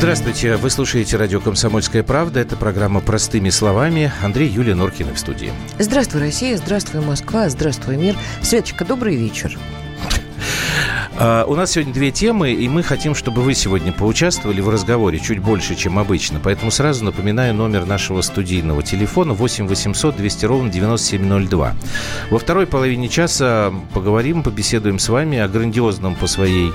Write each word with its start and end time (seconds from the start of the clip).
Здравствуйте, 0.00 0.56
вы 0.56 0.70
слушаете 0.70 1.18
радио 1.18 1.40
«Комсомольская 1.40 2.02
правда». 2.02 2.40
Это 2.40 2.56
программа 2.56 3.02
«Простыми 3.02 3.50
словами». 3.50 4.10
Андрей 4.22 4.48
Юлия 4.48 4.74
Норкина 4.74 5.12
в 5.12 5.18
студии. 5.18 5.52
Здравствуй, 5.78 6.22
Россия, 6.22 6.56
здравствуй, 6.56 7.02
Москва, 7.02 7.50
здравствуй, 7.50 7.98
мир. 7.98 8.16
Светочка, 8.40 8.86
добрый 8.86 9.14
вечер. 9.16 9.58
Uh, 11.18 11.44
у 11.44 11.54
нас 11.54 11.72
сегодня 11.72 11.92
две 11.92 12.10
темы, 12.12 12.52
и 12.52 12.66
мы 12.66 12.82
хотим, 12.82 13.14
чтобы 13.14 13.42
вы 13.42 13.52
сегодня 13.52 13.92
поучаствовали 13.92 14.62
в 14.62 14.70
разговоре 14.70 15.18
чуть 15.18 15.38
больше, 15.38 15.74
чем 15.74 15.98
обычно. 15.98 16.40
Поэтому 16.42 16.70
сразу 16.70 17.04
напоминаю 17.04 17.52
номер 17.52 17.84
нашего 17.84 18.22
студийного 18.22 18.82
телефона 18.82 19.34
8 19.34 19.66
800 19.66 20.16
200 20.16 20.46
ровно 20.46 20.70
9702. 20.70 21.74
Во 22.30 22.38
второй 22.38 22.66
половине 22.66 23.10
часа 23.10 23.70
поговорим, 23.92 24.42
побеседуем 24.42 24.98
с 24.98 25.10
вами 25.10 25.36
о 25.36 25.46
грандиозном 25.46 26.14
по 26.14 26.26
своей 26.26 26.72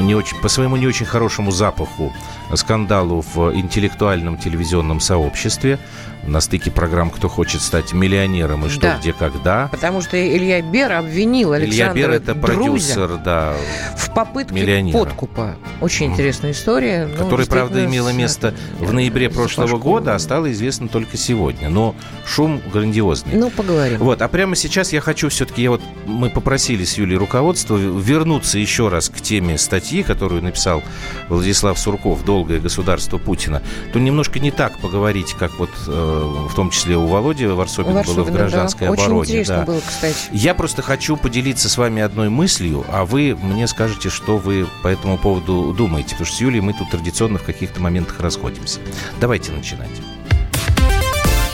не 0.00 0.14
очень, 0.14 0.40
по 0.40 0.48
своему 0.48 0.76
не 0.76 0.86
очень 0.86 1.06
хорошему 1.06 1.50
запаху 1.50 2.12
скандалу 2.54 3.24
в 3.34 3.54
интеллектуальном 3.54 4.36
телевизионном 4.38 5.00
сообществе 5.00 5.78
на 6.26 6.40
стыке 6.40 6.70
программ 6.70 7.10
«Кто 7.10 7.28
хочет 7.28 7.60
стать 7.60 7.92
миллионером» 7.92 8.66
и 8.66 8.68
«Что, 8.68 8.80
да. 8.80 8.98
где, 8.98 9.12
когда». 9.12 9.68
Потому 9.68 10.00
что 10.00 10.16
Илья 10.16 10.62
Бер 10.62 10.92
обвинил 10.92 11.52
Александра 11.52 11.92
Илья 11.92 12.08
Бер– 12.08 12.10
это 12.12 12.34
продюсер, 12.34 13.16
да, 13.24 13.54
в 13.96 14.14
попытке 14.14 14.54
миллионера. 14.54 14.98
подкупа. 14.98 15.56
Очень 15.80 16.12
интересная 16.12 16.52
история. 16.52 17.08
Ну, 17.10 17.24
Которая, 17.24 17.46
правда, 17.46 17.84
имела 17.84 18.10
место 18.10 18.54
в 18.78 18.92
ноябре 18.92 19.30
прошлого 19.30 19.78
года, 19.78 20.14
а 20.14 20.18
стала 20.18 20.50
известна 20.52 20.88
только 20.88 21.16
сегодня. 21.16 21.68
Но 21.68 21.94
шум 22.26 22.60
грандиозный. 22.72 23.34
Ну, 23.34 23.50
поговорим. 23.50 23.98
Вот, 23.98 24.22
а 24.22 24.28
прямо 24.28 24.54
сейчас 24.56 24.92
я 24.92 25.00
хочу 25.00 25.28
все-таки, 25.28 25.62
я 25.62 25.70
вот, 25.70 25.82
мы 26.06 26.30
попросили 26.30 26.84
с 26.84 26.98
Юлей 26.98 27.16
руководство 27.16 27.76
вернуться 27.76 28.58
еще 28.58 28.88
раз 28.88 29.08
к 29.08 29.20
теме 29.20 29.58
статьи, 29.58 30.02
которую 30.02 30.42
написал 30.42 30.82
Владислав 31.28 31.78
Сурков 31.78 32.24
«Долгое 32.24 32.60
государство 32.60 33.18
Путина». 33.18 33.62
То 33.92 33.98
немножко 33.98 34.38
не 34.38 34.50
так 34.50 34.78
поговорить, 34.78 35.34
как 35.38 35.58
вот 35.58 35.70
э, 35.86 36.11
в 36.48 36.54
том 36.54 36.70
числе 36.70 36.96
у 36.96 37.06
Володи 37.06 37.46
Варсобина, 37.46 37.96
Варсобина 37.96 38.24
было 38.24 38.30
в 38.30 38.32
гражданской 38.32 38.86
да. 38.86 38.92
обороне. 38.92 39.14
Очень 39.14 39.30
интересно 39.32 39.56
да. 39.56 39.64
было, 39.64 39.80
кстати. 39.80 40.16
Я 40.32 40.54
просто 40.54 40.82
хочу 40.82 41.16
поделиться 41.16 41.68
с 41.68 41.76
вами 41.76 42.02
одной 42.02 42.28
мыслью, 42.28 42.84
а 42.88 43.04
вы 43.04 43.36
мне 43.40 43.66
скажете, 43.66 44.10
что 44.10 44.38
вы 44.38 44.66
по 44.82 44.88
этому 44.88 45.18
поводу 45.18 45.74
думаете. 45.76 46.10
Потому 46.10 46.26
что 46.26 46.36
с 46.36 46.40
Юлей 46.40 46.60
мы 46.60 46.72
тут 46.72 46.90
традиционно 46.90 47.38
в 47.38 47.44
каких-то 47.44 47.80
моментах 47.80 48.20
расходимся. 48.20 48.80
Давайте 49.20 49.52
начинать. 49.52 49.90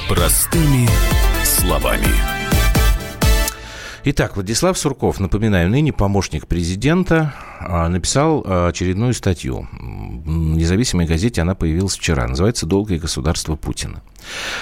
Простыми 0.09 0.89
словами. 1.45 2.38
Итак, 4.11 4.37
Владислав 4.37 4.79
Сурков, 4.79 5.21
напоминаю, 5.21 5.69
ныне 5.69 5.93
помощник 5.93 6.47
президента, 6.47 7.35
а, 7.61 7.91
написал 7.91 8.43
а, 8.43 8.69
очередную 8.69 9.13
статью. 9.13 9.69
В 9.71 10.57
независимой 10.57 11.05
газете 11.05 11.43
она 11.43 11.55
появилась 11.55 11.95
вчера. 11.95 12.27
Называется 12.27 12.65
«Долгое 12.65 12.99
государство 12.99 13.57
Путина». 13.57 14.01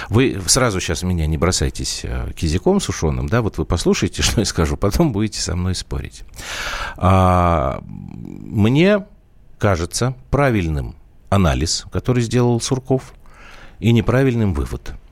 Вы 0.09 0.43
сразу 0.49 0.81
сейчас 0.81 1.05
меня 1.05 1.29
не 1.29 1.39
бросайтесь 1.39 2.03
а, 2.05 2.33
кизиком 2.33 2.81
сушеным, 2.81 3.29
да, 3.29 3.41
вот 3.41 3.57
вы 3.59 3.65
послушайте, 3.65 4.23
что 4.25 4.41
я 4.41 4.45
скажу, 4.45 4.77
потом 4.77 5.13
будете 5.13 5.41
со 5.41 5.55
мной 5.55 5.77
спорить. 5.77 6.25
Мне 6.97 9.07
кажется 9.59 10.17
правильным 10.33 10.97
анализ, 11.31 11.85
который 11.93 12.25
сделал 12.25 12.61
Сурков, 12.61 13.15
и 13.79 13.93
неправильным 13.93 14.55
вывод– 14.55 14.95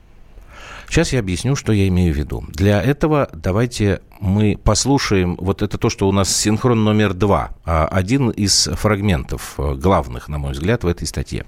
Сейчас 0.95 1.13
я 1.13 1.19
объясню, 1.19 1.57
что 1.57 1.73
я 1.73 1.89
имею 1.89 2.15
в 2.15 2.17
виду. 2.17 2.45
Для 2.51 2.81
этого 2.81 3.29
давайте 3.33 4.01
мы 4.21 4.57
послушаем, 4.57 5.35
вот 5.41 5.61
это 5.61 5.77
то, 5.77 5.91
что 5.91 6.09
у 6.09 6.13
нас 6.13 6.33
синхрон 6.33 6.85
номер 6.85 7.15
два, 7.15 7.51
а, 7.65 7.89
один 7.89 8.31
из 8.31 8.69
фрагментов 8.75 9.55
э, 9.59 9.75
главных, 9.75 10.29
на 10.29 10.39
мой 10.39 10.53
взгляд, 10.53 10.85
в 10.85 10.87
этой 10.87 11.09
статье. 11.09 11.47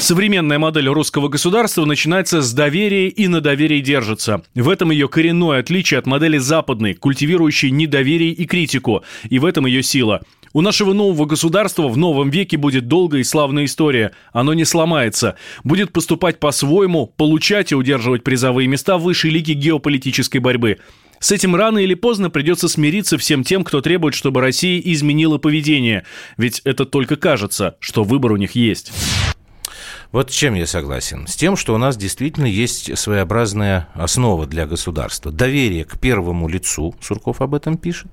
Современная 0.00 0.58
модель 0.58 0.88
русского 0.88 1.28
государства 1.28 1.84
начинается 1.84 2.42
с 2.42 2.52
доверия 2.52 3.06
и 3.06 3.28
на 3.28 3.40
доверии 3.40 3.80
держится. 3.80 4.42
В 4.56 4.68
этом 4.68 4.90
ее 4.90 5.08
коренное 5.08 5.60
отличие 5.60 5.98
от 5.98 6.06
модели 6.06 6.38
западной, 6.38 6.94
культивирующей 6.94 7.70
недоверие 7.70 8.32
и 8.32 8.46
критику. 8.46 9.04
И 9.30 9.38
в 9.38 9.44
этом 9.44 9.66
ее 9.66 9.84
сила. 9.84 10.22
У 10.54 10.60
нашего 10.60 10.92
нового 10.92 11.26
государства 11.26 11.88
в 11.88 11.96
новом 11.96 12.30
веке 12.30 12.56
будет 12.56 12.86
долгая 12.86 13.22
и 13.22 13.24
славная 13.24 13.64
история. 13.64 14.12
Оно 14.32 14.54
не 14.54 14.64
сломается. 14.64 15.34
Будет 15.64 15.92
поступать 15.92 16.38
по-своему, 16.38 17.08
получать 17.08 17.72
и 17.72 17.74
удерживать 17.74 18.22
призовые 18.22 18.68
места 18.68 18.96
в 18.96 19.02
высшей 19.02 19.32
лиге 19.32 19.54
геополитической 19.54 20.38
борьбы. 20.38 20.78
С 21.18 21.32
этим 21.32 21.56
рано 21.56 21.78
или 21.78 21.94
поздно 21.94 22.30
придется 22.30 22.68
смириться 22.68 23.18
всем 23.18 23.42
тем, 23.42 23.64
кто 23.64 23.80
требует, 23.80 24.14
чтобы 24.14 24.40
Россия 24.42 24.80
изменила 24.84 25.38
поведение. 25.38 26.04
Ведь 26.36 26.60
это 26.64 26.84
только 26.84 27.16
кажется, 27.16 27.74
что 27.80 28.04
выбор 28.04 28.30
у 28.30 28.36
них 28.36 28.52
есть. 28.52 28.92
Вот 30.14 30.30
с 30.30 30.32
чем 30.32 30.54
я 30.54 30.64
согласен? 30.64 31.26
С 31.26 31.34
тем, 31.34 31.56
что 31.56 31.74
у 31.74 31.76
нас 31.76 31.96
действительно 31.96 32.46
есть 32.46 32.96
своеобразная 32.96 33.88
основа 33.94 34.46
для 34.46 34.64
государства. 34.64 35.32
Доверие 35.32 35.84
к 35.84 35.98
первому 35.98 36.46
лицу, 36.46 36.94
Сурков 37.00 37.40
об 37.40 37.52
этом 37.52 37.76
пишет, 37.76 38.12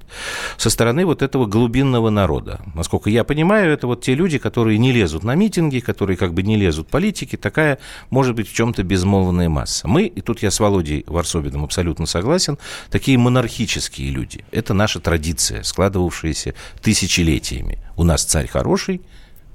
со 0.58 0.72
стороны 0.72 1.06
вот 1.06 1.22
этого 1.22 1.46
глубинного 1.46 2.10
народа. 2.10 2.60
Насколько 2.74 3.12
я 3.12 3.24
понимаю, 3.24 3.72
это 3.72 3.86
вот 3.86 4.02
те 4.02 4.16
люди, 4.16 4.40
которые 4.40 4.80
не 4.80 4.92
лезут 4.92 5.24
на 5.24 5.36
митинги, 5.36 5.78
которые 5.78 6.18
как 6.18 6.34
бы 6.34 6.42
не 6.42 6.58
лезут 6.58 6.88
в 6.88 6.90
политики, 6.90 7.36
такая, 7.36 7.78
может 8.10 8.34
быть, 8.34 8.50
в 8.50 8.54
чем-то 8.56 8.82
безмолвная 8.82 9.50
масса. 9.50 9.88
Мы, 9.88 10.06
и 10.06 10.22
тут 10.22 10.42
я 10.42 10.50
с 10.50 10.60
Володей 10.60 11.04
Варсобиным 11.06 11.64
абсолютно 11.64 12.08
согласен, 12.08 12.58
такие 12.90 13.20
монархические 13.20 14.10
люди. 14.10 14.44
Это 14.50 14.74
наша 14.74 15.00
традиция, 15.02 15.62
складывавшаяся 15.62 16.56
тысячелетиями. 16.82 17.78
У 17.96 18.04
нас 18.04 18.24
царь 18.24 18.48
хороший, 18.48 19.02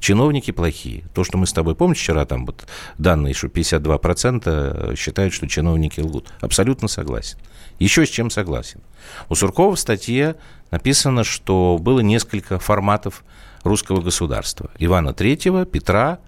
чиновники 0.00 0.50
плохие. 0.50 1.04
То, 1.14 1.24
что 1.24 1.38
мы 1.38 1.46
с 1.46 1.52
тобой, 1.52 1.74
помнишь, 1.74 1.98
вчера 1.98 2.24
там 2.24 2.46
вот 2.46 2.66
данные, 2.98 3.34
что 3.34 3.48
52% 3.48 4.96
считают, 4.96 5.34
что 5.34 5.48
чиновники 5.48 6.00
лгут. 6.00 6.32
Абсолютно 6.40 6.88
согласен. 6.88 7.38
Еще 7.78 8.06
с 8.06 8.08
чем 8.08 8.30
согласен. 8.30 8.80
У 9.28 9.34
Суркова 9.34 9.74
в 9.74 9.80
статье 9.80 10.36
написано, 10.70 11.24
что 11.24 11.78
было 11.80 12.00
несколько 12.00 12.58
форматов 12.58 13.24
русского 13.62 14.00
государства. 14.00 14.70
Ивана 14.78 15.12
Третьего, 15.12 15.64
Петра, 15.66 16.18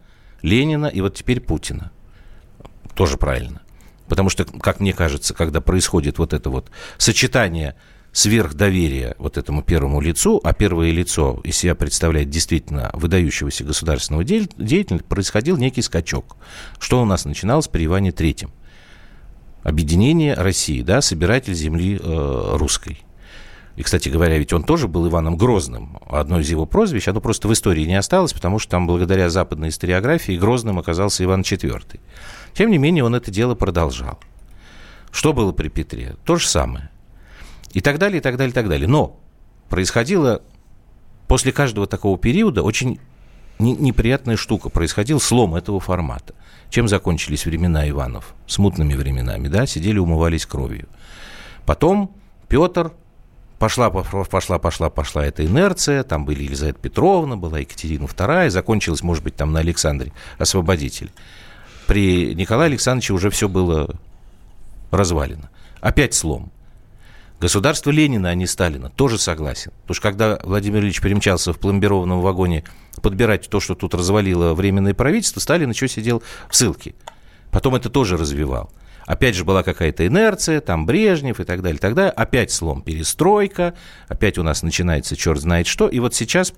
Ленина 0.43 0.87
и 0.87 1.01
вот 1.01 1.15
теперь 1.15 1.41
Путина. 1.41 1.91
Тоже 2.95 3.17
правильно. 3.17 3.63
Потому 4.09 4.31
что, 4.31 4.45
как 4.45 4.81
мне 4.81 4.93
кажется, 4.93 5.35
когда 5.35 5.61
происходит 5.61 6.19
вот 6.19 6.33
это 6.33 6.51
вот 6.51 6.71
сочетание 6.97 7.77
сверхдоверия 8.19 9.15
вот 9.19 9.39
этому 9.39 9.63
первому 9.63 10.01
лицу, 10.01 10.41
а 10.43 10.53
первое 10.53 10.91
лицо 10.91 11.41
из 11.45 11.57
себя 11.57 11.77
представляет 11.77 12.29
действительно 12.31 12.91
выдающегося 12.93 13.63
государственного 13.63 14.25
деятеля, 14.25 14.99
происходил 15.09 15.57
некий 15.57 15.83
скачок. 15.83 16.37
Что 16.81 17.01
у 17.01 17.05
нас 17.05 17.25
начиналось 17.25 17.69
при 17.69 17.85
Иване 17.85 18.11
Третьем? 18.11 18.51
Объединение 19.63 20.35
России, 20.35 20.83
да, 20.83 21.01
собиратель 21.01 21.55
земли 21.55 22.01
э, 22.03 22.57
русской. 22.57 23.05
И, 23.77 23.85
кстати 23.85 24.09
говоря, 24.09 24.37
ведь 24.37 24.53
он 24.53 24.65
тоже 24.65 24.89
был 24.89 25.07
Иваном 25.07 25.37
Грозным. 25.37 26.01
Одно 26.09 26.41
из 26.41 26.51
его 26.51 26.67
прозвищ, 26.67 27.07
оно 27.07 27.21
просто 27.21 27.47
в 27.47 27.53
истории 27.53 27.85
не 27.85 27.95
осталось, 27.95 28.33
потому 28.33 28.59
что 28.59 28.73
там 28.73 28.89
благодаря 28.89 29.31
западной 29.31 29.69
историографии 29.69 30.37
Грозным 30.37 30.81
оказался 30.81 31.23
Иван 31.23 31.43
IV. 31.43 32.01
Тем 32.53 32.71
не 32.73 32.79
менее, 32.79 33.05
он 33.05 33.15
это 33.15 33.31
дело 33.31 33.55
продолжал. 33.55 34.19
Что 35.13 35.33
было 35.33 35.53
при 35.53 35.69
Петре? 35.69 36.17
То 36.25 36.35
же 36.35 36.49
самое. 36.49 36.91
И 37.79 37.81
так 37.81 37.99
далее, 37.99 38.19
и 38.19 38.21
так 38.21 38.37
далее, 38.37 38.51
и 38.51 38.55
так 38.55 38.69
далее. 38.69 38.89
Но 38.89 39.21
происходило 39.69 40.43
после 41.29 41.53
каждого 41.53 41.87
такого 41.87 42.19
периода 42.19 42.65
очень 42.65 42.99
неприятная 43.61 44.37
штука. 44.37 44.69
Происходил 44.69 45.21
слом 45.21 45.55
этого 45.55 45.79
формата. 45.79 46.35
Чем 46.71 46.89
закончились 46.89 47.47
времена 47.47 47.89
Иванов? 47.89 48.35
Смутными 48.49 48.95
временами, 48.95 49.47
да? 49.47 49.65
Сидели, 49.65 50.01
умывались 50.01 50.45
кровью. 50.45 50.89
Потом 51.67 52.17
Петр, 52.49 52.91
пошла, 53.61 53.91
пошла, 53.91 54.59
пошла, 54.59 54.91
пошла 54.91 55.25
эта 55.25 55.47
инерция, 55.47 56.03
там 56.03 56.25
были 56.25 56.43
Елизавета 56.43 56.81
Петровна, 56.81 57.37
была 57.37 57.61
Екатерина 57.61 58.07
II, 58.07 58.51
закончилась, 58.51 59.05
может 59.05 59.23
быть, 59.23 59.37
там 59.37 59.53
на 59.53 59.61
Александре 59.61 60.13
Освободитель. 60.39 61.13
При 61.87 62.35
Николае 62.35 62.67
Александровиче 62.71 63.13
уже 63.13 63.31
все 63.31 63.49
было 63.49 63.95
развалено. 64.91 65.49
Опять 65.81 66.15
слом. 66.15 66.51
Государство 67.41 67.91
Ленина, 67.91 68.31
а 68.31 68.35
не 68.35 68.47
Сталина, 68.47 68.91
тоже 68.91 69.17
согласен. 69.17 69.71
Потому 69.83 69.95
что 69.95 70.03
когда 70.03 70.39
Владимир 70.43 70.81
Ильич 70.81 71.01
перемчался 71.01 71.53
в 71.53 71.59
пломбированном 71.61 72.21
вагоне 72.21 72.65
подбирать 73.01 73.49
то, 73.49 73.61
что 73.61 73.77
тут 73.77 73.95
развалило 73.95 74.55
временное 74.55 74.93
правительство, 74.93 75.39
Сталин 75.39 75.71
еще 75.71 75.87
сидел 75.87 76.23
в 76.51 76.57
ссылке. 76.57 76.95
Потом 77.53 77.77
это 77.77 77.91
тоже 77.91 78.17
развивал. 78.17 78.73
Опять 79.07 79.37
же 79.37 79.45
была 79.45 79.63
какая-то 79.63 80.07
инерция, 80.07 80.61
там 80.61 80.85
Брежнев 80.85 81.39
и 81.39 81.45
так 81.45 81.63
далее, 81.63 81.79
тогда 81.79 82.11
опять 82.11 82.51
слом, 82.51 82.83
перестройка, 82.83 83.75
опять 84.09 84.37
у 84.37 84.43
нас 84.43 84.63
начинается 84.63 85.17
черт 85.17 85.41
знает 85.41 85.67
что. 85.69 85.89
И 85.89 86.01
вот 86.01 86.15
сейчас 86.15 86.53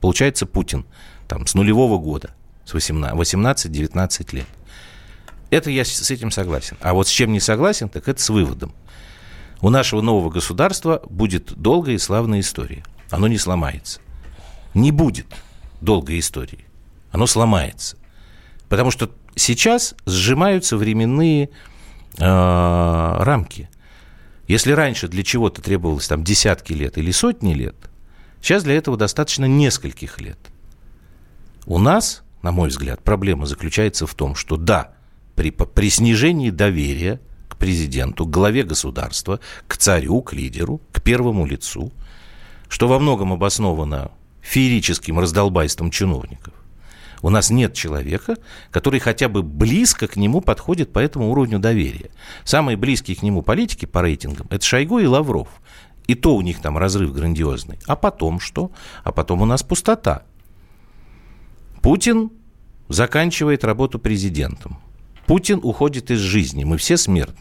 получается 0.00 0.46
Путин 0.46 0.86
там, 1.28 1.46
с 1.46 1.54
нулевого 1.54 1.98
года, 1.98 2.30
с 2.64 2.74
18-19 2.74 4.34
лет. 4.34 4.46
Это 5.50 5.70
я 5.70 5.84
с 5.84 6.10
этим 6.10 6.30
согласен. 6.30 6.76
А 6.80 6.94
вот 6.94 7.06
с 7.06 7.10
чем 7.10 7.32
не 7.32 7.38
согласен, 7.38 7.88
так 7.88 8.08
это 8.08 8.20
с 8.20 8.30
выводом 8.30 8.74
у 9.60 9.70
нашего 9.70 10.00
нового 10.00 10.30
государства 10.30 11.02
будет 11.08 11.52
долгая 11.56 11.94
и 11.94 11.98
славная 11.98 12.40
история. 12.40 12.84
Оно 13.10 13.28
не 13.28 13.38
сломается. 13.38 14.00
Не 14.74 14.92
будет 14.92 15.26
долгой 15.80 16.18
истории. 16.18 16.66
Оно 17.10 17.26
сломается. 17.26 17.96
Потому 18.68 18.90
что 18.90 19.10
сейчас 19.34 19.94
сжимаются 20.04 20.76
временные 20.76 21.50
э, 22.18 22.18
рамки. 22.18 23.70
Если 24.48 24.72
раньше 24.72 25.08
для 25.08 25.22
чего-то 25.22 25.62
требовалось 25.62 26.08
там 26.08 26.22
десятки 26.22 26.72
лет 26.72 26.98
или 26.98 27.10
сотни 27.10 27.54
лет, 27.54 27.76
сейчас 28.40 28.64
для 28.64 28.74
этого 28.74 28.96
достаточно 28.96 29.46
нескольких 29.46 30.20
лет. 30.20 30.38
У 31.64 31.78
нас, 31.78 32.22
на 32.42 32.52
мой 32.52 32.68
взгляд, 32.68 33.02
проблема 33.02 33.46
заключается 33.46 34.06
в 34.06 34.14
том, 34.14 34.34
что 34.34 34.56
да, 34.56 34.94
при, 35.34 35.50
при 35.50 35.90
снижении 35.90 36.50
доверия 36.50 37.20
президенту, 37.58 38.26
к 38.26 38.30
главе 38.30 38.62
государства, 38.62 39.40
к 39.66 39.76
царю, 39.76 40.22
к 40.22 40.32
лидеру, 40.32 40.80
к 40.92 41.02
первому 41.02 41.46
лицу, 41.46 41.92
что 42.68 42.88
во 42.88 42.98
многом 42.98 43.32
обосновано 43.32 44.10
феерическим 44.42 45.18
раздолбайством 45.18 45.90
чиновников, 45.90 46.54
у 47.22 47.30
нас 47.30 47.50
нет 47.50 47.74
человека, 47.74 48.36
который 48.70 49.00
хотя 49.00 49.28
бы 49.28 49.42
близко 49.42 50.06
к 50.06 50.16
нему 50.16 50.40
подходит 50.40 50.92
по 50.92 50.98
этому 50.98 51.30
уровню 51.30 51.58
доверия. 51.58 52.10
Самые 52.44 52.76
близкие 52.76 53.16
к 53.16 53.22
нему 53.22 53.42
политики 53.42 53.84
по 53.86 54.02
рейтингам– 54.02 54.46
это 54.50 54.64
Шойгу 54.64 54.98
и 54.98 55.06
Лавров. 55.06 55.48
И 56.06 56.14
то 56.14 56.36
у 56.36 56.40
них 56.40 56.60
там 56.60 56.78
разрыв 56.78 57.12
грандиозный. 57.12 57.78
А 57.86 57.96
потом 57.96 58.38
что? 58.38 58.70
А 59.02 59.10
потом 59.10 59.42
у 59.42 59.44
нас 59.44 59.62
пустота. 59.62 60.22
Путин 61.82 62.30
заканчивает 62.88 63.64
работу 63.64 63.98
президентом. 63.98 64.78
Путин 65.26 65.58
уходит 65.62 66.10
из 66.10 66.20
жизни. 66.20 66.62
Мы 66.62 66.76
все 66.76 66.96
смертны. 66.96 67.40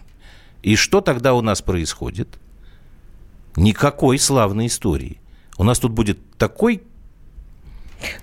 И 0.66 0.76
что 0.76 1.00
тогда 1.00 1.36
у 1.36 1.42
нас 1.42 1.62
происходит? 1.62 2.40
Никакой 3.56 4.18
славной 4.18 4.66
истории. 4.66 5.22
У 5.60 5.64
нас 5.64 5.78
тут 5.78 5.92
будет 5.92 6.18
такой 6.40 6.82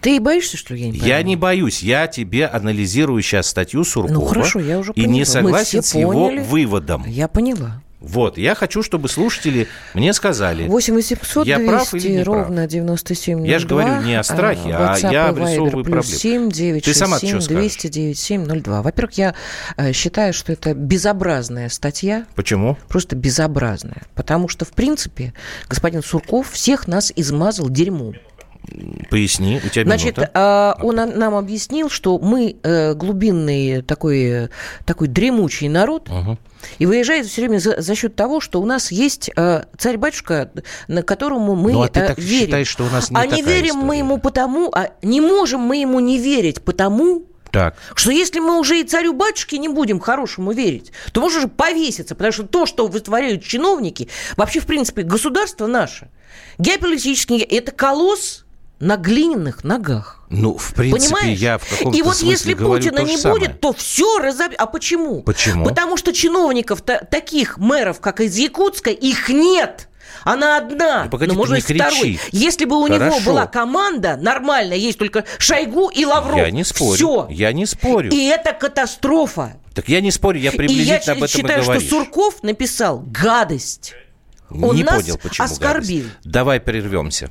ты 0.01 0.21
боишься, 0.21 0.57
что 0.57 0.75
я 0.75 0.87
не 0.87 0.93
понимаю? 0.93 1.09
Я 1.09 1.23
не 1.23 1.37
боюсь. 1.37 1.83
Я 1.83 2.07
тебе 2.07 2.47
анализирую 2.47 3.23
сейчас 3.23 3.47
статью 3.47 3.85
Суркова. 3.85 4.13
Ну, 4.13 4.27
хорошо, 4.27 4.61
я 4.61 4.79
уже 4.79 4.93
поняла. 4.93 5.11
И 5.11 5.13
не 5.13 5.25
согласен 5.25 5.83
с 5.83 5.95
его 5.95 6.31
выводом. 6.31 7.05
Я 7.07 7.29
поняла. 7.29 7.82
Вот, 8.03 8.37
я 8.37 8.55
хочу, 8.57 8.83
чтобы 8.83 9.09
слушатели 9.09 9.69
мне 9.95 10.13
сказали. 10.13 10.67
8 10.67 10.95
800 10.95 11.47
я 11.47 11.59
200 11.59 11.71
прав 11.71 11.95
или 11.95 12.09
не 12.09 12.23
ровно 12.23 12.57
прав? 12.57 12.71
97 12.71 13.47
Я 13.47 13.59
же 13.61 13.69
говорю 13.69 14.03
не 14.03 14.17
о 14.17 14.25
страхе, 14.25 14.73
а, 14.73 14.95
а 14.95 14.99
я 14.99 15.29
обрисовываю 15.29 15.85
проблему. 15.85 16.03
7 16.03 16.51
9 16.51 16.85
Ты 16.85 16.95
сама 16.95 17.19
7 17.19 17.39
200 17.39 17.89
97 17.89 18.63
02. 18.63 18.83
Во-первых, 18.83 19.17
я 19.19 19.35
э, 19.77 19.93
считаю, 19.93 20.33
что 20.33 20.53
это 20.53 20.75
безобразная 20.75 21.69
статья. 21.69 22.27
Почему? 22.35 22.77
Просто 22.89 23.15
безобразная. 23.15 24.03
Потому 24.17 24.49
что, 24.49 24.65
в 24.65 24.73
принципе, 24.73 25.33
господин 25.69 26.03
Сурков 26.03 26.51
всех 26.51 26.89
нас 26.89 27.13
измазал 27.15 27.71
дерьмом. 27.71 28.15
Поясни, 29.11 29.61
у 29.65 29.69
тебя 29.69 29.85
Значит, 29.85 30.17
минута. 30.17 30.31
А, 30.35 30.77
он 30.83 30.97
нам 30.97 31.35
объяснил, 31.35 31.91
что 31.91 32.19
мы 32.19 32.57
э, 32.63 32.95
глубинный 32.95 33.83
такой, 33.83 34.49
такой 34.87 35.09
дремучий 35.09 35.69
народ, 35.69 36.09
угу. 36.09 36.39
и 36.79 36.87
выезжает 36.87 37.27
все 37.27 37.43
время 37.43 37.59
за, 37.59 37.81
за 37.81 37.95
счет 37.95 38.15
того, 38.15 38.41
что 38.41 38.61
у 38.63 38.65
нас 38.65 38.93
есть 38.93 39.31
э, 39.37 39.65
царь-батюшка, 39.77 40.51
на 40.87 41.03
которому 41.03 41.55
мы 41.55 41.73
ну, 41.73 41.83
а 41.83 41.89
ты 41.89 42.07
так 42.07 42.19
верим. 42.19 42.47
считаешь, 42.47 42.69
что 42.69 42.85
у 42.85 42.91
нас 42.91 43.11
не 43.11 43.17
А 43.17 43.27
не 43.27 43.43
верим 43.43 43.67
история. 43.67 43.85
мы 43.85 43.97
ему 43.97 44.19
потому, 44.19 44.71
а 44.73 44.91
не 45.03 45.21
можем 45.21 45.61
мы 45.61 45.79
ему 45.79 46.01
не 46.01 46.19
верить 46.19 46.63
потому, 46.63 47.27
так. 47.51 47.77
Что 47.95 48.11
если 48.11 48.39
мы 48.41 48.59
уже 48.59 48.81
и 48.81 48.85
царю-батюшке 48.85 49.59
не 49.59 49.69
будем 49.69 50.01
хорошему 50.01 50.53
верить, 50.53 50.91
то 51.13 51.21
можно 51.21 51.43
же 51.43 51.49
повеситься, 51.49 52.15
потому 52.15 52.33
что 52.33 52.45
то, 52.45 52.65
что 52.65 52.87
вытворяют 52.87 53.45
чиновники, 53.45 54.09
вообще, 54.39 54.61
в 54.61 54.67
принципе, 54.67 55.03
государство 55.03 55.67
наше, 55.67 56.09
геополитический, 56.57 57.41
это 57.41 57.71
колосс 57.71 58.42
на 58.83 58.97
глиняных 58.97 59.63
ногах. 59.63 60.25
Ну, 60.29 60.59
в 60.59 60.75
принципе, 60.75 61.15
Понимаешь? 61.15 61.39
я 61.39 61.59
в 61.59 61.69
каком-то 61.69 61.97
И 61.97 62.03
вот 62.03 62.17
смысле 62.17 62.31
если 62.31 62.55
говорю 62.55 62.83
Путина 62.83 62.97
то 62.97 63.03
не 63.05 63.17
самое. 63.17 63.41
будет, 63.41 63.61
то 63.61 63.73
все 63.73 64.19
разобьется. 64.19 64.63
А 64.65 64.67
почему? 64.67 65.23
Почему? 65.23 65.65
Потому 65.65 65.97
что 65.97 66.13
чиновников 66.13 66.83
таких 66.83 67.59
мэров, 67.59 68.01
как 68.01 68.21
из 68.21 68.37
Якутска, 68.37 68.91
их 68.91 69.29
нет. 69.29 69.89
Она 70.25 70.57
одна, 70.57 71.05
ну, 71.05 71.11
погоди, 71.11 71.31
но 71.33 71.39
может 71.39 71.69
не 71.69 71.75
быть 71.75 71.83
второй. 71.83 72.21
Если 72.33 72.65
бы 72.65 72.77
у 72.79 72.87
Хорошо. 72.89 73.05
него 73.05 73.21
была 73.21 73.47
команда 73.47 74.17
нормальная, 74.17 74.77
есть 74.77 74.99
только 74.99 75.25
Шойгу 75.39 75.89
и 75.89 76.05
Лавров. 76.05 76.37
Я 76.37 76.51
не 76.51 76.65
спорю. 76.65 76.95
Все. 76.97 77.27
Я 77.31 77.53
не 77.53 77.67
спорю. 77.67 78.11
И 78.11 78.25
это 78.27 78.53
катастрофа. 78.53 79.55
Так 79.75 79.89
я 79.89 80.01
не 80.01 80.11
спорю, 80.11 80.41
я 80.41 80.51
приблизительно 80.51 80.99
и 80.99 81.07
я 81.07 81.13
об 81.13 81.19
этом 81.23 81.29
считаю, 81.29 81.63
и 81.63 81.65
говоришь. 81.65 81.87
что 81.87 81.97
Сурков 81.97 82.43
написал 82.43 82.99
гадость. 83.07 83.95
Он 84.51 84.75
не 84.77 84.83
нас 84.85 85.03
понял, 85.03 85.19
почему 85.19 85.45
оскорбил. 85.45 86.03
гадость. 86.05 86.19
Давай 86.25 86.61
прервемся. 86.61 87.31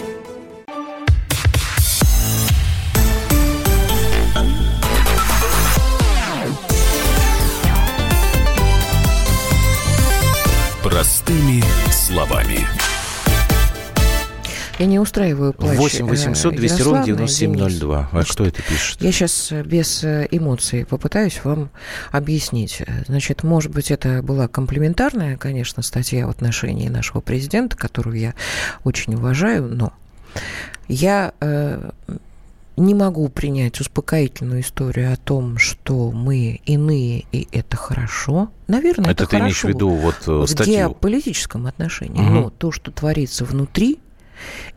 Простыми 11.31 11.63
словами. 11.93 12.59
Я 14.79 14.85
не 14.85 14.99
устраиваю 14.99 15.53
плач 15.53 15.77
8 15.77 16.05
800 16.05 16.55
200 16.55 16.81
ровно 16.81 16.97
Ярославны, 17.05 17.25
9702. 17.25 18.09
А 18.11 18.23
кто 18.25 18.45
это 18.45 18.61
пишет? 18.61 19.01
Я 19.01 19.13
сейчас 19.13 19.53
без 19.63 20.03
э, 20.03 20.27
эмоций 20.29 20.85
попытаюсь 20.85 21.39
вам 21.45 21.69
объяснить. 22.11 22.81
Значит, 23.07 23.43
может 23.43 23.71
быть, 23.71 23.91
это 23.91 24.21
была 24.21 24.49
комплиментарная, 24.49 25.37
конечно, 25.37 25.81
статья 25.83 26.27
в 26.27 26.31
отношении 26.31 26.89
нашего 26.89 27.21
президента, 27.21 27.77
которую 27.77 28.19
я 28.19 28.33
очень 28.83 29.15
уважаю, 29.15 29.69
но 29.73 29.93
я 30.89 31.31
э, 31.39 31.91
не 32.77 32.93
могу 32.93 33.27
принять 33.29 33.79
успокоительную 33.79 34.61
историю 34.61 35.13
о 35.13 35.17
том, 35.17 35.57
что 35.57 36.11
мы 36.11 36.61
иные, 36.65 37.25
и 37.31 37.47
это 37.51 37.77
хорошо. 37.77 38.49
Наверное, 38.67 39.11
это, 39.11 39.23
это 39.23 39.25
ты 39.25 39.37
хорошо. 39.37 39.43
имеешь 39.43 39.63
в 39.63 39.67
виду 39.67 39.89
вот 39.89 40.15
э, 40.27 40.31
в 40.31 40.47
статью? 40.47 40.73
геополитическом 40.73 41.67
отношении. 41.67 42.21
Угу. 42.21 42.31
Но 42.31 42.49
то, 42.49 42.71
что 42.71 42.91
творится 42.91 43.45
внутри, 43.45 43.99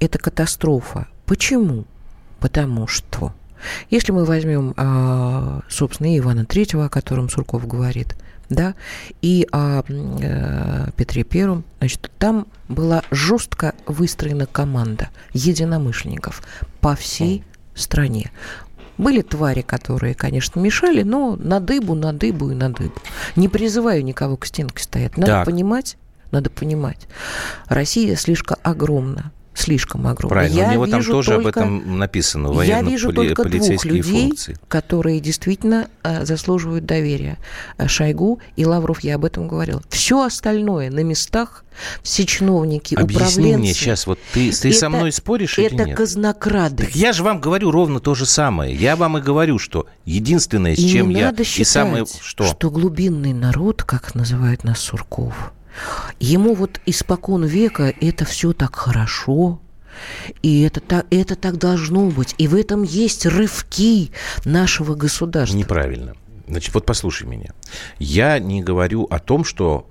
это 0.00 0.18
катастрофа. 0.18 1.08
Почему? 1.26 1.84
Потому 2.40 2.86
что 2.86 3.32
если 3.90 4.12
мы 4.12 4.24
возьмем, 4.24 4.74
а, 4.76 5.62
собственно, 5.68 6.16
Ивана 6.18 6.44
Третьего, 6.44 6.86
о 6.86 6.88
котором 6.90 7.30
Сурков 7.30 7.66
говорит, 7.66 8.16
да, 8.50 8.74
и 9.22 9.48
о 9.52 9.82
э, 9.88 10.90
Петре 10.96 11.24
Первом, 11.24 11.64
значит, 11.78 12.10
там 12.18 12.46
была 12.68 13.02
жестко 13.10 13.74
выстроена 13.86 14.46
команда 14.46 15.08
единомышленников 15.32 16.42
по 16.80 16.94
всей 16.94 17.42
стране. 17.74 18.30
Были 18.96 19.22
твари, 19.22 19.62
которые, 19.62 20.14
конечно, 20.14 20.60
мешали, 20.60 21.02
но 21.02 21.36
на 21.36 21.58
дыбу, 21.60 21.94
на 21.94 22.12
дыбу 22.12 22.50
и 22.50 22.54
на 22.54 22.72
дыбу. 22.72 22.94
Не 23.34 23.48
призываю 23.48 24.04
никого 24.04 24.36
к 24.36 24.46
стенке 24.46 24.82
стоять. 24.82 25.16
Надо 25.16 25.32
Так. 25.32 25.46
понимать, 25.46 25.96
надо 26.30 26.50
понимать. 26.50 27.08
Россия 27.66 28.14
слишком 28.16 28.58
огромна. 28.62 29.32
Слишком 29.54 30.06
огромна. 30.08 30.28
Правильно, 30.34 30.58
Я 30.58 30.68
у 30.68 30.72
него 30.72 30.86
там 30.88 31.04
тоже 31.04 31.34
об 31.34 31.42
только- 31.44 31.60
этом 31.60 31.98
написано. 31.98 32.60
я 32.62 32.82
вижу 32.82 33.12
только 33.12 33.44
двух 33.44 33.84
людей, 33.84 34.02
функции. 34.28 34.56
которые 34.66 35.20
действительно 35.20 35.86
э, 36.02 36.24
заслуживают 36.24 36.86
доверия. 36.86 37.38
Э, 37.78 37.86
Шойгу 37.86 38.40
и 38.56 38.66
Лавров, 38.66 39.00
я 39.04 39.14
об 39.14 39.24
этом 39.24 39.46
говорила. 39.46 39.80
Все 39.90 40.22
остальное 40.24 40.90
на 40.90 41.00
местах, 41.04 41.64
все 42.02 42.26
чиновники, 42.26 42.96
Объясни 42.96 43.26
управленцы. 43.44 43.58
мне 43.58 43.74
сейчас, 43.74 44.06
вот 44.08 44.18
ты, 44.32 44.50
ты 44.50 44.72
со 44.72 44.86
это- 44.86 44.90
мной 44.90 45.12
споришь 45.12 45.56
или 45.58 45.66
Это 45.66 45.84
нет? 45.84 45.96
казнокрады. 45.96 46.84
Так 46.86 46.96
я 46.96 47.12
же 47.12 47.22
вам 47.22 47.40
говорю 47.40 47.70
ровно 47.70 48.00
то 48.00 48.14
же 48.16 48.26
самое. 48.26 48.74
Я 48.74 48.96
вам 48.96 49.18
и 49.18 49.20
говорю, 49.20 49.60
что 49.60 49.86
единственное, 50.04 50.74
с 50.74 50.78
И 50.80 50.88
чем 50.88 51.10
не 51.10 51.20
я... 51.20 51.26
надо 51.26 51.42
и 51.42 51.46
считать, 51.46 51.68
самое... 51.68 52.06
Что? 52.20 52.44
что 52.44 52.70
глубинный 52.70 53.32
народ, 53.32 53.84
как 53.84 54.16
называют 54.16 54.64
нас 54.64 54.80
Сурков, 54.80 55.52
ему 56.20 56.54
вот 56.54 56.80
испокон 56.86 57.44
века 57.44 57.92
это 58.00 58.24
все 58.24 58.52
так 58.52 58.76
хорошо, 58.76 59.60
и 60.42 60.62
это 60.62 60.80
так, 60.80 61.06
это 61.10 61.36
так 61.36 61.58
должно 61.58 62.06
быть. 62.10 62.34
И 62.38 62.48
в 62.48 62.54
этом 62.54 62.82
есть 62.82 63.26
рывки 63.26 64.10
нашего 64.44 64.94
государства. 64.94 65.56
Неправильно. 65.56 66.14
Значит, 66.46 66.74
вот 66.74 66.84
послушай 66.84 67.26
меня. 67.26 67.52
Я 67.98 68.38
не 68.38 68.62
говорю 68.62 69.04
о 69.04 69.18
том, 69.18 69.44
что 69.44 69.88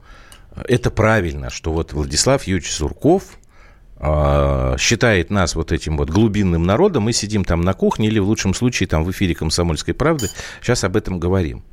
это 0.68 0.92
правильно, 0.92 1.50
что 1.50 1.74
вот 1.74 1.94
Владислав 1.94 2.44
Юрьевич 2.44 2.72
Сурков 2.72 3.40
а, 3.98 4.76
считает 4.78 5.32
нас 5.32 5.56
вот 5.56 5.72
этим 5.72 5.98
вот 5.98 6.10
глубинным 6.10 6.64
народом, 6.64 7.04
мы 7.04 7.14
сидим 7.14 7.44
там 7.44 7.62
на 7.62 7.74
кухне 7.74 8.08
или 8.08 8.20
в 8.20 8.28
лучшем 8.28 8.54
случае 8.54 8.88
там 8.88 9.04
в 9.04 9.12
эфире 9.12 9.34
«Комсомольской 9.34 9.94
правды», 9.94 10.30
сейчас 10.62 10.84
об 10.84 10.96
этом 10.96 11.20
говорим. 11.20 11.64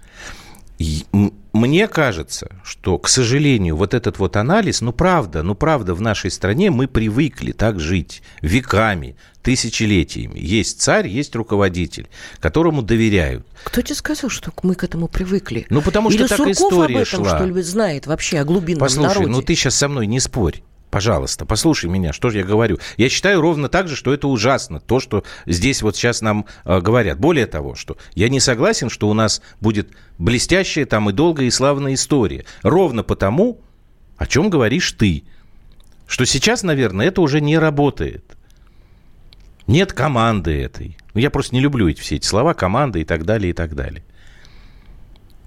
Мне 1.52 1.88
кажется, 1.88 2.49
что, 2.64 2.96
к 2.96 3.08
сожалению, 3.08 3.76
вот 3.76 3.92
этот 3.92 4.18
вот 4.18 4.37
анализ, 4.37 4.80
ну 4.80 4.92
правда, 4.92 5.42
ну 5.42 5.54
правда, 5.54 5.94
в 5.94 6.00
нашей 6.00 6.30
стране 6.30 6.70
мы 6.70 6.87
привыкли 6.88 7.52
так 7.52 7.80
жить 7.80 8.22
веками, 8.40 9.16
тысячелетиями. 9.42 10.38
Есть 10.38 10.80
царь, 10.80 11.08
есть 11.08 11.34
руководитель, 11.34 12.08
которому 12.38 12.82
доверяют. 12.82 13.46
Кто 13.64 13.82
тебе 13.82 13.96
сказал, 13.96 14.30
что 14.30 14.52
мы 14.62 14.75
к 14.75 14.84
этому 14.84 15.08
привыкли? 15.08 15.66
Ну 15.70 15.82
потому 15.82 16.10
что 16.10 16.20
Или 16.20 16.28
так 16.28 16.38
Сурков 16.38 16.56
история 16.56 16.96
об 16.96 17.02
этом, 17.02 17.25
шла. 17.25 17.37
что 17.37 17.46
ли, 17.46 17.62
знает 17.62 18.06
вообще 18.06 18.38
о 18.38 18.44
глубинном 18.44 18.80
Послушай, 18.80 19.08
народе? 19.08 19.26
ну 19.32 19.42
ты 19.42 19.54
сейчас 19.54 19.75
со 19.75 19.88
мной 19.88 20.06
не 20.06 20.20
спорь. 20.20 20.62
Пожалуйста, 20.90 21.47
послушай 21.47 21.88
меня, 21.88 22.12
что 22.12 22.30
же 22.30 22.38
я 22.38 22.44
говорю. 22.44 22.78
Я 22.97 23.09
считаю 23.09 23.40
ровно 23.40 23.68
так 23.68 23.87
же, 23.87 23.94
что 23.94 24.12
это 24.12 24.26
ужасно, 24.26 24.80
то, 24.80 24.99
что 24.99 25.23
здесь 25.47 25.82
вот 25.82 25.94
сейчас 25.94 26.20
нам 26.20 26.47
э, 26.64 26.80
говорят. 26.80 27.18
Более 27.20 27.47
того, 27.47 27.76
что 27.76 27.97
я 28.14 28.28
не 28.28 28.40
согласен, 28.40 28.90
что 28.90 29.09
у 29.09 29.14
нас 29.14 29.40
будет 29.61 29.90
блестящая 30.18 30.87
там 30.87 31.09
и 31.09 31.12
долгая 31.12 31.47
и 31.47 31.50
славная 31.50 31.94
история. 31.94 32.44
Ровно 32.62 33.04
потому, 33.04 33.61
о 34.16 34.26
чем 34.26 34.50
говоришь 34.50 34.90
ты, 34.92 35.23
что 36.09 36.25
сейчас, 36.26 36.64
наверное, 36.64 37.06
это 37.06 37.20
уже 37.20 37.40
не 37.40 37.56
работает. 37.56 38.37
Нет 39.68 39.92
команды 39.92 40.61
этой. 40.61 40.97
Ну, 41.14 41.20
я 41.20 41.30
просто 41.30 41.54
не 41.54 41.61
люблю 41.61 41.88
эти, 41.88 42.00
все 42.00 42.16
эти 42.16 42.26
слова, 42.26 42.52
команды 42.52 43.02
и 43.02 43.04
так 43.04 43.25
далее, 43.25 43.50
и 43.50 43.52
так 43.52 43.76
далее. 43.76 44.02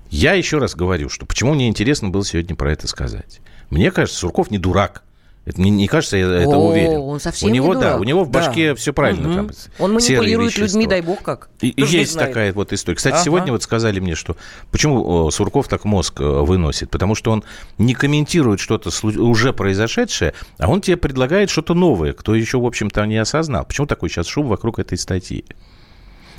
Я 0.09 0.33
еще 0.33 0.59
раз 0.59 0.73
говорю, 0.73 1.09
что 1.09 1.25
почему 1.25 1.53
мне 1.53 1.67
интересно 1.67 2.09
было 2.09 2.23
сегодня 2.23 2.55
про 2.55 2.71
это 2.71 2.87
сказать. 2.87 3.41
Мне 3.69 3.91
кажется, 3.91 4.19
Сурков 4.19 4.51
не 4.51 4.57
дурак. 4.57 5.03
Это 5.45 5.59
мне 5.59 5.71
не 5.71 5.87
кажется, 5.87 6.15
я 6.15 6.25
это 6.25 6.55
О, 6.55 6.69
уверен. 6.69 6.99
он 7.01 7.19
совсем 7.19 7.49
у 7.49 7.51
не 7.51 7.55
него, 7.57 7.73
дурак. 7.73 7.81
да, 7.95 7.97
у 7.99 8.03
него 8.05 8.23
в 8.23 8.31
Да. 8.31 8.39
башке 8.45 8.75
все 8.75 8.93
правильно. 8.93 9.27
Мгм. 9.27 9.35
там, 9.35 9.49
Он 9.77 9.93
манипулирует 9.93 10.57
людьми, 10.57 10.87
дай 10.87 11.01
бог 11.01 11.21
как. 11.21 11.49
И, 11.59 11.73
не 11.75 11.85
есть 11.85 12.17
такая 12.17 12.53
вот 12.53 12.71
история. 12.71 12.95
Кстати, 12.95 13.15
Ага. 13.15 13.23
сегодня 13.25 13.51
вот 13.51 13.61
сказали 13.61 13.99
мне, 13.99 14.15
что 14.15 14.37
почему 14.71 15.29
Сурков 15.31 15.67
так 15.67 15.83
мозг 15.83 16.21
э, 16.21 16.23
выносит? 16.23 16.89
Потому 16.89 17.13
что 17.15 17.31
он 17.31 17.43
не 17.77 17.93
комментирует 17.93 18.61
что-то 18.61 18.89
уже 19.05 19.51
произошедшее, 19.51 20.33
а 20.59 20.69
он 20.69 20.79
тебе 20.79 20.95
предлагает 20.95 21.49
что-то 21.49 21.73
новое, 21.73 22.13
кто 22.13 22.35
еще, 22.35 22.57
в 22.59 22.65
общем-то, 22.65 23.05
не 23.05 23.17
осознал. 23.17 23.65
Почему 23.65 23.85
такой 23.85 24.09
сейчас 24.09 24.27
шум 24.27 24.47
вокруг 24.47 24.79
этой 24.79 24.97
статьи? 24.97 25.43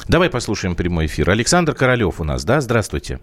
Давай 0.08 0.30
послушаем 0.30 0.74
прямой 0.76 1.06
эфир. 1.06 1.28
Александр 1.30 1.74
Королев 1.74 2.20
у 2.20 2.24
нас, 2.24 2.44
да? 2.44 2.60
Здравствуйте. 2.62 3.20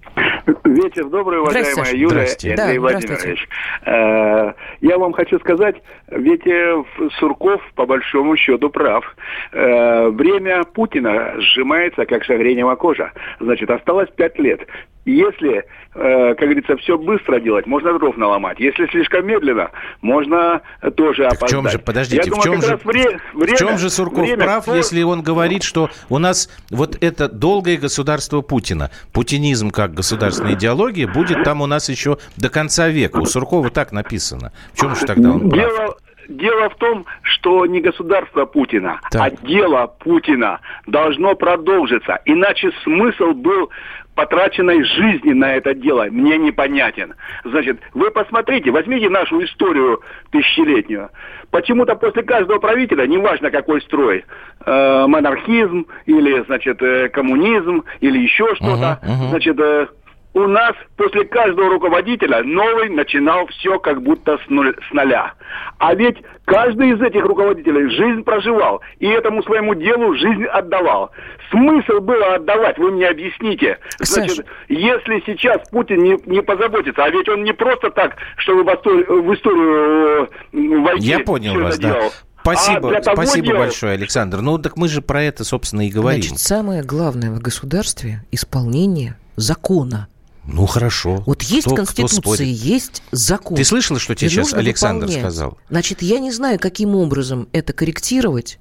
Вечер 0.63 1.05
добрый, 1.05 1.39
уважаемая 1.39 1.73
Здрасте. 1.73 2.53
и 2.53 2.55
Да, 2.55 2.63
Андрей 2.63 2.79
здравствуйте. 2.79 3.13
Владимирович. 3.13 3.49
Э, 3.85 4.53
Я 4.81 4.97
вам 4.97 5.13
хочу 5.13 5.39
сказать, 5.39 5.75
ведь 6.09 6.45
э, 6.47 6.83
Сурков 7.19 7.61
по 7.75 7.85
большому 7.85 8.35
счету 8.37 8.69
прав. 8.69 9.03
Э, 9.51 10.09
Время 10.09 10.63
Путина 10.63 11.35
сжимается, 11.39 12.05
как 12.05 12.23
шагренева 12.23 12.75
кожа. 12.75 13.11
Значит, 13.39 13.69
осталось 13.69 14.09
пять 14.15 14.39
лет. 14.39 14.61
Если, 15.05 15.63
э, 15.95 16.35
как 16.35 16.39
говорится, 16.39 16.77
все 16.77 16.97
быстро 16.97 17.39
делать, 17.39 17.65
можно 17.65 17.97
дров 17.97 18.15
наломать. 18.17 18.59
Если 18.59 18.85
слишком 18.87 19.25
медленно, 19.25 19.71
можно 20.01 20.61
тоже 20.95 21.27
Так 21.29 21.41
в 21.41 21.47
чем 21.49 21.67
же, 21.69 21.79
подождите, 21.79 22.21
Я 22.23 22.29
думаю, 22.29 22.41
в 22.41 22.43
чем 22.43 22.61
же, 22.61 22.79
вре- 22.83 23.19
время, 23.33 23.55
в 23.55 23.59
чем 23.59 23.77
же 23.79 23.89
Сурков 23.89 24.19
время 24.25 24.43
прав, 24.43 24.67
если 24.67 25.01
он 25.01 25.23
говорит, 25.23 25.63
что 25.63 25.89
у 26.09 26.19
нас 26.19 26.49
вот 26.69 26.97
это 27.01 27.27
долгое 27.27 27.77
государство 27.77 28.41
Путина, 28.41 28.91
путинизм 29.11 29.71
как 29.71 29.93
государственная 29.93 30.53
идеология, 30.53 31.07
будет 31.07 31.43
там 31.43 31.61
у 31.61 31.65
нас 31.65 31.89
еще 31.89 32.17
до 32.37 32.49
конца 32.49 32.87
века. 32.89 33.17
У 33.17 33.25
Суркова 33.25 33.69
так 33.71 33.91
написано. 33.91 34.51
В 34.73 34.79
чем 34.79 34.95
же 34.95 35.05
тогда 35.05 35.31
он 35.31 35.49
прав? 35.49 35.53
Дело, 35.53 35.97
дело 36.29 36.69
в 36.69 36.75
том, 36.75 37.05
что 37.23 37.65
не 37.65 37.81
государство 37.81 38.45
Путина, 38.45 38.99
Так. 39.11 39.21
а 39.21 39.29
дело 39.47 39.87
Путина 39.99 40.59
должно 40.85 41.35
продолжиться. 41.35 42.19
Иначе 42.25 42.71
смысл 42.83 43.31
был 43.33 43.69
потраченной 44.15 44.83
жизни 44.83 45.33
на 45.33 45.53
это 45.55 45.73
дело 45.73 46.05
мне 46.09 46.37
непонятен. 46.37 47.13
Значит, 47.43 47.79
вы 47.93 48.11
посмотрите, 48.11 48.71
возьмите 48.71 49.09
нашу 49.09 49.43
историю 49.43 50.01
тысячелетнюю. 50.31 51.09
Почему-то 51.49 51.95
после 51.95 52.23
каждого 52.23 52.59
правителя, 52.59 53.05
неважно 53.07 53.51
какой 53.51 53.81
строй, 53.81 54.25
э, 54.65 55.05
монархизм 55.07 55.85
или, 56.05 56.43
значит, 56.45 56.81
э, 56.81 57.09
коммунизм 57.09 57.83
или 57.99 58.19
еще 58.19 58.55
что-то, 58.55 58.99
Мгм, 59.01 59.13
мгм. 59.13 59.29
значит, 59.29 59.59
э, 59.59 59.87
у 60.33 60.47
нас 60.47 60.73
после 60.95 61.25
каждого 61.25 61.69
руководителя 61.69 62.41
новый 62.43 62.89
начинал 62.89 63.47
все 63.47 63.77
как 63.79 64.01
будто 64.01 64.37
с, 64.37 64.49
нуль- 64.49 64.77
с 64.89 64.93
нуля. 64.93 65.33
А 65.77 65.93
ведь 65.93 66.17
каждый 66.45 66.91
из 66.91 67.01
этих 67.01 67.23
руководителей 67.25 67.89
жизнь 67.89 68.23
проживал 68.23 68.81
и 68.99 69.07
этому 69.07 69.43
своему 69.43 69.75
делу 69.75 70.15
жизнь 70.15 70.45
отдавал. 70.45 71.11
Смысл 71.49 71.99
было 71.99 72.35
отдавать, 72.35 72.77
вы 72.77 72.91
мне 72.91 73.07
объясните. 73.09 73.77
Значит, 73.99 74.37
Саш. 74.37 74.45
если 74.69 75.21
сейчас 75.25 75.67
Путин 75.69 76.01
не, 76.01 76.17
не 76.25 76.41
позаботится, 76.41 77.03
а 77.03 77.09
ведь 77.09 77.27
он 77.27 77.43
не 77.43 77.53
просто 77.53 77.89
так, 77.91 78.15
чтобы 78.37 78.63
в 78.63 78.73
историю, 78.73 79.23
в 79.23 79.33
историю 79.33 80.29
э, 80.53 80.77
войти 80.81 81.07
Я 81.07 81.19
понял 81.19 81.59
вас, 81.61 81.77
это 81.77 81.87
да. 81.87 81.93
делал. 81.93 82.11
Спасибо, 82.41 82.97
А 82.97 83.03
спасибо 83.03 83.47
делал- 83.47 83.59
большое, 83.63 83.93
Александр. 83.93 84.39
Ну, 84.41 84.57
так 84.57 84.77
мы 84.77 84.87
же 84.87 85.01
про 85.01 85.21
это, 85.23 85.43
собственно, 85.43 85.85
и 85.85 85.91
говорим. 85.91 86.21
Значит, 86.23 86.39
самое 86.39 86.83
главное 86.83 87.31
в 87.31 87.39
государстве– 87.41 88.23
исполнение 88.31 89.15
закона. 89.35 90.07
Ну, 90.45 90.65
хорошо. 90.65 91.23
Вот 91.25 91.43
есть 91.43 91.67
Кто- 91.67 91.75
кто 91.75 91.85
Конституция, 91.85 92.21
спорит? 92.21 92.47
есть 92.47 93.03
закон. 93.11 93.55
Ты 93.57 93.63
слышала, 93.63 93.99
что 93.99 94.15
тебе 94.15 94.29
сейчас 94.29 94.53
Александр 94.53 95.05
выполнять. 95.05 95.21
сказал? 95.23 95.57
Значит, 95.69 96.01
я 96.01 96.19
не 96.19 96.31
знаю, 96.31 96.59
каким 96.59 96.95
образом 96.95 97.47
это 97.53 97.73
корректировать. 97.73 98.59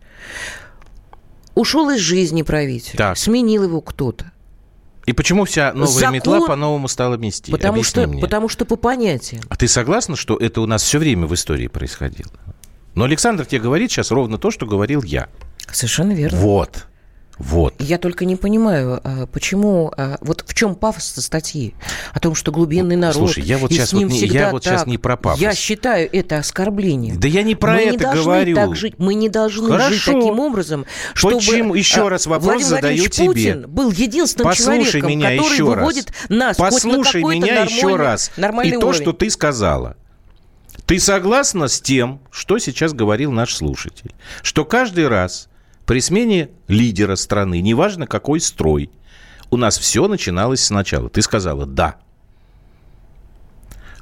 Ушел 1.55 1.91
из 1.91 2.01
жизни 2.01 2.43
правитель, 2.43 2.97
Так. 2.97 3.19
сменил 3.19 3.65
его 3.65 3.81
кто-то. 3.81 4.31
И 5.07 5.13
почему 5.13 5.45
вся 5.45 5.73
новая 5.73 5.89
Закон- 5.93 6.15
метла 6.15 6.47
по-новому 6.47 6.87
стала 6.87 7.17
мести? 7.17 7.51
Потому 7.51 7.75
Объясни 7.75 8.03
что, 8.03 8.07
мне. 8.09 8.21
потому 8.21 8.49
что 8.49 8.65
по 8.65 8.77
понятиям. 8.77 9.43
А 9.49 9.57
ты 9.57 9.67
согласна, 9.67 10.15
что 10.15 10.37
это 10.37 10.61
у 10.61 10.67
нас 10.67 10.83
все 10.83 10.99
время 10.99 11.27
в 11.27 11.35
истории 11.35 11.67
происходило? 11.67 12.31
Но 12.95 13.05
Александр 13.05 13.47
тебе 13.47 13.61
говорит 13.61 13.91
сейчас 13.91 14.11
ровно 14.11 14.39
то, 14.39 14.51
что 14.51 14.67
говорил 14.67 15.03
я. 15.03 15.29
Совершенно 15.73 16.13
верно. 16.13 16.39
Вот. 16.39 16.87
Вот. 17.41 17.75
Я 17.79 17.97
только 17.97 18.27
не 18.27 18.37
понимаю, 18.37 19.01
а, 19.03 19.27
почему, 19.27 19.91
а, 19.97 20.19
вот 20.21 20.45
в 20.47 20.53
чем 20.53 20.75
пафос 20.75 21.15
статьи 21.17 21.75
о 22.13 22.21
том, 22.21 22.35
что 22.35 22.53
глубинный 22.53 22.97
народ. 22.97 23.17
слушай, 23.17 23.43
я 23.43 23.57
вот 23.57 23.71
и 23.71 23.75
сейчас 23.75 23.89
с 23.89 23.93
ним 23.95 24.09
вот 24.09 24.15
не- 24.15 24.21
я 24.21 24.27
всегда 24.27 24.51
вот 24.51 24.63
сейчас 24.63 24.81
так. 24.83 24.89
не 24.89 24.99
про 24.99 25.17
пафос. 25.17 25.41
Я 25.41 25.55
считаю 25.55 26.09
это 26.13 26.37
оскорблением. 26.37 27.19
Да 27.19 27.27
я 27.27 27.43
не 27.43 27.55
про 27.55 27.73
мы 27.73 27.81
это 27.81 27.91
не 27.93 27.97
должны 27.97 28.23
говорю. 28.25 28.55
так 28.57 28.77
жить, 28.77 28.95
мы 28.99 29.15
не 29.15 29.31
должны 29.31 29.71
Хорошо. 29.71 29.91
жить 29.91 30.05
таким 30.05 30.39
образом, 30.39 30.85
чтобы 31.15 31.37
Почему? 31.37 31.75
Еще 31.75 32.07
а, 32.07 32.11
раз 32.11 32.27
вопрос 32.27 32.45
Владимир 32.45 32.69
задаю 32.69 32.97
Владимирович 32.99 33.15
тебе. 33.15 33.55
Путин 33.55 33.71
был 33.71 33.91
единственным 33.91 34.51
Послушай 34.51 34.85
человеком, 34.85 35.11
меня 35.11 35.31
который 35.31 35.53
еще 35.53 35.65
выводит 35.65 36.07
раз. 36.11 36.29
нас 36.29 36.57
хоть 36.59 36.59
на 36.59 36.71
Послушай 36.71 37.23
меня 37.23 37.63
еще 37.63 37.97
раз. 37.97 38.31
И 38.37 38.41
то, 38.43 38.87
уровень. 38.87 38.95
что 39.03 39.13
ты 39.15 39.31
сказала. 39.31 39.97
Ты 40.85 40.99
согласна 40.99 41.69
с 41.69 41.81
тем, 41.81 42.21
что 42.31 42.59
сейчас 42.59 42.93
говорил 42.93 43.33
наш 43.33 43.55
слушатель? 43.55 44.13
Что 44.43 44.65
каждый 44.65 45.09
раз 45.09 45.49
при 45.91 46.01
смене 46.01 46.51
лидера 46.69 47.17
страны, 47.17 47.61
неважно 47.61 48.07
какой 48.07 48.39
строй, 48.39 48.93
у 49.51 49.57
нас 49.57 49.77
все 49.77 50.07
начиналось 50.07 50.63
сначала. 50.63 51.09
Ты 51.09 51.21
сказала 51.21 51.67
«да». 51.67 51.97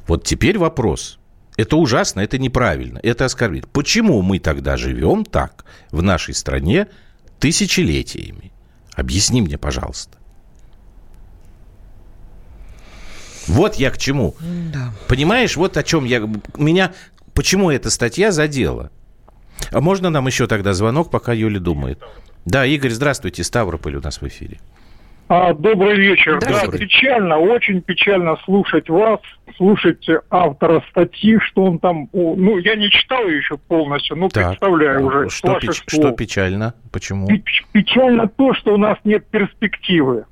Вот 0.06 0.22
теперь 0.22 0.58
вопрос. 0.58 1.18
Это 1.56 1.76
ужасно, 1.76 2.20
это 2.20 2.36
неправильно, 2.36 3.00
это 3.02 3.24
оскорбительно. 3.24 3.72
Почему 3.72 4.20
мы 4.20 4.38
тогда 4.38 4.76
живем 4.76 5.24
так 5.24 5.64
в 5.90 6.02
нашей 6.02 6.34
стране 6.34 6.88
тысячелетиями? 7.38 8.52
Объясни 8.92 9.40
мне, 9.40 9.56
пожалуйста. 9.56 10.18
Вот 13.46 13.76
я 13.76 13.90
к 13.90 13.96
чему. 13.96 14.34
Да. 14.74 14.92
Понимаешь, 15.06 15.56
вот 15.56 15.78
о 15.78 15.82
чем 15.82 16.04
я... 16.04 16.18
Меня... 16.58 16.92
Почему 17.32 17.70
эта 17.70 17.88
статья 17.88 18.30
задела? 18.30 18.90
А 19.72 19.80
можно 19.80 20.10
нам 20.10 20.26
еще 20.26 20.46
тогда 20.46 20.72
звонок, 20.72 21.10
пока 21.10 21.32
Юля 21.32 21.60
думает? 21.60 22.00
Да, 22.44 22.64
Игорь, 22.64 22.90
здравствуйте. 22.90 23.44
Ставрополь 23.44 23.96
у 23.96 24.00
нас 24.00 24.20
в 24.20 24.26
эфире. 24.26 24.58
А, 25.30 25.52
добрый 25.52 25.96
вечер. 25.96 26.38
Да, 26.40 26.62
Добрый. 26.64 26.80
печально, 26.80 27.36
очень 27.36 27.82
печально 27.82 28.36
слушать 28.46 28.88
вас, 28.88 29.20
слушать 29.58 30.06
автора 30.30 30.82
статьи, 30.90 31.38
что 31.40 31.64
он 31.64 31.78
там... 31.78 32.08
ну, 32.14 32.56
я 32.56 32.76
не 32.76 32.88
читал 32.90 33.26
ее 33.28 33.36
еще 33.38 33.58
полностью, 33.58 34.16
но 34.16 34.30
Так. 34.30 34.48
представляю 34.48 35.04
уже. 35.04 35.28
Что, 35.28 35.58
печ- 35.58 35.82
что 35.86 36.12
печально? 36.12 36.72
Почему? 36.90 37.26
Печ- 37.28 37.62
Печально 37.72 38.26
то, 38.28 38.54
что 38.54 38.72
у 38.72 38.78
нас 38.78 38.96
нет 39.04 39.26
перспективы. 39.26 40.24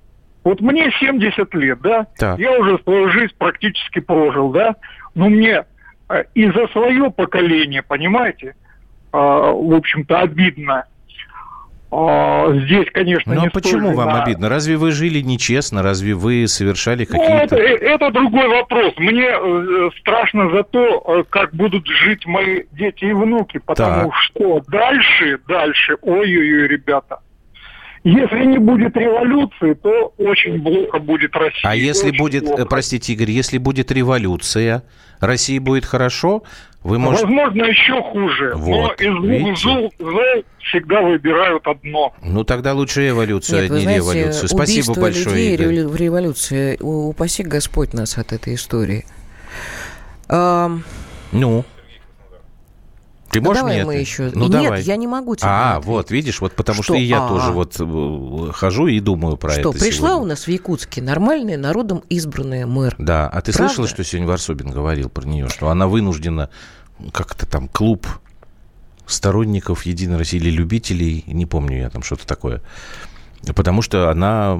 Вот 0.45 0.63
мне 0.63 0.91
70 0.99 1.53
лет, 1.55 1.79
да? 1.83 2.07
Так. 2.17 2.39
Я 2.39 2.53
уже 2.59 2.79
свою 2.83 3.11
жизнь 3.11 3.35
практически 3.37 3.99
прожил, 3.99 4.51
да? 4.51 4.77
Но 5.15 5.29
мне 5.29 5.65
э, 6.09 6.25
и 6.35 6.47
за 6.51 6.69
свое 6.69 7.11
поколение, 7.11 7.83
понимаете, 7.83 8.55
в 9.53 9.75
общем-то, 9.75 10.21
обидно. 10.21 10.85
А, 11.91 12.53
здесь, 12.53 12.89
конечно, 12.93 13.33
Ну 13.35 13.41
а 13.41 13.45
не 13.45 13.51
почему 13.51 13.95
вам 13.95 14.09
вина. 14.09 14.23
обидно? 14.25 14.49
Разве 14.49 14.77
вы 14.77 14.91
жили 14.91 15.21
нечестно? 15.21 15.83
Разве 15.83 16.15
вы 16.15 16.47
совершали 16.49 17.07
Ну, 17.09 17.17
это, 17.23 17.47
какие-то... 17.47 17.57
э, 17.57 17.77
это 17.95 18.11
другой 18.11 18.49
вопрос. 18.49 18.93
Мне 18.99 19.29
э, 19.31 19.91
страшно 20.01 20.51
за 20.51 20.65
то, 20.65 21.05
э, 21.07 21.25
как 21.31 21.55
будут 21.55 21.87
жить 21.87 22.27
мои 22.27 22.65
дети 22.73 23.05
и 23.05 23.13
внуки, 23.13 23.61
потому 23.65 24.11
Так. 24.11 24.15
что 24.17 24.61
дальше, 24.69 25.39
дальше, 25.47 25.97
ой-ой-ой, 26.03 26.67
ребята, 26.67 27.19
Если 28.07 28.45
не 28.45 28.59
будет 28.59 28.97
революции, 28.97 29.75
то 29.75 30.13
очень 30.19 30.63
плохо 30.63 31.01
будет 31.01 31.35
Россия. 31.35 31.61
А 31.65 31.75
если 31.75 32.11
Очень 32.11 32.19
будет, 32.19 32.45
плохо. 32.45 32.65
простите, 32.67 33.13
Игорь, 33.15 33.33
если 33.33 33.59
будет 33.59 33.91
революция, 33.91 34.85
России 35.19 35.59
будет 35.59 35.85
хорошо, 35.85 36.45
вы 36.85 37.01
можете... 37.01 37.27
Возможно, 37.27 37.65
еще 37.65 38.01
хуже. 38.01 38.53
Вот, 38.55 39.01
Но 39.01 39.05
из 39.05 39.41
двух 39.41 39.59
зол, 39.59 39.93
зол 39.99 40.45
всегда 40.61 41.03
выбирают 41.03 41.67
одно. 41.67 42.15
Ну, 42.23 42.45
тогда 42.45 42.75
лучше 42.75 43.09
эволюцию, 43.09 43.63
Нет, 43.63 43.71
а 43.73 43.75
не 43.75 43.81
знаете, 43.81 43.99
революцию. 44.01 44.49
Спасибо 44.51 44.93
убийство 44.93 45.01
большое, 45.01 45.25
людей 45.51 45.55
Игорь. 45.55 45.87
в 45.87 45.97
революции. 45.97 46.77
Упаси 46.81 47.43
Господь 47.43 47.93
нас 47.93 48.17
от 48.19 48.33
этой 48.33 48.55
истории. 48.55 49.05
Ам, 50.29 50.85
Ну? 51.33 51.65
Ты 53.37 53.43
ну, 53.43 53.49
можешь 53.49 53.61
давай 53.61 53.75
мне 53.77 53.85
мы 53.85 53.93
это? 53.95 54.01
еще. 54.01 54.31
Ну, 54.35 54.49
Нет, 54.49 54.51
давай. 54.63 54.83
я 54.83 54.97
не 54.97 55.07
могу 55.07 55.37
тебе. 55.37 55.49
А, 55.49 55.73
ответить. 55.73 55.87
вот, 55.89 56.11
видишь, 56.11 56.41
вот 56.41 56.53
потому 56.55 56.83
что, 56.83 56.95
Что? 56.95 57.03
и 57.03 57.05
я 57.05 57.25
А. 57.25 57.29
тоже 57.29 57.53
вот 57.53 57.77
э, 57.79 58.53
хожу 58.53 58.87
и 58.87 58.99
думаю 59.01 59.37
про 59.37 59.51
Что, 59.51 59.61
это 59.61 59.71
пришла 59.73 60.09
сегодня. 60.11 60.17
у 60.17 60.27
нас 60.27 60.47
в 60.47 60.49
Якутске 60.49 61.03
нормальная 61.03 61.59
народом 61.59 62.03
избранная 62.09 62.67
мэр. 62.67 62.95
Да, 62.99 63.29
а 63.29 63.41
ты 63.43 63.53
Правда? 63.53 63.69
слышала, 63.75 63.89
что 63.89 64.05
сегодня 64.05 64.27
Варсобин 64.29 64.71
говорил 64.71 65.09
про 65.11 65.27
нее, 65.27 65.49
что 65.49 65.69
она 65.69 65.87
вынуждена 65.87 66.49
как-то 67.13 67.47
там 67.47 67.69
клуб 67.69 68.07
сторонников 69.07 69.87
Единой 69.87 70.19
России 70.19 70.39
или 70.39 70.51
любителей, 70.51 71.23
не 71.27 71.47
помню 71.47 71.79
я 71.79 71.91
там 71.91 72.03
что-то 72.03 72.27
такое, 72.27 72.63
потому 73.55 73.83
что 73.83 74.11
она 74.11 74.59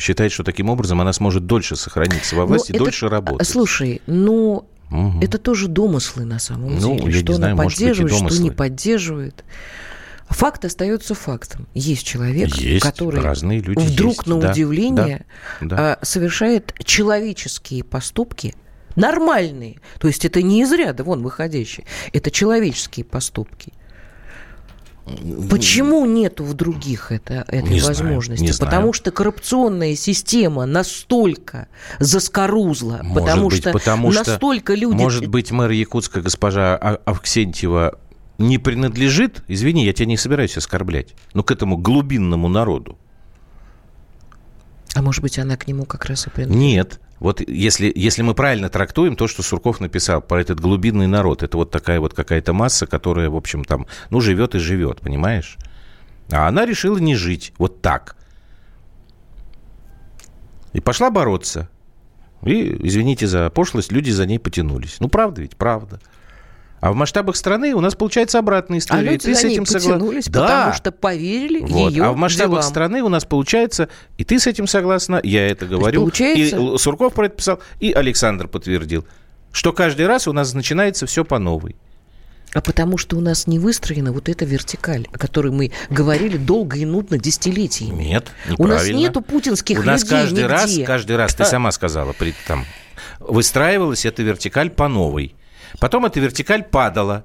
считает, 0.00 0.32
что 0.32 0.42
таким 0.42 0.68
образом 0.68 1.00
она 1.00 1.12
сможет 1.12 1.46
дольше 1.46 1.76
сохраниться 1.76 2.34
во 2.34 2.42
Ну, 2.42 2.48
власти, 2.48 2.70
это- 2.72 2.78
дольше 2.80 3.08
работать. 3.08 3.46
Слушай, 3.46 4.02
ну, 4.06 4.64
Мгм. 4.92 5.20
это 5.20 5.38
тоже 5.38 5.68
домыслы 5.68 6.24
на 6.24 6.38
самом 6.38 6.78
Ну, 6.78 6.98
деле. 6.98 7.12
что 7.20 7.32
знаю, 7.34 7.54
она 7.54 7.62
может 7.62 7.78
быть, 7.78 7.88
поддерживает, 7.88 8.32
что 8.32 8.42
не 8.42 8.50
поддерживает. 8.50 9.44
Факт 10.28 10.64
остается 10.64 11.14
фактом. 11.14 11.66
Есть 11.74 12.06
человек, 12.06 12.54
Есть, 12.56 12.82
который 12.82 13.20
разные 13.20 13.60
люди 13.60 13.80
вдруг 13.80 14.12
есть, 14.14 14.26
на 14.26 14.40
да, 14.40 14.50
удивление 14.50 15.26
да. 15.60 15.98
а, 16.00 16.04
совершает 16.04 16.74
человеческие 16.84 17.84
поступки, 17.84 18.54
нормальные. 18.96 19.76
То 19.98 20.08
есть 20.08 20.24
это 20.24 20.42
не 20.42 20.62
из 20.62 20.72
ряда 20.72 21.04
вон 21.04 21.22
выходящие. 21.22 21.86
Это 22.12 22.30
человеческие 22.30 23.04
поступки. 23.04 23.72
Почему 25.50 26.06
нету 26.06 26.44
в 26.44 26.54
других 26.54 27.10
это, 27.10 27.44
этой 27.48 27.70
Не 27.70 27.80
знаю, 27.80 27.96
возможности? 27.96 28.42
не 28.44 28.52
знаю. 28.52 28.70
потому 28.70 28.92
что 28.92 29.10
коррупционная 29.10 29.96
система 29.96 30.64
настолько 30.64 31.66
заскорузла, 31.98 33.00
Может 33.02 33.14
потому 33.14 33.48
быть, 33.48 33.58
что 33.60 33.72
потому 33.72 34.12
что, 34.12 34.30
настолько 34.30 34.74
люди... 34.74 34.94
Может 35.02 35.26
быть, 35.26 35.50
мэр 35.50 35.70
Якутска 35.70 36.20
госпожа 36.20 36.76
А- 36.76 37.00
Авксентьева 37.04 37.98
не 38.38 38.58
принадлежит, 38.58 39.42
извини, 39.48 39.84
я 39.84 39.92
тебя 39.92 40.06
не 40.06 40.16
собираюсь 40.16 40.56
оскорблять, 40.56 41.14
но 41.34 41.42
к 41.42 41.50
этому 41.50 41.76
глубинному 41.76 42.48
народу. 42.48 42.96
А 44.94 45.02
может 45.02 45.22
быть, 45.22 45.38
она 45.38 45.56
к 45.56 45.66
нему 45.66 45.84
как 45.84 46.04
раз 46.06 46.26
и 46.26 46.30
принадлежит? 46.30 46.60
Нет. 46.62 47.00
Вот 47.22 47.40
если, 47.40 47.92
если 47.94 48.22
мы 48.22 48.34
правильно 48.34 48.68
трактуем 48.68 49.14
то, 49.14 49.28
что 49.28 49.44
Сурков 49.44 49.78
написал 49.78 50.20
про 50.20 50.40
этот 50.40 50.58
глубинный 50.58 51.06
народ, 51.06 51.44
это 51.44 51.56
вот 51.56 51.70
такая 51.70 52.00
вот 52.00 52.14
какая-то 52.14 52.52
масса, 52.52 52.84
которая, 52.84 53.30
в 53.30 53.36
общем, 53.36 53.62
там, 53.62 53.86
ну, 54.10 54.20
живет 54.20 54.56
и 54.56 54.58
живет, 54.58 55.00
понимаешь? 55.00 55.56
А 56.32 56.48
она 56.48 56.66
решила 56.66 56.98
не 56.98 57.14
жить 57.14 57.52
вот 57.58 57.80
так. 57.80 58.16
И 60.72 60.80
пошла 60.80 61.12
бороться. 61.12 61.68
И, 62.42 62.76
извините 62.88 63.28
за 63.28 63.50
пошлость, 63.50 63.92
люди 63.92 64.10
за 64.10 64.26
ней 64.26 64.40
потянулись. 64.40 64.96
Ну, 64.98 65.08
правда 65.08 65.42
ведь, 65.42 65.56
правда. 65.56 66.00
А 66.82 66.90
в 66.90 66.96
масштабах 66.96 67.36
страны 67.36 67.74
у 67.74 67.80
нас 67.80 67.94
получается 67.94 68.40
обратная 68.40 68.78
А 68.78 68.80
история. 68.80 69.02
люди 69.12 69.18
ты 69.18 69.34
за 69.34 69.40
с 69.40 69.44
этим 69.44 69.66
согласен? 69.66 69.92
потянулись, 69.92 70.24
потому 70.24 70.72
что 70.74 70.90
поверили 70.90 71.60
Вот. 71.60 71.92
ее 71.92 72.02
А 72.06 72.12
в 72.12 72.16
масштабах 72.16 72.58
делам. 72.58 72.62
страны 72.64 73.02
у 73.04 73.08
нас 73.08 73.24
получается, 73.24 73.88
и 74.18 74.24
ты 74.24 74.40
с 74.40 74.48
этим 74.48 74.66
согласна, 74.66 75.20
я 75.22 75.46
это 75.48 75.64
говорю, 75.66 76.00
получается- 76.00 76.56
и 76.56 76.78
Сурков 76.78 77.14
про 77.14 77.26
это 77.26 77.36
писал, 77.36 77.60
и 77.78 77.92
Александр 77.92 78.48
подтвердил, 78.48 79.06
что 79.52 79.72
каждый 79.72 80.08
раз 80.08 80.26
у 80.26 80.32
нас 80.32 80.54
начинается 80.54 81.06
все 81.06 81.24
по 81.24 81.38
новой. 81.38 81.76
А 82.52 82.60
потому 82.60 82.98
что 82.98 83.16
у 83.16 83.20
нас 83.20 83.46
не 83.46 83.60
выстроена 83.60 84.12
вот 84.12 84.28
эта 84.28 84.44
вертикаль, 84.44 85.06
о 85.12 85.18
которой 85.18 85.52
мы 85.52 85.70
говорили 85.88 86.36
долго 86.36 86.76
и 86.78 86.84
нудно 86.84 87.16
десятилетиями. 87.16 88.02
Нет, 88.02 88.32
У 88.58 88.66
нас 88.66 88.80
неправильно. 88.82 88.98
нету 88.98 89.20
путинских 89.22 89.78
У 89.78 89.82
нас 89.84 90.02
людей 90.02 90.16
каждый 90.16 90.32
нигде. 90.42 90.46
раз, 90.48 90.78
каждый 90.84 91.16
раз, 91.16 91.34
ты 91.36 91.44
сама 91.44 91.70
сказала, 91.70 92.12
при, 92.12 92.34
там, 92.48 92.64
выстраивалась 93.20 94.04
эта 94.04 94.24
вертикаль 94.24 94.68
по 94.70 94.88
новой. 94.88 95.36
Потом 95.80 96.06
эта 96.06 96.20
вертикаль 96.20 96.62
падала. 96.64 97.24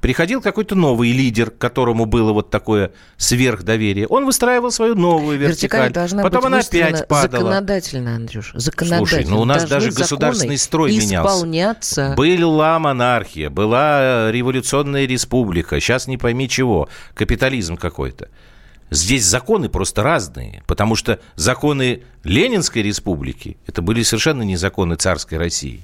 Приходил 0.00 0.42
какой-то 0.42 0.74
новый 0.74 1.12
лидер, 1.12 1.50
которому 1.50 2.04
было 2.04 2.34
вот 2.34 2.50
такое 2.50 2.92
сверхдоверие. 3.16 4.06
Он 4.06 4.26
выстраивал 4.26 4.70
свою 4.70 4.94
новую 4.94 5.38
вертикаль. 5.38 5.80
Вертикаль 5.80 5.92
должна 5.94 6.22
Потом 6.22 6.42
быть 6.42 6.46
она 6.48 6.58
опять 6.58 7.08
падала. 7.08 7.44
законодательно, 7.44 8.16
Андрюш, 8.16 8.52
законодательно. 8.52 9.06
Слушай, 9.06 9.24
ну 9.30 9.40
у 9.40 9.46
нас 9.46 9.64
даже 9.64 9.92
государственный 9.92 10.58
строй 10.58 10.90
менялся. 11.06 11.22
Была 12.14 12.78
монархия, 12.78 13.48
была 13.48 14.28
э, 14.28 14.30
революционная 14.30 15.06
республика, 15.06 15.80
сейчас 15.80 16.06
не 16.06 16.18
пойми 16.18 16.50
чего, 16.50 16.90
капитализм 17.14 17.78
какой-то. 17.78 18.28
Здесь 18.90 19.24
законы 19.24 19.70
просто 19.70 20.02
разные, 20.02 20.62
потому 20.66 20.96
что 20.96 21.18
законы 21.34 22.02
Ленинской 22.24 22.82
республики 22.82 23.56
это 23.66 23.80
были 23.80 24.02
совершенно 24.02 24.42
не 24.42 24.56
законы 24.56 24.96
царской 24.96 25.38
России. 25.38 25.80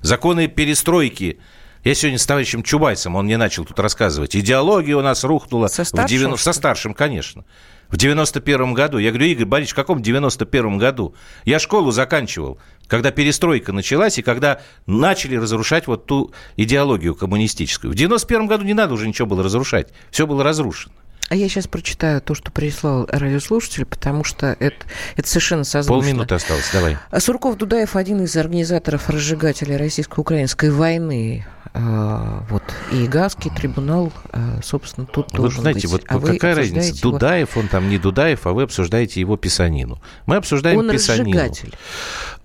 Законы 0.00 0.48
перестройки. 0.48 1.38
Я 1.84 1.94
сегодня 1.94 2.18
с 2.18 2.26
товарищем 2.26 2.62
Чубайсом, 2.62 3.16
он 3.16 3.26
мне 3.26 3.36
начал 3.36 3.64
тут 3.64 3.78
рассказывать, 3.78 4.34
идеология 4.34 4.96
у 4.96 5.00
нас 5.00 5.22
рухнула. 5.24 5.68
Со 5.68 5.84
в 5.84 5.88
старшим, 5.88 6.08
90 6.08 6.40
что 6.40 6.52
Со 6.52 6.58
старшим, 6.58 6.94
конечно. 6.94 7.44
В 7.88 7.96
91 7.96 8.74
году. 8.74 8.98
Я 8.98 9.10
говорю, 9.10 9.26
Игорь 9.28 9.46
Борисович, 9.46 9.72
в 9.72 9.76
каком 9.76 10.02
91 10.02 10.76
году? 10.76 11.14
Я 11.44 11.58
школу 11.58 11.90
заканчивал, 11.90 12.58
когда 12.86 13.10
перестройка 13.10 13.72
началась 13.72 14.18
и 14.18 14.22
когда 14.22 14.60
начали 14.86 15.36
разрушать 15.36 15.86
вот 15.86 16.04
ту 16.06 16.32
идеологию 16.56 17.14
коммунистическую. 17.14 17.92
В 17.92 17.96
91 17.96 18.46
году 18.46 18.64
не 18.64 18.74
надо 18.74 18.92
уже 18.92 19.08
ничего 19.08 19.26
было 19.26 19.42
разрушать. 19.42 19.88
Все 20.10 20.26
было 20.26 20.44
разрушено. 20.44 20.94
А 21.28 21.34
я 21.36 21.48
сейчас 21.48 21.66
прочитаю 21.66 22.22
то, 22.22 22.34
что 22.34 22.50
прислал 22.50 23.06
радиослушатель, 23.10 23.84
потому 23.84 24.24
что 24.24 24.56
это, 24.58 24.86
это 25.16 25.28
совершенно 25.28 25.64
созвучно. 25.64 26.00
Полминуты 26.00 26.34
осталось, 26.34 26.70
давай. 26.72 26.96
Сурков 27.18 27.56
Дудаев 27.56 27.96
один 27.96 28.22
из 28.22 28.34
организаторов 28.36 29.10
разжигателей 29.10 29.76
российско-украинской 29.76 30.70
войны. 30.70 31.46
А, 31.74 32.44
Вот. 32.48 32.62
И 32.92 33.06
Гаагский 33.06 33.50
трибунал, 33.50 34.10
а, 34.32 34.60
собственно, 34.64 35.06
тут 35.06 35.30
Вы 35.32 35.38
должен 35.38 35.60
знаете, 35.60 35.82
быть. 35.86 35.90
вот 35.90 36.04
А 36.08 36.18
какая 36.18 36.54
разница? 36.54 36.88
его- 36.94 37.10
Дудаев, 37.12 37.56
он 37.58 37.68
там 37.68 37.90
не 37.90 37.98
Дудаев, 37.98 38.46
а 38.46 38.52
вы 38.52 38.62
обсуждаете 38.62 39.20
его 39.20 39.36
писанину. 39.36 40.00
Мы 40.24 40.36
обсуждаем 40.36 40.78
Он 40.78 40.90
писанину. 40.90 41.28
разжигатель. 41.30 41.74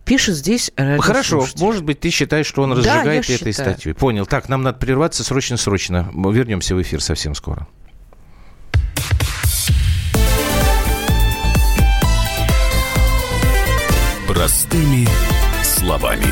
Пишет 0.04 0.36
здесь 0.36 0.72
Хорошо, 1.00 1.48
может 1.60 1.86
быть, 1.86 2.02
ты 2.02 2.10
считаешь, 2.10 2.46
что 2.48 2.64
он 2.64 2.72
Да, 2.72 2.76
разжигает 2.76 3.24
этой 3.24 3.38
считаю. 3.38 3.54
статьей. 3.54 3.94
Понял. 3.96 4.26
Так, 4.26 4.50
нам 4.50 4.62
надо 4.62 4.78
прерваться 4.78 5.24
срочно-срочно. 5.24 6.12
Вернемся 6.14 6.76
в 6.76 6.82
эфир 6.82 7.02
совсем 7.02 7.34
скоро. 7.34 7.66
Простыми 14.28 15.08
словами. 15.64 16.26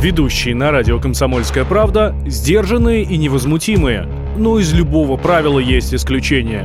Ведущие 0.00 0.54
на 0.54 0.70
радио 0.70 1.00
«Комсомольская 1.00 1.64
правда» 1.64 2.14
сдержанные 2.26 3.02
и 3.02 3.16
невозмутимые. 3.16 4.06
Но 4.36 4.58
из 4.58 4.72
любого 4.72 5.16
правила 5.16 5.58
есть 5.58 5.94
исключение. 5.94 6.64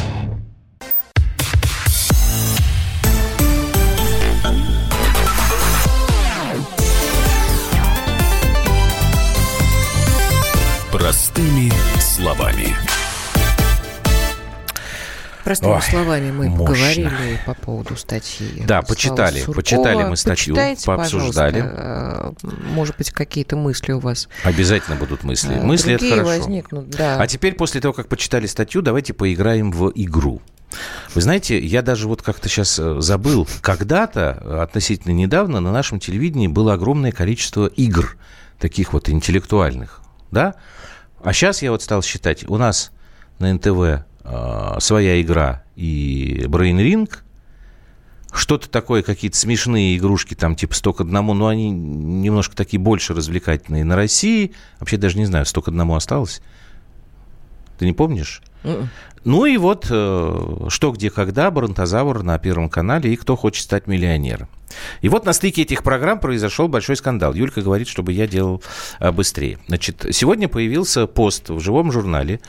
Словами. 12.21 12.67
Простыми 15.43 15.71
Ой, 15.73 15.81
словами 15.81 16.31
мы 16.31 16.49
мощно. 16.49 16.65
поговорили 16.67 17.39
по 17.47 17.55
поводу 17.55 17.95
статьи. 17.97 18.61
Да, 18.67 18.83
почитали, 18.83 19.37
Суркова. 19.39 19.55
почитали 19.55 20.03
мы 20.03 20.15
статью, 20.15 20.53
Почитайте, 20.53 20.85
пообсуждали. 20.85 21.63
Э, 21.65 22.31
Может 22.75 22.95
быть, 22.97 23.09
какие-то 23.09 23.55
мысли 23.55 23.93
у 23.93 23.99
вас 23.99 24.29
Обязательно 24.43 24.97
будут 24.97 25.23
мысли. 25.23 25.55
э, 25.55 25.63
мысли 25.63 25.95
это 25.95 26.03
другие 26.05 26.21
хорошо. 26.23 26.39
возникнут. 26.41 26.89
Да. 26.91 27.17
А 27.19 27.25
теперь, 27.25 27.55
после 27.55 27.81
того, 27.81 27.91
как 27.93 28.07
почитали 28.07 28.45
статью, 28.45 28.83
давайте 28.83 29.13
поиграем 29.13 29.71
в 29.71 29.91
игру. 29.95 30.43
Вы 31.15 31.21
знаете, 31.21 31.57
я 31.57 31.81
даже 31.81 32.07
вот 32.07 32.21
как-то 32.21 32.47
сейчас 32.47 32.79
забыл, 32.99 33.47
когда-то, 33.61 34.37
э, 34.43 34.61
относительно 34.61 35.13
недавно, 35.13 35.59
на 35.59 35.71
нашем 35.71 35.99
телевидении 35.99 36.47
было 36.47 36.73
огромное 36.75 37.11
количество 37.11 37.65
игр, 37.65 38.15
таких 38.59 38.93
вот 38.93 39.09
интеллектуальных. 39.09 40.01
да? 40.29 40.53
А 41.23 41.33
сейчас 41.33 41.61
я 41.61 41.71
вот 41.71 41.81
стал 41.81 42.01
считать, 42.01 42.49
у 42.49 42.57
нас 42.57 42.91
на 43.39 43.53
НТВ 43.53 44.05
э, 44.23 44.75
своя 44.79 45.21
игра 45.21 45.63
и 45.75 46.43
Ring, 46.47 47.09
что-то 48.33 48.69
такое, 48.69 49.03
какие-то 49.03 49.37
смешные 49.37 49.97
игрушки, 49.97 50.35
там 50.35 50.55
типа 50.55 50.73
«Сто 50.73 50.93
к 50.93 51.01
одному», 51.01 51.33
но 51.33 51.47
они 51.47 51.69
немножко 51.69 52.55
такие 52.55 52.79
больше 52.79 53.13
развлекательные. 53.13 53.83
На 53.83 53.95
России, 53.95 54.53
вообще 54.79 54.97
даже 54.97 55.17
не 55.17 55.25
знаю, 55.25 55.45
«Сто 55.45 55.61
к 55.61 55.67
одному» 55.67 55.95
осталось? 55.95 56.41
Ты 57.77 57.85
не 57.85 57.93
помнишь? 57.93 58.41
Mm-mm. 58.63 58.87
Ну 59.25 59.45
и 59.45 59.57
вот 59.57 59.87
э, 59.89 60.67
«Что, 60.69 60.91
где, 60.91 61.09
когда», 61.09 61.51
«Бронтозавр» 61.51 62.23
на 62.23 62.39
Первом 62.39 62.69
канале 62.69 63.13
и 63.13 63.17
«Кто 63.17 63.35
хочет 63.35 63.63
стать 63.63 63.87
миллионером». 63.87 64.47
И 65.01 65.09
вот 65.09 65.25
на 65.25 65.33
стыке 65.33 65.63
этих 65.63 65.83
программ 65.83 66.19
произошел 66.19 66.67
большой 66.67 66.95
скандал. 66.95 67.33
Юлька 67.33 67.61
говорит, 67.61 67.87
чтобы 67.87 68.13
я 68.13 68.27
делал 68.27 68.61
э, 68.99 69.11
быстрее. 69.11 69.59
Значит, 69.67 70.05
сегодня 70.11 70.47
появился 70.47 71.07
пост 71.07 71.49
в 71.49 71.59
живом 71.59 71.91
журнале 71.91 72.39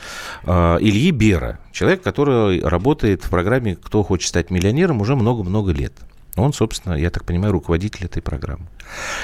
э, 0.43 0.77
Ильи 0.79 1.11
Бера, 1.11 1.59
человек, 1.71 2.01
который 2.01 2.61
работает 2.61 3.23
в 3.23 3.29
программе 3.29 3.75
«Кто 3.75 4.03
хочет 4.03 4.29
стать 4.29 4.49
миллионером» 4.49 5.01
уже 5.01 5.15
много-много 5.15 5.71
лет. 5.71 5.93
Он, 6.35 6.51
собственно, 6.51 6.95
я 6.95 7.11
так 7.11 7.25
понимаю, 7.25 7.53
руководитель 7.53 8.05
этой 8.05 8.21
программы. 8.21 8.65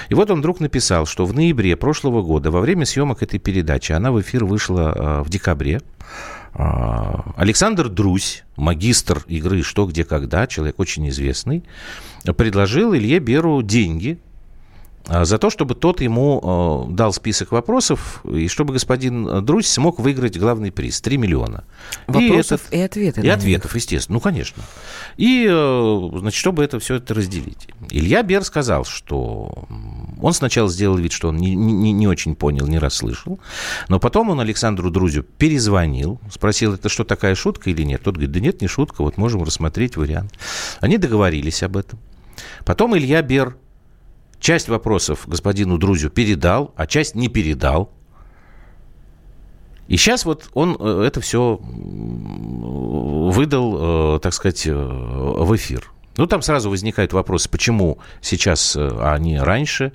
И 0.09 0.13
вот 0.13 0.29
он 0.29 0.39
вдруг 0.39 0.59
написал, 0.59 1.07
что 1.07 1.25
в 1.25 1.33
ноябре 1.33 1.75
прошлого 1.75 2.21
года, 2.21 2.51
во 2.51 2.59
время 2.59 2.85
съемок 2.85 3.23
этой 3.23 3.39
передачи, 3.39 3.91
она 3.91 4.11
в 4.11 4.21
эфир 4.21 4.45
вышла 4.45 5.23
в 5.25 5.29
декабре, 5.29 5.79
а, 5.79 6.38
Александр 6.53 7.89
Друзь, 7.89 8.43
магистр 8.55 9.23
игры 9.27 9.63
«Что, 9.63 9.85
где, 9.85 10.03
когда», 10.03 10.47
человек 10.47 10.79
очень 10.79 11.07
известный, 11.09 11.63
предложил 12.35 12.93
Илье 12.93 13.19
Беру 13.19 13.61
деньги 13.61 14.19
а, 15.09 15.25
за 15.25 15.39
то, 15.39 15.49
чтобы 15.49 15.73
тот 15.73 16.01
ему 16.01 16.87
э, 16.91 16.93
дал 16.93 17.13
список 17.13 17.51
вопросов, 17.51 18.23
и 18.25 18.47
чтобы 18.47 18.73
господин 18.73 19.43
Друзь 19.43 19.67
смог 19.67 19.99
выиграть 19.99 20.37
главный 20.37 20.71
приз– 20.71 21.01
3 21.01 21.17
миллиона. 21.17 21.63
Вопросов 22.05 22.61
и, 22.69 22.77
этот, 22.77 22.97
и 22.97 23.01
ответов. 23.01 23.23
И 23.23 23.29
ответов, 23.29 23.75
естественно. 23.75 24.15
Ну, 24.15 24.19
конечно. 24.19 24.61
И, 25.17 25.47
э, 25.49 26.09
значит, 26.19 26.37
чтобы 26.37 26.63
это 26.63 26.79
все 26.79 26.95
это 26.95 27.15
разделить. 27.15 27.69
Илья 27.89 28.21
Бер 28.21 28.43
сказал, 28.43 28.85
что 28.85 29.65
он 30.21 30.33
сначала 30.33 30.69
сделал 30.69 30.97
вид, 30.97 31.11
что 31.11 31.29
он 31.29 31.37
не, 31.37 31.55
не, 31.55 31.91
не 31.91 32.07
очень 32.07 32.35
понял, 32.35 32.67
не 32.67 32.79
расслышал, 32.79 33.39
но 33.87 33.99
потом 33.99 34.29
он 34.29 34.39
Александру 34.39 34.91
Друзю 34.91 35.23
перезвонил, 35.23 36.19
спросил, 36.31 36.73
это 36.73 36.89
что, 36.89 37.03
такая 37.03 37.35
шутка 37.35 37.69
или 37.69 37.83
нет? 37.83 38.03
Тот 38.03 38.15
говорит, 38.15 38.31
да 38.31 38.39
нет, 38.39 38.61
не 38.61 38.67
шутка, 38.67 39.03
вот 39.03 39.17
можем 39.17 39.43
рассмотреть 39.43 39.97
вариант. 39.97 40.33
Они 40.79 40.97
договорились 40.97 41.63
об 41.63 41.77
этом. 41.77 41.99
Потом 42.65 42.97
Илья 42.97 43.21
Бер 43.21 43.57
часть 44.39 44.69
вопросов 44.69 45.27
господину 45.27 45.77
Друзю 45.77 46.09
передал, 46.09 46.73
а 46.75 46.87
часть 46.87 47.15
не 47.15 47.27
передал. 47.27 47.91
И 49.87 49.97
сейчас 49.97 50.25
вот 50.25 50.49
он 50.53 50.77
э, 50.79 51.03
это 51.07 51.19
все 51.19 51.59
выдал, 53.31 54.15
э, 54.15 54.19
так 54.19 54.33
сказать, 54.33 54.67
э, 54.67 54.73
в 54.73 55.55
эфир. 55.55 55.91
Ну, 56.19 56.27
там 56.27 56.41
сразу 56.41 56.69
возникает 56.69 57.13
вопрос, 57.13 57.47
почему 57.47 57.99
сейчас, 58.19 58.75
а 58.77 59.17
не 59.17 59.39
раньше. 59.41 59.93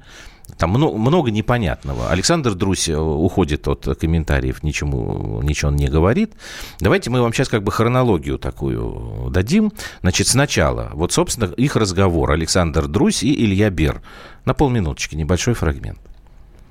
Там 0.56 0.70
много, 0.70 0.96
много 0.96 1.30
непонятного. 1.30 2.08
Александр 2.08 2.54
Друзь 2.54 2.88
уходит 2.88 3.68
от 3.68 3.86
комментариев, 4.00 4.62
ничему, 4.62 5.42
ничего 5.42 5.70
он 5.70 5.76
не 5.76 5.88
говорит. 5.88 6.32
Давайте 6.80 7.10
мы 7.10 7.20
вам 7.20 7.34
сейчас 7.34 7.50
как 7.50 7.62
бы 7.62 7.70
хронологию 7.70 8.38
такую 8.38 9.30
дадим. 9.30 9.70
Значит, 10.00 10.26
сначала, 10.26 10.90
вот, 10.94 11.12
собственно, 11.12 11.52
их 11.52 11.76
разговор. 11.76 12.32
Александр 12.32 12.86
Друзь 12.86 13.22
и 13.22 13.44
Илья 13.44 13.68
Бер. 13.68 14.00
На 14.46 14.54
полминуточки, 14.54 15.16
небольшой 15.16 15.52
фрагмент. 15.52 15.98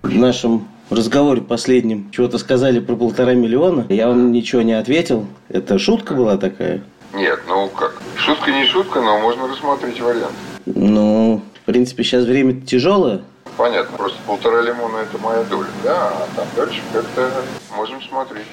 В 0.02 0.16
нашем 0.16 0.68
разговоре 0.90 1.42
последнем 1.42 2.10
чего-то 2.12 2.40
сказали 2.40 2.80
про 2.80 2.96
полтора 2.96 3.36
миллиона. 3.36 3.86
Я 3.90 4.08
вам 4.08 4.32
ничего 4.32 4.64
не 4.64 4.74
ответил. 4.74 5.28
Это 5.48 5.78
шутка 5.78 6.16
была 6.16 6.38
такая? 6.38 6.82
Нет, 7.14 7.42
ну 7.48 7.70
как? 7.70 7.94
Шутка 8.18 8.52
не 8.52 8.66
шутка, 8.66 9.00
но 9.02 9.20
можно 9.20 9.48
рассмотреть 9.48 10.02
вариант. 10.02 10.34
Ну, 10.66 11.42
в 11.62 11.66
принципе, 11.66 12.04
сейчас 12.04 12.26
время 12.26 12.60
тяжелое. 12.62 13.22
Понятно, 13.56 13.98
просто 13.98 14.18
полтора 14.26 14.62
лимона 14.62 14.98
это 14.98 15.20
моя 15.20 15.44
доля, 15.44 15.68
да, 15.84 16.08
а 16.08 16.28
там 16.36 16.48
дальше 16.56 16.82
как-то 16.92 17.32
можем 17.76 18.02
смотреть. 18.02 18.48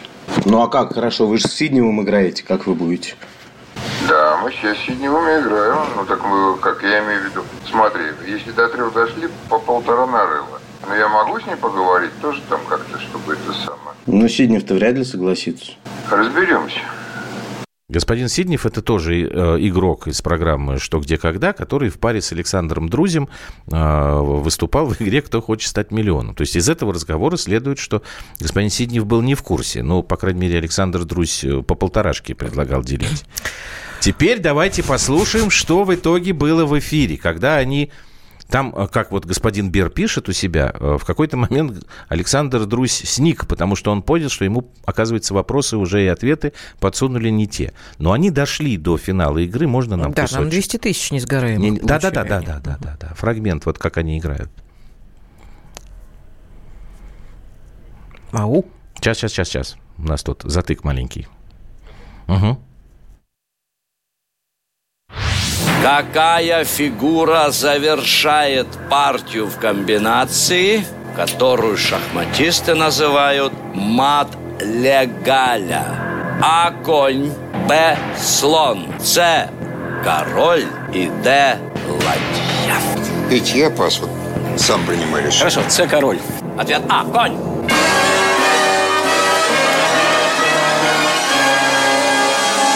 Ну 0.45 0.61
а 0.61 0.69
как, 0.69 0.93
хорошо, 0.93 1.27
вы 1.27 1.39
же 1.39 1.49
с 1.49 1.53
Сидневым 1.53 2.03
играете, 2.03 2.45
как 2.45 2.67
вы 2.67 2.75
будете? 2.75 3.15
Да, 4.07 4.37
мы 4.43 4.53
сейчас 4.53 4.77
с 4.77 4.81
Сидневым 4.81 5.25
играем, 5.25 5.79
ну 5.97 6.05
так 6.05 6.23
мы, 6.27 6.59
как 6.59 6.83
я 6.83 7.03
имею 7.03 7.23
в 7.23 7.25
виду. 7.25 7.45
Смотри, 7.71 8.03
если 8.27 8.51
до 8.51 8.69
трех 8.69 8.93
дошли, 8.93 9.31
по 9.49 9.59
полтора 9.59 10.07
нарыло. 10.07 10.61
Но 10.87 10.95
я 10.95 11.09
могу 11.09 11.41
с 11.41 11.47
ней 11.47 11.57
поговорить 11.57 12.13
тоже 12.21 12.43
там 12.51 12.61
как-то, 12.69 12.99
чтобы 13.01 13.33
это 13.33 13.53
самое. 13.55 13.97
Ну, 14.07 14.29
Сиднев-то 14.29 14.75
вряд 14.75 14.97
ли 14.97 15.05
согласится. 15.05 15.73
Разберемся. 16.11 16.81
Господин 17.91 18.29
Сиднев 18.29 18.67
это 18.67 18.83
тоже 18.83 19.23
э, 19.23 19.57
игрок 19.59 20.07
из 20.07 20.23
программы 20.23 20.79
«Что, 20.79 21.01
где, 21.01 21.19
когда», 21.19 21.53
который 21.53 21.89
в 21.89 21.99
паре 21.99 22.21
с 22.23 22.31
Александром 22.31 22.89
Друзем 22.89 23.29
э, 23.67 24.19
выступал 24.21 24.87
в 24.87 25.03
игре 25.03 25.21
«Кто 25.23 25.43
хочет 25.43 25.69
стать 25.69 25.91
миллионом». 25.91 26.37
То 26.37 26.43
есть 26.43 26.55
из 26.55 26.69
этого 26.69 26.95
разговора 26.95 27.37
следует, 27.37 27.81
что 27.81 28.03
господин 28.39 28.71
Сиднев 28.71 29.07
был 29.07 29.23
не 29.23 29.35
в 29.35 29.43
курсе. 29.43 29.83
Ну, 29.83 30.05
по 30.05 30.17
крайней 30.17 30.43
мере, 30.43 30.59
Александр 30.59 31.05
Друзь 31.05 31.43
э, 31.43 31.63
по 31.63 31.75
полторашке 31.75 32.37
предлагал 32.37 32.85
делить. 32.85 33.25
Теперь 34.01 34.39
давайте 34.39 34.85
послушаем, 34.85 35.51
что 35.51 35.83
в 35.83 35.93
итоге 35.93 36.33
было 36.33 36.67
в 36.67 36.79
эфире, 36.79 37.17
когда 37.17 37.57
они 37.57 37.91
там, 38.51 38.75
э, 38.77 38.89
как 38.89 39.13
вот 39.13 39.25
господин 39.25 39.71
Бер 39.71 39.91
пишет 39.91 40.29
у 40.29 40.33
себя, 40.33 40.75
э, 40.75 40.97
в 40.99 41.05
какой-то 41.05 41.37
момент 41.37 41.87
Александр 42.09 42.67
Друзь 42.67 42.93
сник, 42.93 43.47
потому 43.47 43.77
что 43.77 43.93
он 43.93 44.03
понял, 44.03 44.29
что 44.29 44.45
ему, 44.45 44.71
оказывается, 44.85 45.35
вопросы 45.35 45.77
уже 45.77 46.05
и 46.05 46.07
ответы 46.07 46.53
подсунули 46.81 47.29
не 47.29 47.47
те. 47.47 47.73
Но 47.99 48.13
они 48.13 48.31
дошли 48.31 48.77
до 48.77 48.99
финала 48.99 49.39
игры, 49.39 49.67
можно 49.67 49.97
нам 49.97 50.13
Да, 50.13 50.23
кусочек? 50.23 50.41
нам 50.41 50.51
200 50.51 50.77
тысяч 50.79 51.11
несгораемых. 51.13 51.85
Да, 51.85 51.99
да, 51.99 52.11
да, 52.11 52.25
да, 52.25 52.41
да, 52.41 52.61
да, 52.63 52.79
да, 52.81 52.97
да. 53.01 53.15
Фрагмент, 53.15 53.67
вот 53.67 53.79
как 53.79 53.97
они 53.97 54.19
играют. 54.19 54.51
Ау. 58.33 58.65
Сейчас, 58.95 59.19
сейчас, 59.19 59.33
сейчас, 59.33 59.49
сейчас. 59.49 59.77
У 59.99 60.03
нас 60.03 60.23
тут 60.23 60.43
затык 60.45 60.85
маленький. 60.85 61.27
Угу. 62.29 62.59
Какая 65.83 66.65
фигура 66.65 67.51
завершает 67.51 68.67
партию 68.91 69.47
в 69.47 69.57
комбинации, 69.59 70.85
которую 71.17 71.77
шахматисты 71.77 72.75
называют 72.75 73.53
мат 73.75 74.29
легаля? 74.61 75.85
А 76.43 76.71
конь, 76.85 77.33
Б 77.69 77.97
слон, 78.19 78.87
С 79.01 79.49
король 80.05 80.67
и 80.93 81.11
Д 81.23 81.59
ладья. 81.87 82.81
Ведь 83.29 83.55
я 83.55 83.71
пас, 83.71 84.01
вот 84.01 84.11
сам 84.59 84.85
принимаю 84.85 85.27
решение. 85.27 85.51
Хорошо, 85.51 85.63
С 85.69 85.87
король. 85.87 86.19
Ответ 86.59 86.83
А, 86.89 87.05
конь. 87.05 87.37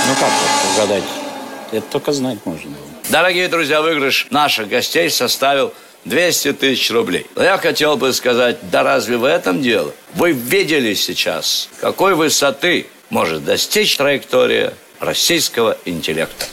Ну 0.06 0.14
как 0.20 0.30
угадать? 0.74 1.23
Это 1.72 1.86
только 1.90 2.12
знать 2.12 2.38
можно. 2.44 2.70
Дорогие 3.10 3.48
друзья, 3.48 3.82
выигрыш 3.82 4.28
наших 4.30 4.68
гостей 4.68 5.10
составил 5.10 5.72
200 6.04 6.52
тысяч 6.54 6.90
рублей. 6.90 7.26
Но 7.34 7.42
я 7.42 7.58
хотел 7.58 7.96
бы 7.96 8.12
сказать, 8.12 8.58
да 8.70 8.82
разве 8.82 9.16
в 9.16 9.24
этом 9.24 9.62
дело? 9.62 9.92
Вы 10.14 10.32
видели 10.32 10.94
сейчас, 10.94 11.68
какой 11.80 12.14
высоты 12.14 12.86
может 13.10 13.44
достичь 13.44 13.96
траектория 13.96 14.74
российского 15.00 15.76
интеллекта. 15.84 16.46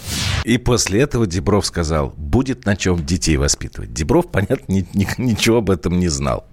И 0.44 0.58
после 0.58 1.02
этого 1.02 1.28
Дебров 1.28 1.66
сказал, 1.66 2.14
будет 2.18 2.66
на 2.66 2.76
чем 2.76 3.06
детей 3.06 3.38
воспитывать. 3.38 3.94
Дебров, 3.94 4.32
понятно, 4.32 4.64
ни, 4.68 4.88
ни, 4.94 5.08
ничего 5.18 5.58
об 5.58 5.70
этом 5.70 6.00
не 6.00 6.08
знал. 6.08 6.46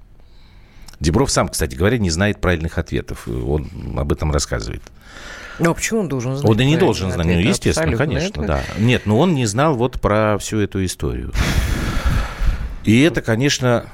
Дебров 1.00 1.30
сам, 1.30 1.48
кстати 1.48 1.74
говоря, 1.74 1.98
не 1.98 2.10
знает 2.10 2.40
правильных 2.40 2.76
ответов. 2.78 3.28
Он 3.28 3.70
об 3.96 4.12
этом 4.12 4.32
рассказывает. 4.32 4.82
Ну, 5.58 5.70
а 5.70 5.74
почему 5.74 6.00
он 6.00 6.08
должен 6.08 6.36
знать? 6.36 6.50
Он 6.50 6.60
и 6.60 6.64
не 6.64 6.76
должен 6.76 7.10
знать, 7.10 7.26
ну, 7.26 7.32
естественно, 7.32 7.96
конечно, 7.96 8.46
да. 8.46 8.62
Нет, 8.78 9.06
но 9.06 9.18
он 9.18 9.34
не 9.34 9.46
знал 9.46 9.74
вот 9.74 10.00
про 10.00 10.38
всю 10.38 10.58
эту 10.58 10.84
историю. 10.84 11.32
И 12.84 13.02
это, 13.02 13.20
конечно, 13.20 13.86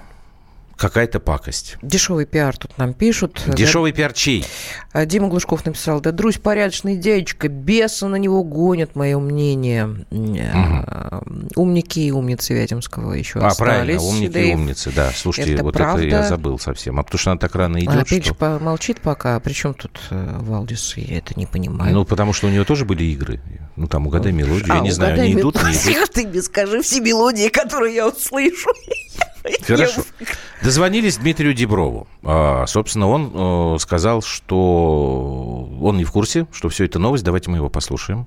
какая-то 0.76 1.20
пакость. 1.20 1.76
Дешевый 1.82 2.26
пиар 2.26 2.56
тут 2.56 2.76
нам 2.78 2.94
пишут. 2.94 3.42
Дешевый 3.46 3.92
да. 3.92 3.96
пиар 3.96 4.12
чей? 4.12 4.44
А, 4.92 5.06
Дима 5.06 5.28
Глушков 5.28 5.64
написал, 5.64 6.00
да, 6.00 6.12
Друзь 6.12 6.38
порядочный 6.38 6.96
дядечка, 6.96 7.48
беса 7.48 8.08
на 8.08 8.16
него 8.16 8.42
гонят, 8.44 8.94
мое 8.94 9.18
мнение. 9.18 10.06
Угу. 10.10 11.60
Умники 11.60 12.00
и 12.00 12.10
умницы 12.10 12.54
Вяземского 12.54 13.12
еще 13.12 13.40
а, 13.40 13.48
остались. 13.48 13.58
правильно, 13.58 14.02
умники 14.02 14.32
да 14.32 14.40
и 14.40 14.54
умницы, 14.54 14.92
да. 14.94 15.10
Слушайте, 15.14 15.54
это 15.54 15.64
вот 15.64 15.74
правда. 15.74 16.06
это 16.06 16.16
я 16.16 16.22
забыл 16.22 16.58
совсем. 16.58 16.98
А 16.98 17.02
потому 17.02 17.18
что 17.18 17.30
она 17.32 17.38
так 17.38 17.54
рано 17.54 17.78
идет, 17.78 17.90
а, 17.90 18.04
Пельч 18.04 18.26
что... 18.26 18.58
молчит 18.60 19.00
пока. 19.00 19.38
Причем 19.40 19.74
тут 19.74 20.00
э, 20.10 20.38
Валдис, 20.40 20.96
я 20.96 21.18
это 21.18 21.34
не 21.36 21.46
понимаю. 21.46 21.92
Ну, 21.92 22.04
потому 22.04 22.32
что 22.32 22.46
у 22.46 22.50
нее 22.50 22.64
тоже 22.64 22.84
были 22.84 23.04
игры. 23.04 23.40
Ну, 23.76 23.86
там, 23.88 24.06
угадай 24.06 24.32
мелодию. 24.32 24.72
А, 24.72 24.76
я 24.76 24.80
не 24.80 24.90
знаю, 24.90 25.20
они 25.20 25.32
идут, 25.32 25.56
не 25.56 25.72
идут. 25.72 26.10
Ты 26.14 26.26
мне 26.26 26.42
скажи 26.42 26.82
все 26.82 27.00
мелодии, 27.00 27.48
которые 27.48 27.94
я 27.96 28.08
услышу. 28.08 28.70
Хорошо. 29.66 30.02
Дозвонились 30.62 31.18
Дмитрию 31.18 31.54
Деброву. 31.54 32.06
А, 32.22 32.66
собственно, 32.66 33.08
он 33.08 33.74
э, 33.74 33.78
сказал, 33.78 34.22
что 34.22 35.68
он 35.80 35.96
не 35.98 36.04
в 36.04 36.12
курсе, 36.12 36.46
что 36.52 36.68
все 36.68 36.84
это 36.84 36.98
новость. 36.98 37.24
Давайте 37.24 37.50
мы 37.50 37.58
его 37.58 37.68
послушаем 37.68 38.26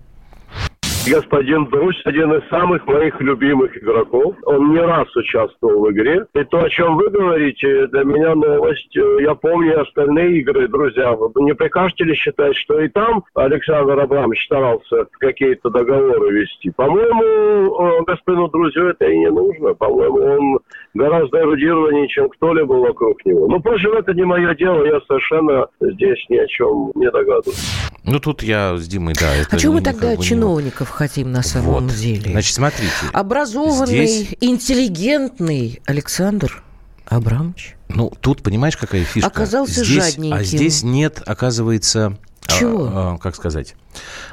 господин 1.09 1.65
Друч 1.65 1.95
один 2.05 2.33
из 2.33 2.47
самых 2.49 2.85
моих 2.85 3.19
любимых 3.21 3.75
игроков. 3.77 4.35
Он 4.43 4.71
не 4.71 4.79
раз 4.79 5.07
участвовал 5.15 5.85
в 5.85 5.91
игре. 5.91 6.25
И 6.33 6.43
то, 6.45 6.63
о 6.63 6.69
чем 6.69 6.97
вы 6.97 7.09
говорите, 7.09 7.87
для 7.87 8.03
меня 8.03 8.35
новость. 8.35 8.95
Я 8.95 9.35
помню 9.35 9.81
остальные 9.81 10.39
игры, 10.39 10.67
друзья. 10.67 11.13
Вы 11.13 11.31
не 11.43 11.53
прикажете 11.53 12.03
ли 12.03 12.15
считать, 12.15 12.55
что 12.55 12.79
и 12.79 12.89
там 12.89 13.23
Александр 13.35 13.99
Абрамович 13.99 14.45
старался 14.45 15.05
какие-то 15.19 15.69
договоры 15.69 16.41
вести? 16.41 16.71
По-моему, 16.71 17.21
э, 17.21 18.03
господину 18.05 18.47
Друзю 18.49 18.87
это 18.87 19.05
и 19.05 19.17
не 19.17 19.29
нужно. 19.29 19.73
По-моему, 19.73 20.17
он 20.17 20.59
гораздо 20.93 21.39
эрудированнее, 21.39 22.07
чем 22.07 22.29
кто-либо 22.29 22.73
вокруг 22.73 23.23
него. 23.25 23.47
Ну, 23.47 23.59
впрочем, 23.59 23.93
это 23.93 24.13
не 24.13 24.23
мое 24.23 24.55
дело. 24.55 24.85
Я 24.85 24.99
совершенно 25.07 25.67
здесь 25.79 26.23
ни 26.29 26.37
о 26.37 26.47
чем 26.47 26.91
не 26.95 27.09
догадываюсь. 27.11 27.87
Ну, 28.07 28.19
тут 28.21 28.41
я 28.41 28.77
с 28.77 28.87
Димой, 28.87 29.13
да. 29.19 29.35
Это 29.35 29.57
а 29.57 29.59
чего 29.59 29.73
мы 29.73 29.81
тогда 29.81 30.15
чиновников 30.15 30.89
хотим 30.97 31.31
на 31.31 31.43
самом 31.43 31.85
вот. 31.85 31.95
деле. 31.95 32.31
Значит, 32.31 32.55
смотрите. 32.55 32.91
Образованный, 33.13 34.07
здесь... 34.07 34.35
интеллигентный 34.41 35.79
Александр 35.85 36.63
Абрамович. 37.05 37.75
Ну, 37.89 38.11
тут, 38.19 38.43
понимаешь, 38.43 38.75
какая 38.75 39.03
фишка? 39.03 39.29
Оказался 39.29 39.83
здесь, 39.85 39.87
жадненьким. 39.87 40.33
А 40.33 40.43
здесь 40.43 40.83
нет, 40.83 41.21
оказывается... 41.25 42.17
Чего? 42.45 42.87
А, 42.87 43.13
а, 43.13 43.17
как 43.17 43.35
сказать? 43.35 43.75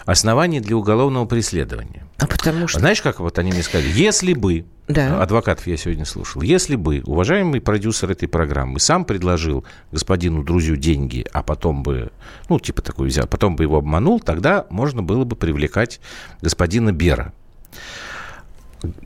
Оснований 0.04 0.60
для 0.60 0.76
уголовного 0.76 1.24
преследования. 1.26 2.04
А 2.18 2.26
потому 2.26 2.68
что... 2.68 2.80
Знаешь, 2.80 3.02
как 3.02 3.20
вот 3.20 3.38
они 3.38 3.52
мне 3.52 3.62
сказали? 3.62 3.90
Если 3.90 4.34
бы 4.34 4.66
да. 4.86 5.22
адвокатов 5.22 5.66
я 5.66 5.76
сегодня 5.76 6.04
слушал. 6.04 6.42
Если 6.42 6.76
бы 6.76 7.02
уважаемый 7.06 7.60
продюсер 7.60 8.10
этой 8.10 8.28
программы 8.28 8.78
сам 8.80 9.04
предложил 9.04 9.64
господину 9.90 10.42
Друзю 10.42 10.76
деньги, 10.76 11.26
а 11.32 11.42
потом 11.42 11.82
бы, 11.82 12.12
ну, 12.48 12.60
типа 12.60 12.82
такой 12.82 13.08
взял, 13.08 13.26
потом 13.26 13.56
бы 13.56 13.64
его 13.64 13.78
обманул, 13.78 14.20
тогда 14.20 14.66
можно 14.68 15.02
было 15.02 15.24
бы 15.24 15.36
привлекать 15.36 16.00
господина 16.42 16.92
Бера. 16.92 17.32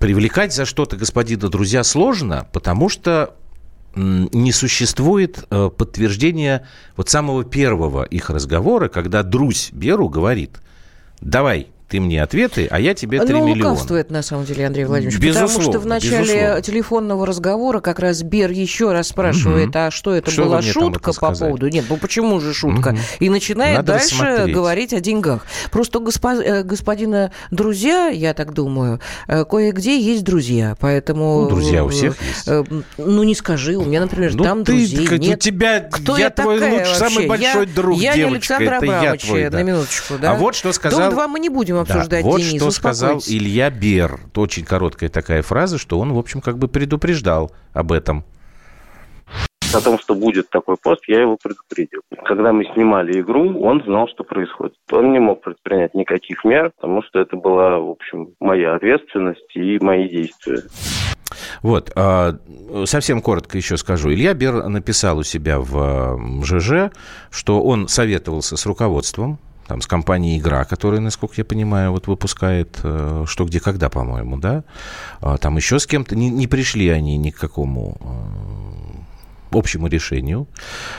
Привлекать 0.01 0.53
за 0.53 0.65
что-то 0.65 0.97
господина 0.97 1.49
Друзья 1.49 1.85
сложно, 1.85 2.49
потому 2.53 2.89
что 2.89 3.37
не 3.95 4.53
существует 4.53 5.45
э, 5.51 5.71
подтверждения 5.77 6.67
вот 6.97 7.09
самого 7.09 7.45
первого 7.45 8.05
их 8.05 8.31
разговора, 8.31 8.89
когда 8.89 9.23
Друзь 9.23 9.71
Беру 9.73 10.09
говорит, 10.09 10.61
давай, 11.21 11.69
ты 11.89 12.01
мне 12.01 12.23
ответы, 12.23 12.69
а 12.71 12.79
я 12.79 12.95
тебе 12.95 13.21
3 13.21 13.33
ну, 13.33 13.47
миллиона. 13.47 13.71
лукавствует, 13.71 14.11
на 14.11 14.23
самом 14.23 14.45
деле, 14.45 14.67
Андрей 14.67 14.85
Владимирович. 14.85 15.19
Безусловно, 15.19 15.55
потому 15.55 15.73
что 15.73 15.81
в 15.81 15.87
начале 15.87 16.21
безусловно. 16.21 16.63
телефонного 16.63 17.27
разговора 17.27 17.81
как 17.81 17.99
раз 17.99 18.23
Бер 18.23 18.51
еще 18.51 18.93
раз 18.93 19.09
спрашивает, 19.09 19.71
угу. 19.71 19.79
а 19.79 19.91
что 19.91 20.15
это 20.15 20.31
что 20.31 20.45
была 20.45 20.61
шутка 20.61 21.13
по 21.15 21.35
поводу... 21.35 21.69
Нет, 21.69 21.87
ну 21.89 21.97
почему 21.97 22.41
же 22.41 22.53
шутка? 22.53 22.91
Угу. 22.91 22.99
И 23.21 23.31
начинает 23.31 23.79
Надо 23.79 23.95
дальше 23.95 24.23
рассмотреть. 24.23 24.55
говорить 24.55 24.93
о 24.93 25.01
деньгах. 25.01 25.47
Просто 25.71 25.99
госпо... 26.01 26.35
Э, 26.35 26.63
господина 26.63 27.33
друзья, 27.51 28.09
я 28.09 28.35
так 28.35 28.53
думаю, 28.53 29.01
э, 29.27 29.45
кое-где 29.45 29.99
есть 29.99 30.25
друзья, 30.25 30.77
поэтому... 30.79 31.43
Ну, 31.43 31.49
друзья 31.49 31.85
у 31.85 31.89
всех 31.89 32.17
э, 32.47 32.65
есть. 32.69 32.85
Ну, 32.99 33.23
не 33.23 33.35
скажи, 33.35 33.77
у 33.77 33.85
меня, 33.85 34.03
например, 34.03 34.35
ну, 34.35 34.45
там 34.45 34.65
ты, 34.65 34.73
друзей 34.73 35.07
ты, 35.07 35.19
нет. 35.19 35.39
У 35.39 35.41
тебя... 35.41 35.81
Кто 35.81 36.19
я, 36.19 36.25
я 36.25 36.31
твой 36.31 36.57
лучший, 36.57 36.79
вообще? 36.79 36.95
самый 36.95 37.27
большой 37.27 37.67
я, 37.67 37.73
друг, 37.73 37.99
я 37.99 38.15
девочка. 38.15 38.55
Я 38.55 38.59
Александр 38.59 38.75
Абрамович, 38.75 39.23
твой, 39.23 39.45
да. 39.49 39.59
на 39.59 39.63
минуточку, 39.63 40.15
да? 40.21 40.33
А 40.33 40.35
вот 40.35 40.55
что 40.55 40.73
сказал... 40.73 41.11
Дом-2 41.11 41.29
мы 41.29 41.41
не 41.41 41.49
будем 41.49 41.78
обсуждать, 41.81 42.25
да, 42.25 42.31
вот 42.31 42.41
Денис, 42.41 42.61
что 42.61 42.71
сказал 42.71 43.21
Илья 43.27 43.71
Бер. 43.71 44.21
Очень 44.35 44.65
короткая 44.65 45.11
такая 45.11 45.43
фраза, 45.43 45.79
что 45.79 45.99
он, 45.99 46.13
в 46.13 46.19
общем, 46.19 46.41
как 46.41 46.59
бы 46.59 46.69
предупреждал 46.69 47.53
об 47.73 47.93
этом. 47.93 48.25
О 49.75 49.81
том, 49.81 49.99
что 49.99 50.15
будет 50.15 50.49
такой 50.49 50.77
пост, 50.83 51.03
я 51.09 51.21
его 51.21 51.37
предупредил. 51.37 52.01
Когда 52.25 52.53
мы 52.53 52.65
снимали 52.73 53.21
игру, 53.21 53.61
он 53.61 53.83
знал, 53.85 54.09
что 54.09 54.25
происходит. 54.25 54.77
Он 54.91 55.13
не 55.13 55.19
мог 55.19 55.43
предпринять 55.43 55.95
никаких 55.95 56.43
мер, 56.45 56.71
потому 56.77 57.03
что 57.03 57.21
это 57.21 57.37
была, 57.37 57.79
в 57.79 57.91
общем, 57.91 58.31
моя 58.41 58.75
ответственность 58.75 59.55
и 59.55 59.79
мои 59.81 60.09
действия. 60.09 60.63
Вот, 61.63 61.91
а, 61.97 62.37
совсем 62.85 63.21
коротко 63.21 63.59
еще 63.59 63.77
скажу. 63.77 64.11
Илья 64.11 64.33
Бер 64.33 64.69
написал 64.69 65.19
у 65.19 65.23
себя 65.23 65.59
в 65.59 66.45
ЖЖ, 66.45 66.91
что 67.31 67.63
он 67.63 67.89
советовался 67.89 68.57
с 68.57 68.65
руководством 68.65 69.39
там, 69.69 69.83
с 69.83 69.87
компанией 69.87 70.39
«Игра», 70.39 70.65
которая, 70.65 71.01
насколько 71.01 71.35
я 71.37 71.45
понимаю, 71.45 71.93
вот 71.93 72.07
выпускает 72.07 72.81
э, 72.83 73.25
«Что, 73.29 73.45
где, 73.45 73.61
когда», 73.61 73.91
по-моему, 73.91 74.39
да? 74.39 74.65
А, 75.21 75.37
там 75.37 75.57
еще 75.59 75.79
с 75.79 75.87
кем-то. 75.87 76.17
Не, 76.17 76.31
не 76.31 76.47
пришли 76.47 76.89
они 76.89 77.19
ни 77.19 77.31
к 77.31 77.39
какому 77.39 77.99
э, 78.01 78.78
общему 79.53 79.89
решению. 79.89 80.49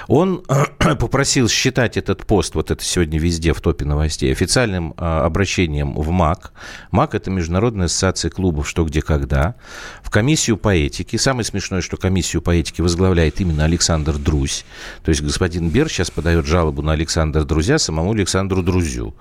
Он 0.07 0.43
попросил 0.79 1.47
считать 1.49 1.97
этот 1.97 2.25
пост, 2.25 2.55
вот 2.55 2.71
это 2.71 2.83
сегодня 2.83 3.19
везде 3.19 3.53
в 3.53 3.61
топе 3.61 3.85
новостей, 3.85 4.31
официальным 4.31 4.93
а, 4.97 5.25
обращением 5.25 5.93
в 5.95 6.09
МАК. 6.09 6.53
МАК– 6.91 7.15
это 7.15 7.31
Международная 7.31 7.85
ассоциация 7.85 8.31
клубов 8.31 8.67
«Что, 8.67 8.83
где, 8.85 9.01
когда». 9.01 9.55
В 10.03 10.09
комиссию 10.09 10.57
по 10.57 10.69
этике. 10.69 11.17
Самое 11.17 11.45
смешное, 11.45 11.81
что 11.81 11.97
комиссию 11.97 12.41
по 12.41 12.51
этике 12.51 12.83
возглавляет 12.83 13.39
именно 13.41 13.65
Александр 13.65 14.17
Друзь. 14.17 14.65
То 15.03 15.09
есть 15.09 15.21
господин 15.21 15.69
Бер 15.69 15.89
сейчас 15.89 16.09
подает 16.11 16.45
жалобу 16.45 16.81
на 16.81 16.93
Александра 16.93 17.43
Друзя 17.43 17.77
самому 17.77 18.11
Александру 18.11 18.63
Друзю. 18.63 19.15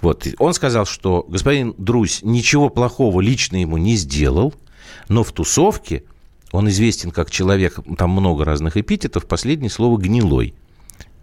Вот. 0.00 0.26
Он 0.38 0.54
сказал, 0.54 0.86
что 0.86 1.24
господин 1.28 1.74
Друзь 1.78 2.20
ничего 2.22 2.68
плохого 2.68 3.20
лично 3.20 3.56
ему 3.56 3.78
не 3.78 3.96
сделал, 3.96 4.54
но 5.08 5.24
в 5.24 5.32
тусовке– 5.32 6.04
он 6.52 6.68
известен 6.68 7.10
как 7.10 7.30
человек, 7.30 7.78
там 7.96 8.10
много 8.10 8.44
разных 8.44 8.76
эпитетов, 8.76 9.26
последнее 9.26 9.70
слово 9.70 9.98
«гнилой». 9.98 10.54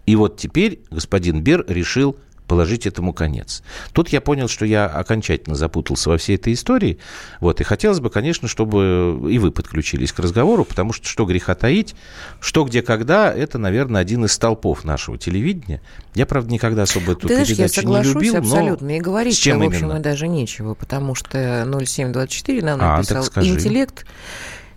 И 0.06 0.14
вот 0.14 0.36
теперь 0.36 0.80
господин 0.90 1.42
Бер 1.42 1.64
решил 1.66 2.16
положить 2.46 2.86
этому 2.86 3.12
конец. 3.12 3.62
Тут 3.92 4.10
я 4.10 4.20
понял, 4.20 4.48
что 4.48 4.64
я 4.64 4.86
окончательно 4.86 5.56
запутался 5.56 6.10
во 6.10 6.18
всей 6.18 6.36
этой 6.36 6.52
истории. 6.52 6.98
Вот, 7.40 7.60
и 7.60 7.64
хотелось 7.64 8.00
бы, 8.00 8.10
конечно, 8.10 8.48
чтобы 8.48 9.28
и 9.30 9.38
вы 9.38 9.50
подключились 9.50 10.12
к 10.12 10.18
разговору, 10.18 10.64
потому 10.64 10.92
что 10.92 11.08
что 11.08 11.24
греха 11.24 11.54
таить, 11.54 11.94
что 12.40 12.64
где 12.64 12.82
когда, 12.82 13.32
это, 13.32 13.58
наверное, 13.58 14.00
один 14.00 14.24
из 14.24 14.32
столпов 14.32 14.84
нашего 14.84 15.18
телевидения. 15.18 15.82
Я, 16.14 16.26
правда, 16.26 16.52
никогда 16.52 16.82
особо 16.84 17.12
эту 17.12 17.28
Ты 17.28 17.44
передачу 17.44 17.54
знаешь, 17.54 17.72
я 17.76 17.82
не 17.82 18.14
любил, 18.14 18.36
абсолютно. 18.36 18.86
но 18.86 18.92
и 18.94 19.00
говорить 19.00 19.34
с 19.34 19.38
чем 19.38 19.60
в 19.60 19.64
общем, 19.64 19.86
именно? 19.86 20.00
даже 20.00 20.28
нечего, 20.28 20.74
потому 20.74 21.14
что 21.14 21.66
0724 21.66 22.62
нам 22.62 22.78
а, 22.80 22.96
написал 22.98 23.24
интеллект 23.42 24.06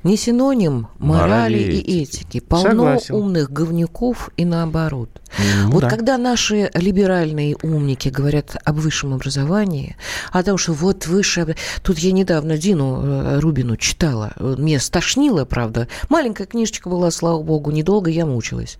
не 0.03 0.17
синоним 0.17 0.87
морали, 0.97 1.29
морали 1.29 1.57
и 1.57 2.03
этики. 2.03 2.39
Полно 2.39 2.69
Согласен. 2.69 3.15
умных 3.15 3.51
говнюков 3.51 4.29
и 4.37 4.45
наоборот. 4.45 5.09
Ну, 5.37 5.71
вот 5.71 5.81
да. 5.81 5.89
когда 5.89 6.17
наши 6.17 6.71
либеральные 6.73 7.57
умники 7.61 8.09
говорят 8.09 8.55
об 8.63 8.77
высшем 8.77 9.13
образовании, 9.13 9.95
о 10.31 10.43
том, 10.43 10.57
что 10.57 10.73
вот 10.73 11.07
высшее... 11.07 11.55
Тут 11.83 11.99
я 11.99 12.11
недавно 12.11 12.57
Дину 12.57 13.01
э, 13.03 13.39
Рубину 13.39 13.77
читала. 13.77 14.31
Мне 14.39 14.79
стошнило, 14.79 15.45
правда. 15.45 15.87
Маленькая 16.07 16.45
книжечка 16.47 16.89
была, 16.89 17.11
слава 17.11 17.41
богу, 17.43 17.71
недолго 17.71 18.09
я 18.09 18.25
мучилась. 18.25 18.77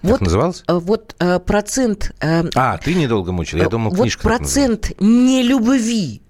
Как 0.00 0.10
вот, 0.10 0.20
называлась? 0.20 0.64
Вот 0.68 1.14
э, 1.18 1.40
процент... 1.40 2.14
Э, 2.20 2.44
а, 2.54 2.78
ты 2.78 2.94
недолго 2.94 3.32
мучила. 3.32 3.60
Я 3.60 3.68
думал, 3.68 3.90
вот 3.90 4.00
книжка 4.00 4.22
процент 4.22 4.92
нелюбви 5.00 6.22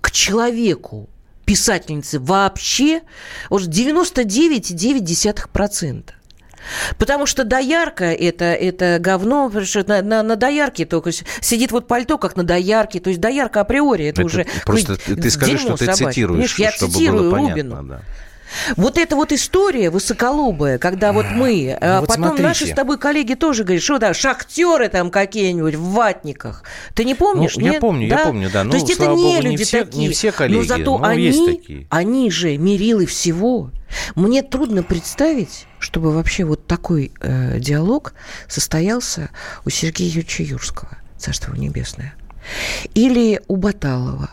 к 0.00 0.10
человеку 0.10 1.08
писательницы 1.46 2.20
вообще 2.20 3.00
уже 3.48 3.70
99,9%. 3.70 6.10
Потому 6.98 7.26
что 7.26 7.44
доярка 7.44 8.06
это, 8.12 8.44
это 8.46 8.98
говно, 9.00 9.52
на, 9.86 10.02
на, 10.02 10.22
на 10.24 10.34
доярке 10.36 10.84
только 10.84 11.12
сидит 11.12 11.70
вот 11.70 11.86
пальто, 11.86 12.18
как 12.18 12.34
на 12.36 12.42
доярке. 12.42 12.98
То 12.98 13.10
есть 13.10 13.20
доярка 13.20 13.60
априори 13.60 14.06
это, 14.06 14.22
это 14.22 14.26
уже 14.26 14.46
Просто 14.64 14.96
ты 14.96 15.30
скажи, 15.30 15.58
что 15.58 15.76
ты 15.76 15.84
собачье. 15.86 16.08
цитируешь, 16.08 16.58
я 16.58 16.72
чтобы 16.72 16.92
цитирую 16.92 17.30
было 17.30 17.38
Рубину. 17.38 17.76
понятно, 17.76 17.88
да. 17.88 18.00
Вот 18.76 18.98
эта 18.98 19.16
вот 19.16 19.32
история 19.32 19.90
высоколобая, 19.90 20.78
когда 20.78 21.12
вот 21.12 21.26
мы, 21.32 21.76
ну, 21.80 21.86
а 21.86 22.00
вот 22.00 22.08
потом 22.08 22.24
смотрите. 22.24 22.42
наши 22.42 22.66
с 22.66 22.74
тобой 22.74 22.98
коллеги 22.98 23.34
тоже 23.34 23.64
говорят, 23.64 23.82
что 23.82 23.98
да, 23.98 24.14
шахтеры 24.14 24.88
там 24.88 25.10
какие-нибудь 25.10 25.74
в 25.74 25.92
ватниках. 25.92 26.62
Ты 26.94 27.04
не 27.04 27.14
помнишь? 27.14 27.56
Ну, 27.56 27.62
нет? 27.62 27.74
я 27.74 27.80
помню, 27.80 28.08
да? 28.08 28.18
я 28.18 28.26
помню, 28.26 28.50
да. 28.50 28.64
Ну, 28.64 28.70
То 28.70 28.76
есть 28.76 28.90
это 28.90 29.06
не 29.06 29.22
богу, 29.22 29.42
люди 29.42 29.48
не 29.48 29.56
все, 29.64 29.84
такие. 29.84 30.08
Не 30.08 30.12
все 30.12 30.32
коллеги, 30.32 30.58
но 30.58 30.64
зато 30.64 30.98
но 30.98 31.04
они, 31.04 31.22
есть 31.22 31.46
такие. 31.46 31.86
они 31.90 32.30
же 32.30 32.56
мерилы 32.56 33.06
всего. 33.06 33.70
Мне 34.14 34.42
трудно 34.42 34.82
представить, 34.82 35.66
чтобы 35.78 36.12
вообще 36.12 36.44
вот 36.44 36.66
такой 36.66 37.12
э, 37.20 37.58
диалог 37.60 38.14
состоялся 38.48 39.30
у 39.64 39.70
Сергея 39.70 40.08
Юрьевича 40.08 40.42
Юрского, 40.42 40.98
Царство 41.18 41.54
Небесное, 41.54 42.14
или 42.94 43.40
у 43.48 43.56
Баталова. 43.56 44.30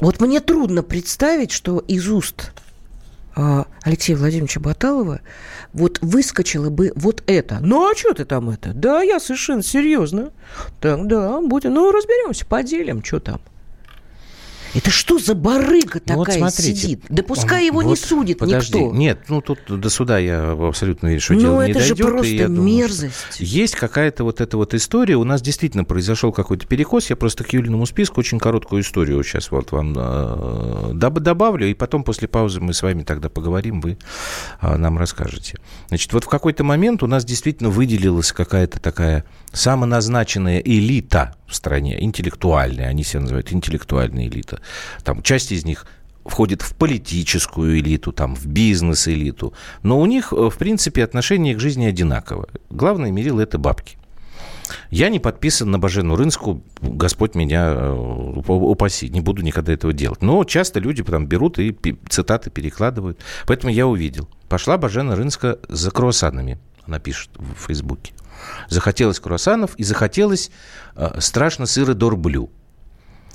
Вот 0.00 0.20
мне 0.20 0.40
трудно 0.40 0.82
представить, 0.82 1.50
что 1.50 1.78
из 1.78 2.08
уст 2.08 2.52
э, 3.36 3.64
Алексея 3.82 4.16
Владимировича 4.16 4.58
Баталова 4.58 5.20
вот 5.74 5.98
выскочило 6.00 6.70
бы 6.70 6.92
вот 6.94 7.22
это. 7.26 7.58
Ну, 7.60 7.90
а 7.90 7.94
что 7.94 8.14
ты 8.14 8.24
там 8.24 8.48
это? 8.48 8.72
Да, 8.72 9.02
я 9.02 9.20
совершенно 9.20 9.62
серьезно. 9.62 10.30
Так, 10.80 11.06
да, 11.06 11.40
будем, 11.42 11.74
ну, 11.74 11.92
разберемся, 11.92 12.46
поделим, 12.46 13.04
что 13.04 13.20
там. 13.20 13.40
Это 14.74 14.90
что 14.90 15.18
за 15.18 15.34
барыга 15.34 16.00
Ну, 16.06 16.14
вот 16.16 16.24
такая 16.26 16.38
смотрите, 16.38 16.74
сидит? 16.80 17.02
Да 17.08 17.22
пускай 17.22 17.66
его 17.66 17.82
не 17.82 17.88
Вот, 17.90 17.98
судит 17.98 18.38
подожди. 18.38 18.78
никто. 18.78 18.94
Нет, 18.96 19.20
ну 19.28 19.40
тут 19.40 19.58
до 19.68 19.90
суда 19.90 20.18
я 20.18 20.52
абсолютно 20.52 21.08
верю, 21.08 21.20
что 21.20 21.34
Ну, 21.34 21.40
дело 21.40 21.64
не 21.64 21.70
это 21.72 21.80
же 21.80 21.94
дойдет. 21.94 22.06
и 22.06 22.10
просто 22.10 22.46
думаю, 22.48 22.62
мерзость. 22.62 23.40
Есть 23.40 23.74
какая-то 23.76 24.24
вот 24.24 24.40
эта 24.40 24.56
вот 24.56 24.74
история. 24.74 25.16
У 25.16 25.24
нас 25.24 25.42
действительно 25.42 25.84
произошел 25.84 26.32
какой-то 26.32 26.66
перекос. 26.66 27.10
Я 27.10 27.16
просто 27.16 27.42
к 27.44 27.52
Юлиному 27.52 27.84
списку 27.86 28.20
очень 28.20 28.38
короткую 28.38 28.82
историю 28.82 29.22
сейчас 29.24 29.50
вот 29.50 29.72
вам 29.72 29.94
э, 29.96 30.92
доб- 30.94 31.20
добавлю. 31.20 31.68
И 31.68 31.74
потом 31.74 32.04
после 32.04 32.28
паузы 32.28 32.60
мы 32.60 32.72
с 32.72 32.82
вами 32.82 33.02
тогда 33.02 33.28
поговорим, 33.28 33.80
вы 33.80 33.98
э, 34.60 34.76
нам 34.76 34.98
расскажете. 34.98 35.58
Значит, 35.88 36.12
вот 36.12 36.24
в 36.24 36.28
какой-то 36.28 36.62
момент 36.64 37.02
у 37.02 37.06
нас 37.06 37.24
действительно 37.24 37.70
выделилась 37.70 38.32
какая-то 38.32 38.80
такая 38.80 39.24
самоназначенная 39.52 40.60
элита 40.60 41.34
в 41.46 41.54
стране, 41.54 42.02
интеллектуальная. 42.02 42.88
Они 42.88 43.04
себя 43.04 43.20
называют 43.20 43.52
интеллектуальная 43.52 44.26
элита. 44.26 44.60
Там 45.04 45.22
часть 45.22 45.52
из 45.52 45.64
них 45.64 45.86
входит 46.24 46.62
в 46.62 46.74
политическую 46.74 47.78
элиту, 47.78 48.12
там, 48.12 48.34
в 48.34 48.46
бизнес-элиту. 48.46 49.54
Но 49.82 49.98
у 49.98 50.06
них, 50.06 50.32
э, 50.32 50.50
в 50.50 50.56
принципе, 50.56 51.02
отношение 51.02 51.54
к 51.54 51.60
жизни 51.60 51.86
одинаково. 51.86 52.48
Главное 52.68 53.10
мерило– 53.10 53.40
это 53.42 53.58
бабки. 53.58 53.96
Я 54.90 55.08
не 55.08 55.18
подписан 55.18 55.70
на 55.70 55.78
Бажену 55.78 56.14
Рынску, 56.14 56.62
Господь 56.80 57.34
меня 57.34 57.72
э, 57.74 57.92
уп- 57.92 58.50
упаси, 58.50 59.08
не 59.08 59.20
буду 59.20 59.42
никогда 59.42 59.72
этого 59.72 59.92
делать. 59.92 60.22
Но 60.22 60.44
часто 60.44 60.78
люди 60.78 61.02
там 61.02 61.26
берут 61.26 61.58
и 61.58 61.76
цитаты 62.08 62.50
перекладывают. 62.50 63.18
Поэтому 63.46 63.72
я 63.72 63.86
увидел. 63.86 64.28
Пошла 64.48 64.78
Бажена 64.78 65.16
Рынска 65.16 65.58
за 65.68 65.90
круассанами, 65.90 66.58
она 66.86 66.98
пишет 67.00 67.30
в 67.36 67.66
Фейсбуке. 67.66 68.12
Захотелось 68.68 69.20
круассанов 69.20 69.74
и 69.76 69.84
захотелось 69.84 70.50
э, 70.96 71.20
страшно 71.20 71.66
сыра 71.66 71.94
дорблю. 71.94 72.50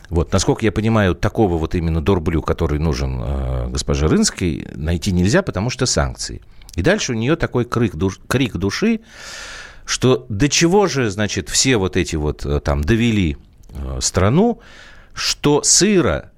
Вот, 0.10 0.32
насколько 0.32 0.66
я 0.66 0.72
понимаю, 0.72 1.16
такого 1.16 1.58
вот 1.58 1.76
именно 1.76 2.02
дорблю, 2.02 2.42
который 2.42 2.80
нужен 2.80 3.22
э, 3.22 3.68
госпоже 3.70 4.08
Рынской, 4.08 4.68
найти 4.76 5.12
нельзя, 5.12 5.42
потому 5.42 5.70
что 5.70 5.86
санкции. 5.86 6.42
И 6.76 6.82
дальше 6.82 7.14
у 7.14 7.16
нее 7.16 7.36
такой 7.36 7.66
крик, 7.66 7.96
душ- 7.96 8.20
крик 8.28 8.56
души, 8.58 9.00
что 9.86 10.26
до 10.30 10.50
чего 10.50 10.88
же, 10.88 11.10
значит, 11.10 11.50
все 11.50 11.78
вот 11.78 11.98
эти 11.98 12.16
вот 12.16 12.46
э, 12.46 12.60
там 12.60 12.84
довели 12.84 13.38
э, 13.70 14.00
страну, 14.02 14.60
что 15.14 15.64
сыра 15.64 16.32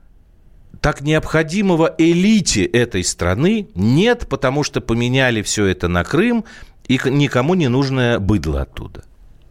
так 0.81 1.01
необходимого 1.01 1.93
элите 1.97 2.63
этой 2.63 3.03
страны 3.03 3.69
нет, 3.73 4.27
потому 4.29 4.63
что 4.63 4.79
поменяли 4.79 5.41
все 5.41 5.65
это 5.65 5.87
на 5.87 6.03
Крым, 6.03 6.45
и 6.87 6.99
никому 7.05 7.53
не 7.55 7.67
нужное 7.67 8.19
быдло 8.19 8.61
оттуда. 8.61 9.03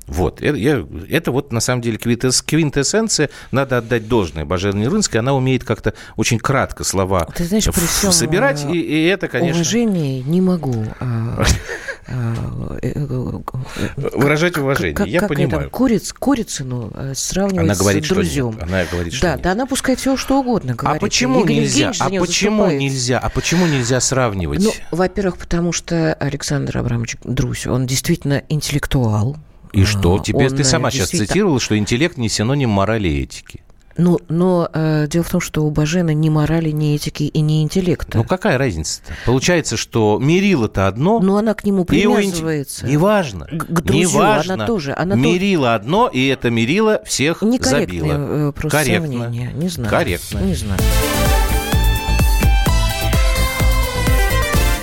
Вот, 0.07 0.41
это, 0.41 0.57
я- 0.57 0.87
это 1.11 1.33
вот 1.33 1.53
на 1.53 1.61
самом 1.61 1.83
деле 1.83 1.97
квинтэс- 1.97 2.45
квинтэссенция, 2.47 3.29
надо 3.51 3.79
отдать 3.79 4.07
должное 4.09 4.45
Бажене 4.45 4.87
Рынской, 4.89 5.17
она 5.19 5.33
умеет 5.35 5.65
как-то 5.65 5.95
очень 6.17 6.39
кратко 6.39 6.85
слова 6.85 7.27
Ты 7.35 7.45
знаешь, 7.45 7.65
при 7.65 7.71
ф- 7.83 7.91
всем, 7.91 8.13
собирать, 8.13 8.65
э, 8.65 8.71
и, 8.73 8.79
и 8.79 9.05
это, 9.07 9.27
конечно... 9.29 9.57
Уважение 9.61 10.23
не 10.23 10.41
могу. 10.41 10.85
а, 11.01 11.43
а, 12.09 12.77
э, 12.83 12.93
э, 12.95 14.11
Выражать 14.15 14.57
уважение, 14.59 14.95
как- 14.95 15.07
я 15.09 15.21
как 15.21 15.29
понимаю. 15.31 15.63
это, 15.63 15.71
Куриц, 15.71 16.13
Курицыну 16.13 16.93
э, 16.95 17.13
сравнивать 17.17 17.65
Она 17.67 17.75
говорит, 17.75 18.03
с 18.05 18.07
что 18.07 18.15
друзьем. 18.15 18.51
нет. 18.53 18.63
Она 18.63 18.85
говорит, 18.91 19.13
что 19.13 19.23
да, 19.27 19.33
нет. 19.35 19.43
да, 19.43 19.53
она 19.53 19.67
пускай 19.67 19.97
все 19.97 20.17
что 20.17 20.39
угодно 20.41 20.73
А 20.73 20.77
говорит. 20.77 21.01
почему 21.01 21.41
Игорь 21.41 21.55
нельзя? 21.57 21.93
А 21.99 22.09
почему 22.11 22.63
заступается. 22.63 22.79
нельзя? 22.79 23.19
А 23.19 23.29
почему 23.29 23.67
нельзя 23.67 24.01
сравнивать? 24.01 24.61
Ну, 24.63 24.73
во-первых, 24.93 25.39
потому 25.39 25.73
что 25.73 26.15
Александр 26.15 26.79
Абрамович 26.79 27.17
Друсь, 27.25 27.67
он 27.67 27.87
действительно 27.87 28.43
интеллектуал. 28.49 29.37
И 29.73 29.85
что? 29.85 30.17
А, 30.17 30.19
Тебе 30.23 30.47
он, 30.47 30.49
ты 30.57 30.63
э, 30.63 30.65
сама 30.65 30.91
сейчас 30.91 31.03
действительно- 31.11 31.27
цитировала, 31.29 31.61
что 31.61 31.77
интеллект 31.79 32.17
не 32.17 32.29
синоним 32.29 32.71
морали 32.71 33.09
и 33.09 33.23
этики. 33.23 33.63
Ну, 33.99 34.19
но 34.29 34.69
э, 34.75 35.07
дело 35.09 35.25
в 35.25 35.31
том, 35.31 35.41
что 35.41 35.65
у 35.65 35.71
Бажена 35.71 36.13
ни 36.13 36.29
морали, 36.29 36.71
ни 36.71 36.95
этики 36.95 37.23
и 37.23 37.41
ни 37.41 37.63
интеллекта. 37.63 38.19
Ну 38.19 38.25
какая 38.25 38.59
разница-то? 38.59 39.15
Получается, 39.25 39.79
что 39.79 40.19
мерило-то 40.21 40.87
одно. 40.87 41.19
Но 41.21 41.39
она 41.39 41.55
к 41.55 41.65
нему 41.65 41.85
и 41.85 41.87
привязывается. 41.87 42.87
Неважно. 42.87 43.47
К- 43.47 43.65
к 43.65 43.81
друзью 43.81 44.11
Неважно. 44.21 44.53
она 44.55 44.67
тоже- 44.67 44.93
она 44.95 45.15
тоже- 45.17 45.27
мерило 45.27 45.75
одно, 45.75 46.09
и 46.09 46.27
это 46.27 46.51
мерило 46.51 47.01
всех 47.07 47.41
Некорректное 47.41 48.01
забило. 48.03 48.49
э, 48.49 48.53
просто 48.53 48.79
Корректно. 48.79 49.07
сравнение. 49.09 49.53
Не 49.55 49.69
знаю. 49.71 49.89
Корректно. 49.91 50.39
Не 50.41 50.55
знаю. 50.55 50.81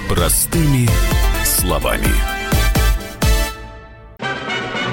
Простыми 0.09 0.87
словами. 1.45 2.32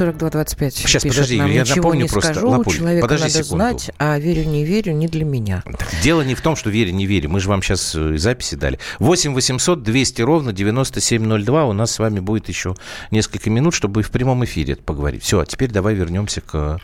42-25 0.00 0.70
Сейчас, 0.70 1.02
пишет 1.02 1.16
подожди, 1.18 1.38
нам, 1.38 1.50
я 1.50 1.60
ничего 1.62 1.76
напомню 1.76 2.02
не 2.02 2.08
просто, 2.08 2.32
скажу, 2.32 2.48
Лапуль, 2.50 2.74
человека 2.76 3.06
подожди 3.08 3.24
надо 3.28 3.44
секунду. 3.44 3.64
знать, 3.64 3.90
а 3.98 4.18
верю, 4.18 4.44
не 4.44 4.64
верю, 4.64 4.92
не 4.92 5.08
для 5.08 5.24
меня. 5.24 5.62
Дело 6.02 6.22
не 6.22 6.34
в 6.34 6.40
том, 6.40 6.56
что 6.56 6.70
верю, 6.70 6.92
не 6.92 7.06
верю. 7.06 7.30
Мы 7.30 7.40
же 7.40 7.48
вам 7.48 7.62
сейчас 7.62 7.94
э, 7.94 8.16
записи 8.18 8.54
дали. 8.54 8.78
8 8.98 9.34
800 9.34 9.82
200 9.82 10.22
ровно 10.22 10.52
9702. 10.52 11.64
У 11.66 11.72
нас 11.72 11.92
с 11.92 11.98
вами 11.98 12.20
будет 12.20 12.48
еще 12.48 12.74
несколько 13.10 13.50
минут, 13.50 13.74
чтобы 13.74 14.02
в 14.02 14.10
прямом 14.10 14.44
эфире 14.44 14.76
поговорить. 14.76 15.22
Все, 15.22 15.40
а 15.40 15.46
теперь 15.46 15.70
давай 15.70 15.94
вернемся 15.94 16.40
к 16.40 16.78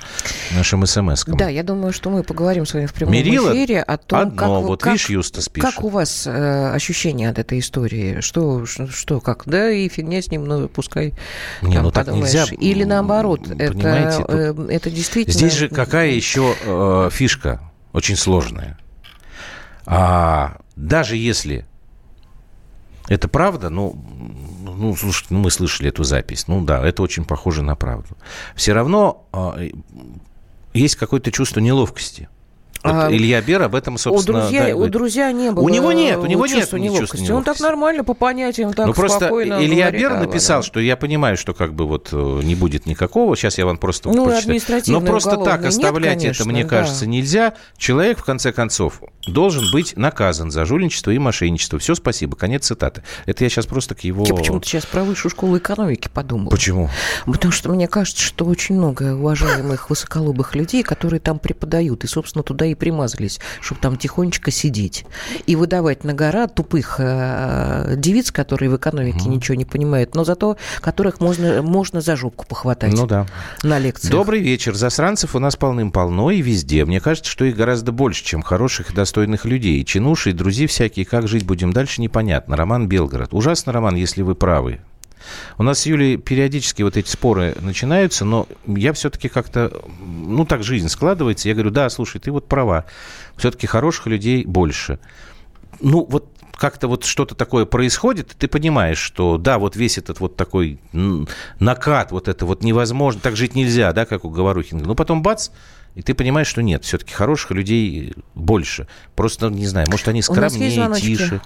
нашим 0.55 0.85
смс-кам. 0.85 1.37
Да, 1.37 1.49
я 1.49 1.63
думаю, 1.63 1.93
что 1.93 2.11
мы 2.11 2.23
поговорим 2.23 2.67
с 2.67 2.75
вами 2.75 2.87
в 2.87 2.93
прямом 2.95 3.13
Мерила 3.15 3.53
эфире 3.53 3.81
о 3.83 3.97
том, 3.97 4.19
одно, 4.21 4.37
как, 4.37 4.49
вы- 4.49 4.61
вот 4.69 4.83
как, 4.83 4.93
видишь, 4.95 5.11
Юстас 5.11 5.49
пишет. 5.49 5.71
как 5.75 5.85
у 5.85 5.89
вас 5.89 6.27
э, 6.27 6.73
ощущения 6.73 7.29
от 7.29 7.39
этой 7.39 7.59
истории? 7.59 8.21
Что, 8.21 8.67
что, 8.67 8.87
что, 8.89 9.21
как? 9.21 9.43
Да, 9.47 9.71
и 9.71 9.89
фигня 9.89 10.21
с 10.23 10.31
ним, 10.31 10.45
ну, 10.47 10.69
пускай 10.69 11.13
Не, 11.63 11.75
там 11.75 11.85
ну 11.85 11.91
так 11.91 12.07
подумаешь. 12.07 12.33
нельзя, 12.33 12.47
Или 12.61 12.85
наоборот, 13.07 13.43
понимаете, 13.43 14.23
это, 14.23 14.33
э, 14.33 14.67
это 14.71 14.91
действительно... 14.91 15.37
Здесь 15.37 15.55
же 15.55 15.69
какая 15.69 16.11
еще 16.11 16.55
э, 16.65 17.09
фишка 17.13 17.61
очень 17.93 18.17
сложная. 18.17 18.79
А, 19.87 20.59
даже 20.77 21.17
если 21.17 21.67
это 23.09 23.29
правда, 23.29 23.69
ну, 23.69 23.95
ну, 24.63 24.97
слушайте, 24.97 25.35
ну, 25.35 25.41
мы 25.41 25.51
слышали 25.51 25.89
эту 25.89 26.05
запись. 26.05 26.49
Ну 26.49 26.65
да, 26.65 26.87
это 26.87 27.03
очень 27.03 27.25
похоже 27.25 27.63
на 27.63 27.77
правду. 27.77 28.17
Все 28.55 28.73
равно 28.73 29.27
э, 29.33 29.71
есть 30.73 30.97
какое-то 30.97 31.31
чувство 31.31 31.61
неловкости. 31.61 32.29
Вот 32.85 32.93
А, 32.93 33.13
Илья 33.13 33.41
Бер 33.41 33.63
об 33.63 33.75
этом, 33.77 33.95
У 33.95 33.99
собственно, 33.99 34.41
друзья, 34.41 34.67
да, 34.69 34.77
у 34.77 34.89
друзья 34.89 35.31
не 35.31 35.53
было 35.53 35.63
У 35.65 35.69
него 35.69 35.93
нет, 35.93 36.19
у 36.19 36.27
него 36.27 36.47
чувства 36.49 36.77
нет 36.79 36.93
неловкости. 36.93 37.17
чувства 37.19 37.35
Он 37.37 37.45
так 37.45 37.47
неловкости. 37.57 37.63
нормально, 37.63 38.05
по 38.05 38.15
понятиям, 38.15 38.73
так 38.73 38.87
ну, 38.89 38.93
просто 38.93 39.19
спокойно 39.19 39.55
Илья 39.65 39.91
говорит, 39.91 40.01
Бер 40.01 40.15
написал, 40.19 40.57
ладно. 40.59 40.67
что 40.67 40.81
я 40.81 40.97
понимаю, 40.97 41.37
что 41.37 41.55
как 41.55 41.75
бы 41.75 41.87
вот 41.87 42.09
э, 42.13 42.41
не 42.43 42.55
будет 42.57 42.87
никакого. 42.87 43.37
Сейчас 43.37 43.59
я 43.59 43.67
вам 43.67 43.79
просто 43.79 44.11
Ну, 44.11 44.25
прочитаю. 44.27 44.83
Но 44.89 45.01
просто 45.01 45.31
так 45.31 45.39
уголовное 45.39 45.59
нет, 45.59 45.67
оставлять 45.69 46.13
это, 46.17 46.21
конечно, 46.23 46.45
мне 46.47 46.63
да. 46.65 46.69
кажется, 46.69 47.07
нельзя. 47.07 47.55
Человек, 47.79 48.19
в 48.19 48.25
конце 48.25 48.53
концов, 48.53 49.01
должен 49.27 49.71
быть 49.71 49.97
наказан 49.97 50.51
за 50.51 50.65
жульничество 50.65 51.13
и 51.13 51.19
мошенничество. 51.19 51.79
Все, 51.79 51.95
спасибо. 51.95 52.37
Конец 52.37 52.67
цитаты. 52.67 53.05
Это 53.27 53.45
я 53.45 53.51
сейчас 53.51 53.67
просто 53.67 53.95
к 53.95 54.01
его... 54.01 54.25
Я 54.27 54.35
почему-то 54.35 54.67
сейчас 54.67 54.87
про 54.87 55.05
высшую 55.05 55.31
школу 55.31 55.57
экономики 55.57 56.09
подумала. 56.13 56.51
Почему? 56.51 56.91
Потому 57.27 57.53
что 57.53 57.69
мне 57.71 57.87
кажется, 57.87 58.23
что 58.23 58.45
очень 58.45 58.75
много 58.75 59.15
уважаемых 59.15 59.89
высоколобых 59.91 60.55
людей, 60.57 60.83
которые 60.83 61.21
там 61.21 61.39
преподают, 61.39 62.03
и, 62.05 62.07
собственно, 62.09 62.43
туда 62.43 62.72
и 62.73 62.75
примазались, 62.75 63.41
чтобы 63.61 63.81
там 63.81 63.97
тихонечко 63.97 64.51
сидеть 64.51 65.05
и 65.47 65.57
выдавать 65.57 66.05
на 66.05 66.15
гора 66.15 66.47
тупых 66.47 66.97
э, 66.99 67.95
девиц, 67.97 68.31
которые 68.31 68.71
в 68.71 68.77
экономике 68.77 69.29
ничего 69.29 69.55
не 69.55 69.65
понимают, 69.65 70.15
но 70.15 70.25
зато 70.25 70.57
которых 70.81 71.21
можно, 71.21 71.63
можно 71.63 72.01
за 72.01 72.17
жопку 72.17 72.47
похватать 72.47 72.93
Ну 72.93 73.07
да. 73.07 73.27
на 73.63 73.79
лекциях. 73.79 74.13
Добрый 74.13 74.41
вечер. 74.41 74.75
Засранцев 74.75 75.35
у 75.35 75.39
нас 75.39 75.57
полным-полно 75.57 76.31
и 76.31 76.43
везде. 76.43 76.85
Мне 76.85 77.01
кажется, 77.01 77.31
что 77.31 77.45
их 77.45 77.57
гораздо 77.57 77.93
больше, 77.93 78.25
чем 78.25 78.43
хороших 78.43 78.91
и 78.91 78.95
достойных 78.95 79.45
людей. 79.45 79.85
Чинуши 79.85 80.31
и 80.31 80.33
друзья 80.33 80.67
всякие. 80.67 81.07
Как 81.07 81.29
жить 81.29 81.45
будем 81.45 81.73
дальше, 81.73 82.01
непонятно. 82.01 82.57
Роман 82.57 82.89
Белгород. 82.89 83.33
Ужасно, 83.33 83.73
Роман, 83.73 83.95
если 83.97 84.23
вы 84.23 84.35
правы. 84.35 84.81
У 85.59 85.63
нас 85.63 85.81
с 85.81 85.87
Юлей 85.87 86.17
периодически 86.17 86.83
вот 86.83 86.97
эти 86.97 87.09
споры 87.09 87.55
начинаются, 87.61 88.25
но 88.25 88.47
я 88.67 88.93
все-таки 88.93 89.29
как-то, 89.29 89.83
ну, 89.99 90.45
так 90.45 90.63
жизнь 90.63 90.89
складывается. 90.89 91.49
Я 91.49 91.55
говорю, 91.55 91.71
да, 91.71 91.89
слушай, 91.91 92.21
ты 92.21 92.31
вот 92.31 92.49
права. 92.49 92.85
Все-таки 93.37 93.67
хороших 93.67 94.07
людей 94.07 94.45
больше. 94.45 94.99
Ну, 95.81 96.07
вот 96.09 96.29
как-то 96.63 96.87
вот 96.87 97.05
что-то 97.05 97.35
такое 97.35 97.65
происходит, 97.65 98.37
ты 98.39 98.47
понимаешь, 98.47 98.99
что 98.99 99.37
да, 99.37 99.59
вот 99.59 99.75
весь 99.75 99.99
этот 99.99 100.21
вот 100.21 100.37
такой 100.37 100.79
накат, 101.59 102.13
вот 102.13 102.29
это 102.29 102.47
вот 102.47 102.63
невозможно, 102.63 103.21
так 103.21 103.35
жить 103.35 103.57
нельзя, 103.57 103.93
да, 103.93 104.07
как 104.07 104.25
у 104.25 104.31
Говорухина. 104.31 104.85
Ну, 104.85 104.95
потом 104.95 105.23
бац, 105.23 105.49
и 105.95 106.03
ты 106.03 106.15
понимаешь, 106.15 106.47
что 106.47 106.63
нет, 106.63 106.85
все-таки 106.85 107.13
хороших 107.13 107.51
людей 107.51 108.15
больше. 108.35 108.87
Просто, 109.15 109.49
не 109.49 109.67
знаю, 109.67 109.89
может, 109.91 110.09
они 110.09 110.23
скромнее, 110.23 110.95
тише. 110.95 111.41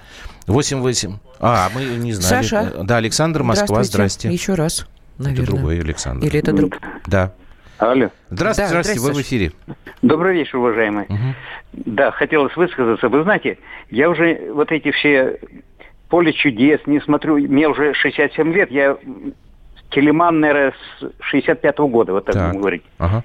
8-8. 0.46 1.14
А, 1.40 1.68
мы 1.74 1.84
не 1.84 2.12
знали. 2.12 2.42
Саша. 2.44 2.72
Да, 2.84 2.98
Александр, 2.98 3.42
Москва, 3.42 3.82
здрасте. 3.82 4.30
Еще 4.30 4.54
раз, 4.54 4.86
наверное. 5.18 5.42
Это 5.44 5.52
другой 5.52 5.80
Александр. 5.80 6.26
Или 6.26 6.38
это 6.38 6.52
друг? 6.52 6.78
Да. 7.06 7.32
Алло. 7.78 8.08
Здравствуйте, 8.30 8.62
Да, 8.62 8.68
здравствуйте, 8.68 9.00
вы 9.00 9.12
в 9.12 9.20
эфире. 9.20 9.52
Добрый 10.00 10.34
вечер, 10.38 10.58
уважаемые. 10.58 11.34
Да, 11.72 12.10
хотелось 12.10 12.56
высказаться. 12.56 13.08
Вы 13.08 13.22
знаете, 13.24 13.58
я 13.90 14.08
уже 14.08 14.50
вот 14.52 14.70
эти 14.72 14.92
все 14.92 15.40
поле 16.08 16.32
чудес 16.32 16.80
не 16.86 17.00
смотрю. 17.00 17.36
Мне 17.36 17.68
уже 17.68 17.92
67 17.94 18.52
лет. 18.52 18.70
Я 18.70 18.96
телеман, 19.90 20.40
наверное, 20.40 20.74
с 21.00 21.34
65-го 21.34 21.88
года, 21.88 22.12
вот 22.12 22.24
так, 22.24 22.34
Так. 22.34 22.48
будем 22.48 22.60
говорить. 22.60 22.82
Ага. 22.98 23.24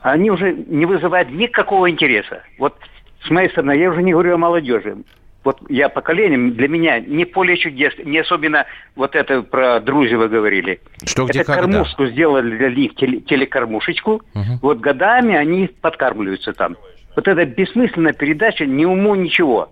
Они 0.00 0.30
уже 0.30 0.52
не 0.52 0.86
вызывают 0.86 1.30
никакого 1.30 1.90
интереса. 1.90 2.42
Вот 2.58 2.76
с 3.24 3.30
моей 3.30 3.48
стороны, 3.50 3.72
я 3.72 3.90
уже 3.90 4.02
не 4.02 4.12
говорю 4.12 4.34
о 4.34 4.38
молодежи. 4.38 4.96
Вот 5.44 5.58
я 5.68 5.90
поколением, 5.90 6.54
для 6.54 6.68
меня 6.68 7.00
не 7.00 7.26
поле 7.26 7.56
чудес, 7.58 7.92
не 8.02 8.18
особенно 8.18 8.64
вот 8.96 9.14
это 9.14 9.42
про 9.42 9.78
Друзева 9.80 10.26
говорили. 10.26 10.80
Что, 11.04 11.26
где, 11.26 11.40
это 11.40 11.52
когда? 11.52 11.70
кормушку 11.70 12.06
сделали 12.06 12.56
для 12.56 12.70
них, 12.70 12.94
теле- 12.94 13.20
телекормушечку. 13.20 14.22
Мгм. 14.32 14.58
Вот 14.62 14.80
годами 14.80 15.34
они 15.36 15.68
подкармливаются 15.82 16.54
там. 16.54 16.76
Вот 17.14 17.28
эта 17.28 17.44
бессмысленная 17.44 18.14
передача 18.14 18.64
ни 18.64 18.86
уму, 18.86 19.14
ничего. 19.14 19.70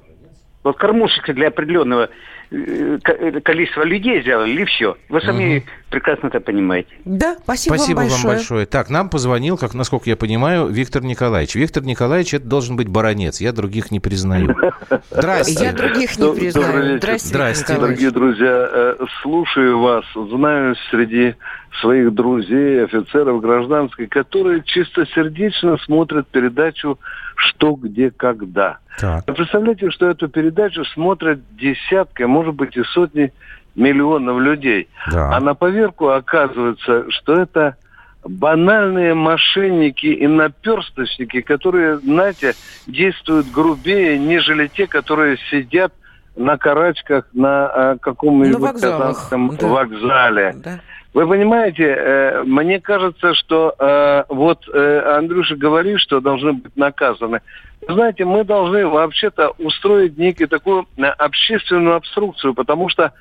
Вот 0.62 0.76
кормушечка 0.76 1.32
для 1.32 1.48
определенного 1.48 2.10
э, 2.52 2.98
ко- 3.02 3.40
количества 3.40 3.82
людей 3.84 4.20
сделали, 4.22 4.62
и 4.62 4.64
все. 4.64 4.96
Вы 5.08 5.20
сами 5.20 5.64
прекрасно 5.90 6.28
это 6.28 6.40
понимаете. 6.40 6.90
Да, 7.04 7.36
спасибо, 7.42 7.74
Спасибо 7.74 7.96
вам 7.98 8.08
вам 8.08 8.12
большое. 8.12 8.34
большое. 8.36 8.66
Так, 8.66 8.90
нам 8.90 9.08
позвонил, 9.08 9.56
как 9.58 9.74
насколько 9.74 10.08
я 10.08 10.16
понимаю, 10.16 10.66
Виктор 10.68 11.02
Николаевич. 11.02 11.54
Виктор 11.54 11.82
Николаевич, 11.82 12.34
это 12.34 12.46
должен 12.46 12.76
быть 12.76 12.88
баронец. 12.88 13.40
Я 13.40 13.52
других 13.52 13.90
не 13.90 14.00
признаю. 14.00 14.54
Здрасте. 15.10 15.64
Я 15.64 15.72
других 15.72 16.18
не 16.18 16.34
признаю. 16.34 17.00
Здрасте, 17.18 17.74
Дорогие 17.76 18.10
друзья, 18.10 18.68
э, 18.72 18.96
слушаю 19.22 19.80
вас, 19.80 20.04
знаю 20.14 20.76
среди 20.90 21.34
своих 21.80 22.12
друзей, 22.14 22.84
офицеров 22.84 23.40
гражданской, 23.40 24.06
которые 24.06 24.62
чистосердечно 24.64 25.78
смотрят 25.78 26.28
передачу 26.28 26.98
«Что, 27.34 27.72
где, 27.72 28.10
когда». 28.10 28.78
Так. 29.00 29.24
Представляете, 29.24 29.90
что 29.90 30.08
эту 30.10 30.28
передачу 30.28 30.84
смотрят 30.84 31.40
десятки, 31.56 32.22
а 32.22 32.28
может 32.42 32.54
быть 32.56 32.76
и 32.76 32.82
сотни 32.82 33.32
миллионов 33.76 34.38
людей. 34.40 34.88
Да. 35.10 35.36
А 35.36 35.40
на 35.40 35.54
поверку 35.54 36.08
оказывается, 36.08 37.10
что 37.10 37.34
это 37.34 37.76
банальные 38.24 39.14
мошенники 39.14 40.06
и 40.06 40.26
наперсточники, 40.26 41.40
которые, 41.40 41.98
знаете, 41.98 42.54
действуют 42.86 43.50
грубее, 43.50 44.18
нежели 44.18 44.66
те, 44.66 44.86
которые 44.86 45.38
сидят 45.50 45.92
на 46.36 46.56
карачках 46.56 47.26
на 47.32 47.66
а, 47.66 47.98
каком-нибудь 47.98 48.80
казанском 48.80 49.56
да. 49.56 49.66
вокзале. 49.66 50.54
Да. 50.56 50.80
Вы 51.14 51.28
понимаете, 51.28 51.84
э, 51.84 52.42
мне 52.44 52.80
кажется, 52.80 53.34
что 53.34 53.74
э, 53.78 54.24
вот 54.28 54.66
э, 54.72 55.16
Андрюша 55.18 55.56
говорит, 55.56 56.00
что 56.00 56.20
должны 56.20 56.54
быть 56.54 56.74
наказаны. 56.74 57.42
Знаете, 57.88 58.24
мы 58.24 58.44
должны 58.44 58.86
вообще-то 58.86 59.50
устроить 59.58 60.16
некую 60.16 60.48
такую 60.48 60.86
э, 60.96 61.02
общественную 61.02 61.96
обструкцию, 61.96 62.54
потому 62.54 62.88
что 62.88 63.12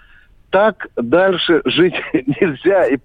так 0.52 0.88
дальше 0.96 1.62
жить 1.66 1.96
нельзя, 2.14 2.86
и, 2.86 2.98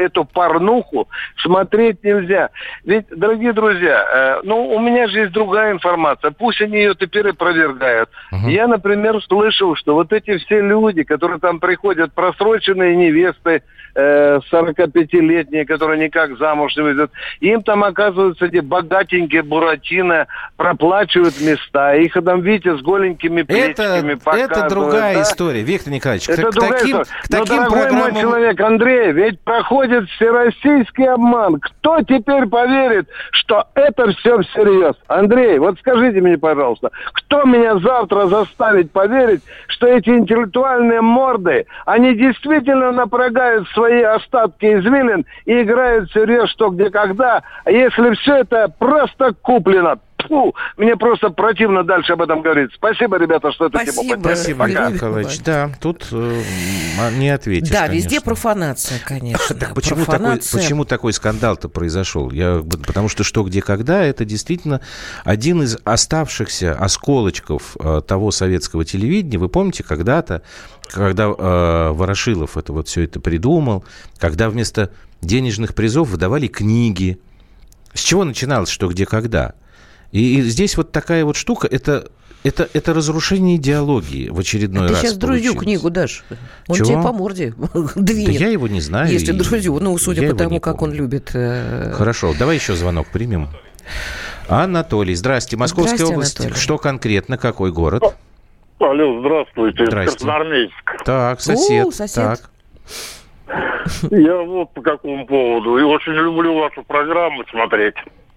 эту 0.00 0.24
порнуху 0.24 1.08
смотреть 1.42 2.02
нельзя. 2.02 2.50
Ведь, 2.84 3.06
дорогие 3.10 3.52
друзья, 3.52 4.38
э, 4.40 4.40
ну, 4.44 4.68
у 4.68 4.78
меня 4.78 5.08
же 5.08 5.20
есть 5.20 5.32
другая 5.32 5.72
информация, 5.72 6.30
пусть 6.30 6.62
они 6.62 6.78
ее 6.78 6.94
теперь 6.94 7.26
и 7.26 7.30
опровергают. 7.30 8.08
Я, 8.46 8.66
например, 8.66 9.22
слышал, 9.24 9.76
что 9.76 9.94
вот 9.94 10.12
эти 10.12 10.38
все 10.38 10.60
люди, 10.62 11.02
которые 11.02 11.40
там 11.40 11.60
приходят, 11.60 12.14
просроченные 12.14 12.96
невесты, 12.96 13.62
э, 13.94 14.40
45-летние, 14.50 15.64
которые 15.64 16.04
никак 16.04 16.38
замуж 16.38 16.76
не 16.76 16.82
выйдут, 16.82 17.10
им 17.40 17.62
там 17.62 17.84
оказываются 17.84 18.46
эти 18.46 18.60
богатенькие 18.60 19.42
буратино, 19.42 20.26
проплачивают 20.56 21.40
места, 21.40 21.94
их 21.94 22.12
там, 22.12 22.40
видите, 22.40 22.76
с 22.76 22.82
голенькими 22.82 23.42
Это, 23.42 23.52
плечиками 23.52 24.12
это 24.12 24.24
показывают, 24.24 24.68
другая 24.68 25.14
да? 25.14 25.22
история, 25.22 25.62
Виктор 25.62 25.92
Николаевич. 25.92 26.28
Это 26.28 26.42
к, 26.42 26.50
другая 26.52 26.78
таким, 26.78 27.02
история. 27.02 27.20
к 27.22 27.30
Но, 27.30 27.38
таким 27.38 27.56
дорогой 27.56 27.80
программам... 27.80 28.12
мой 28.12 28.20
человек, 28.20 28.60
Андрей, 28.60 29.12
ведь 29.12 29.40
проходит 29.40 30.08
всероссийский 30.10 31.08
обман. 31.08 31.60
Кто 31.60 32.00
теперь 32.02 32.46
поверит, 32.46 33.08
что 33.32 33.66
это 33.74 34.12
все 34.12 34.40
всерьез? 34.42 34.94
Андрей, 35.08 35.58
вот 35.58 35.78
скажите 35.78 36.20
мне, 36.20 36.38
пожалуйста, 36.38 36.90
кто 37.12 37.44
меня 37.44 37.78
завтра 37.78 38.26
заставит 38.26 38.90
поверить, 38.92 39.42
что 39.68 39.86
эти 39.86 40.10
интеллектуальные 40.10 41.00
морды, 41.00 41.66
они 41.86 42.14
действительно 42.14 42.92
напрягают 42.92 43.68
свои 43.68 43.81
остатки 43.84 44.66
извилин 44.66 45.24
и 45.44 45.62
играют 45.62 46.10
всерьез 46.10 46.50
что 46.50 46.70
где 46.70 46.90
когда, 46.90 47.42
если 47.66 48.14
все 48.14 48.38
это 48.38 48.72
просто 48.78 49.34
куплено? 49.42 49.98
Фу, 50.28 50.54
мне 50.76 50.96
просто 50.96 51.30
противно 51.30 51.84
дальше 51.84 52.12
об 52.14 52.22
этом 52.22 52.42
говорить. 52.42 52.70
Спасибо, 52.74 53.18
ребята, 53.18 53.52
что 53.52 53.68
тему 53.68 53.82
Спасибо. 53.84 54.14
подняли. 54.14 54.34
Спасибо, 54.34 54.58
Пока. 54.66 54.90
Николаевич. 54.90 55.40
Да, 55.42 55.70
тут 55.80 56.06
э, 56.12 56.42
не 57.16 57.28
ответишь, 57.30 57.70
Да, 57.70 57.86
конечно. 57.86 57.94
везде 57.94 58.20
профанация, 58.20 58.98
конечно. 59.04 59.56
Так 59.56 59.74
почему 59.74 60.00
такой, 60.00 60.16
Профанация. 60.18 60.60
почему 60.60 60.84
такой 60.84 61.12
скандал-то 61.12 61.68
произошел? 61.68 62.30
Я, 62.30 62.62
потому 62.86 63.08
что 63.08 63.24
«Что, 63.24 63.42
где, 63.44 63.62
когда»— 63.62 64.02
это 64.04 64.24
действительно 64.24 64.80
один 65.24 65.62
из 65.62 65.78
оставшихся 65.84 66.74
осколочков 66.74 67.76
э, 67.78 68.00
того 68.06 68.30
советского 68.30 68.84
телевидения. 68.84 69.38
Вы 69.38 69.48
помните, 69.48 69.82
когда-то, 69.84 70.42
когда 70.88 71.24
э, 71.24 71.90
Ворошилов 71.92 72.56
это 72.56 72.72
вот 72.72 72.88
все 72.88 73.04
это 73.04 73.20
придумал, 73.20 73.84
когда 74.18 74.50
вместо 74.50 74.90
денежных 75.20 75.74
призов 75.74 76.08
выдавали 76.08 76.46
книги. 76.48 77.18
С 77.94 78.00
чего 78.00 78.24
начиналось 78.24 78.70
«Что, 78.70 78.88
где, 78.88 79.06
когда»? 79.06 79.54
И, 80.12 80.38
и 80.38 80.42
здесь 80.42 80.76
вот 80.76 80.92
такая 80.92 81.24
вот 81.24 81.36
штука, 81.36 81.66
это, 81.66 82.08
это, 82.44 82.68
это 82.74 82.92
разрушение 82.92 83.56
идеологии 83.56 84.28
в 84.28 84.38
очередной 84.38 84.86
ты 84.88 84.92
раз 84.92 85.02
сейчас 85.02 85.16
друзью 85.16 85.54
книгу 85.54 85.88
дашь. 85.90 86.24
Он 86.68 86.76
Чего? 86.76 86.86
тебе 86.86 87.02
по 87.02 87.12
морде 87.12 87.54
двинет. 87.96 88.26
Да 88.26 88.32
я 88.32 88.48
его 88.48 88.68
не 88.68 88.80
знаю. 88.82 89.10
Если 89.10 89.32
и 89.32 89.36
друзью, 89.36 89.78
ну, 89.80 89.96
судя 89.98 90.22
я 90.22 90.30
по 90.30 90.36
тому, 90.36 90.60
как 90.60 90.82
он 90.82 90.92
любит... 90.92 91.30
э, 91.34 91.92
Хорошо, 91.94 92.34
давай 92.38 92.56
еще 92.56 92.74
звонок 92.74 93.06
примем. 93.10 93.48
Анатолий, 94.48 95.14
здрасте. 95.14 95.56
Московская 95.56 95.96
Здрасте, 95.96 96.14
область. 96.14 96.40
Анатолий. 96.40 96.60
Что 96.60 96.78
конкретно? 96.78 97.38
Какой 97.38 97.72
город? 97.72 98.02
Алло, 98.78 99.20
здравствуйте, 99.20 99.86
Здрасте. 99.86 100.16
Красноармейск. 100.16 101.04
Так, 101.04 101.40
сосед. 101.40 101.86
О, 101.86 101.90
сосед. 101.92 102.16
Так. 102.16 102.50
Я 104.10 104.42
вот 104.42 104.72
по 104.74 104.82
какому 104.82 105.26
поводу. 105.26 105.78
И 105.78 105.82
очень 105.82 106.12
люблю 106.12 106.54
вашу 106.58 106.82
программу 106.82 107.44
смотреть 107.50 107.94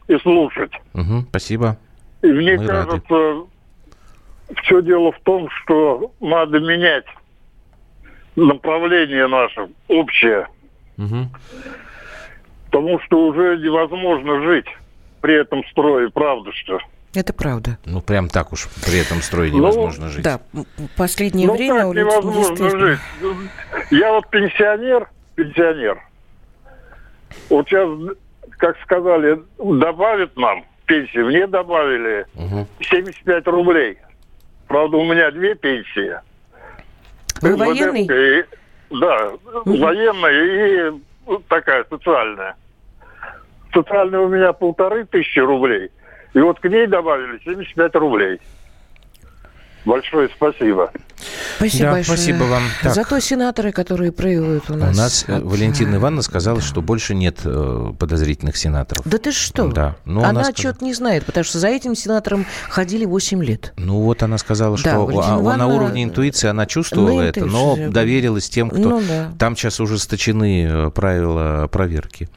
и 0.08 0.18
слушать. 0.20 0.72
Мгм, 0.94 1.26
спасибо. 1.30 1.78
И 2.22 2.28
мне 2.28 2.58
Мы 2.58 2.68
рады. 2.68 3.02
кажется, 3.02 3.48
все 4.64 4.82
дело 4.82 5.12
в 5.12 5.20
том, 5.22 5.50
что 5.64 6.12
надо 6.20 6.60
менять 6.60 7.06
направление 8.36 9.28
наше 9.28 9.68
общее, 9.88 10.48
Мгм. 10.98 11.30
потому 12.66 13.00
что 13.02 13.28
уже 13.28 13.58
невозможно 13.58 14.42
жить 14.44 14.68
при 15.22 15.36
этом 15.42 15.64
строе, 15.72 16.10
правда 16.10 16.52
что? 16.54 16.80
Это 17.14 17.32
правда. 17.34 17.78
Ну, 17.86 18.02
прям 18.02 18.28
так 18.28 18.52
уж 18.52 18.68
при 18.86 19.00
этом 19.00 19.22
строе 19.22 19.50
Ну, 19.50 19.60
невозможно 19.60 20.10
жить. 20.10 20.24
Да, 20.24 20.42
последнее 20.98 21.48
ну 21.48 21.56
время 21.56 21.80
как 21.80 21.88
у 21.88 21.94
людей 21.94 22.12
невозможно 22.12 22.70
жить? 22.78 23.00
Я 23.92 24.12
вот 24.12 24.30
пенсионер, 24.30 25.10
пенсионер. 25.36 26.02
Вот 27.50 27.68
сейчас, 27.70 27.88
как 28.58 28.78
сказали, 28.82 29.40
добавят 29.58 30.36
нам 30.38 30.66
пенсию. 30.86 31.28
Мне 31.28 31.48
добавили 31.48 32.26
Мгм. 32.36 32.68
75 32.82 33.48
рублей. 33.48 33.98
Правда, 34.68 34.98
у 34.98 35.06
меня 35.06 35.32
две 35.32 35.56
пенсии. 35.56 36.16
Вы 37.42 37.56
военный? 37.56 38.06
и- 38.06 38.46
да, 38.92 39.32
военная 39.66 40.32
и 40.32 40.92
ну, 41.28 41.42
такая 41.48 41.86
социальная. 41.90 42.56
Социальная 43.74 44.22
у 44.22 44.30
меня 44.30 44.54
полторы 44.54 45.06
тысячи 45.06 45.40
рублей. 45.40 45.90
И 46.34 46.40
вот 46.40 46.60
к 46.60 46.66
ней 46.66 46.88
добавили 46.88 47.40
75 47.44 47.96
рублей. 47.96 48.40
Большое 49.86 50.30
спасибо. 50.36 50.92
Спасибо 51.58 51.84
Да, 51.86 51.92
большое. 51.92 52.18
спасибо 52.18 52.44
вам. 52.44 52.64
Так. 52.82 52.94
Зато 52.94 53.20
сенаторы, 53.20 53.72
которые 53.72 54.12
проявляют 54.12 54.70
у 54.70 54.74
нас... 54.76 54.96
У 54.96 54.98
нас 55.00 55.26
э, 55.28 55.36
от- 55.38 55.44
Валентина 55.44 55.96
Ивановна 55.96 56.22
сказала, 56.24 56.60
что 56.60 56.82
больше 56.82 57.16
нет 57.16 57.40
э, 57.46 57.94
подозрительных 57.98 58.58
сенаторов. 58.58 59.06
Да 59.08 59.18
ты 59.18 59.32
что? 59.32 59.68
Да. 59.68 59.96
Ну, 60.06 60.20
Она 60.22 60.30
она 60.32 60.44
сказала- 60.46 60.58
что-то 60.58 60.86
не 60.86 60.94
знает, 60.94 61.26
потому 61.26 61.44
что 61.44 61.60
за 61.60 61.68
этим 61.70 61.96
сенатором 61.96 62.46
ходили 62.70 63.06
8 63.06 63.44
лет. 63.44 63.74
Ну 63.78 64.02
вот 64.02 64.24
она 64.24 64.38
сказала, 64.38 64.76
Да, 64.78 64.82
что 64.92 65.06
Валентина 65.06 65.36
а, 65.36 65.38
на 65.38 65.42
Ивановна- 65.42 65.76
уровне 65.76 66.04
интуиции 66.04 66.48
она 66.50 66.66
чувствовала 66.66 67.22
На 67.22 67.26
это, 67.26 67.46
но 67.46 67.78
доверилась 67.90 68.50
тем, 68.50 68.70
кто... 68.70 68.80
Ну 68.80 69.02
да. 69.08 69.32
Там 69.40 69.56
сейчас 69.56 69.80
ужесточены 69.80 70.66
э, 70.70 70.90
правила 70.92 71.68
проверки. 71.72 72.28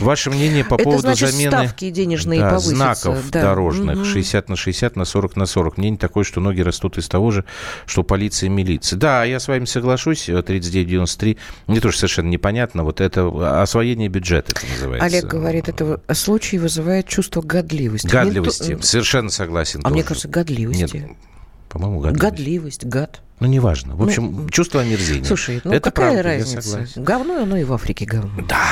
Ваше 0.00 0.30
мнение 0.30 0.64
по 0.64 0.74
Это 0.74 0.84
поводу 0.84 1.02
значит, 1.02 1.30
замены 1.30 1.50
ставки 1.50 1.90
денежные 1.90 2.40
да, 2.40 2.50
повысятся, 2.50 2.74
знаков 2.76 3.30
да. 3.30 3.42
дорожных 3.42 3.96
Мгм. 3.96 4.04
60 4.04 4.48
на 4.48 4.56
60 4.56 4.96
на 4.96 5.04
40 5.04 5.36
на 5.36 5.46
40. 5.46 5.78
Мнение 5.78 5.98
такое, 5.98 6.24
что 6.24 6.40
ноги 6.40 6.60
растут 6.62 6.85
из 6.98 7.08
того 7.08 7.30
же, 7.30 7.44
что 7.86 8.02
полиция 8.02 8.46
и 8.46 8.50
милиция. 8.50 8.96
Да, 8.98 9.24
я 9.24 9.40
с 9.40 9.48
вами 9.48 9.64
соглашусь, 9.64 10.28
э, 10.28 10.42
3993. 10.42 11.38
Мне 11.66 11.80
тоже 11.80 11.96
совершенно 11.98 12.28
непонятно. 12.28 12.84
Вот 12.84 13.00
это 13.00 13.62
освоение 13.62 14.08
бюджета 14.08 14.52
это 14.56 14.66
называется. 14.70 15.06
Олег 15.06 15.24
говорит, 15.26 15.68
это 15.68 16.00
случай 16.14 16.58
вызывает 16.58 17.06
чувство 17.08 17.42
годливости. 17.42 18.06
Гадливости. 18.06 18.68
Не 18.70 18.76
то- 18.76 18.86
Совершенно 18.86 19.30
согласен. 19.30 19.80
А 19.84 19.88
мне 19.90 20.02
тоже. 20.02 20.08
кажется, 20.08 20.28
годливости. 20.28 20.96
Нет, 20.96 21.16
по-моему, 21.68 22.00
гадливость. 22.00 22.22
Гадливость, 22.22 22.84
гад. 22.84 23.20
Ну, 23.38 23.46
неважно. 23.48 23.94
В 23.96 24.02
общем, 24.02 24.32
Ну, 24.44 24.48
чувство 24.48 24.80
омерзения. 24.80 25.24
Слушай, 25.24 25.60
ну 25.64 25.72
это 25.72 25.90
какая 25.90 26.12
правда, 26.14 26.30
я 26.32 26.38
разница? 26.38 26.62
согласен. 26.62 27.04
Говно, 27.04 27.42
оно 27.42 27.56
и 27.58 27.64
в 27.64 27.72
Африке 27.74 28.06
говно. 28.06 28.30
Да, 28.48 28.62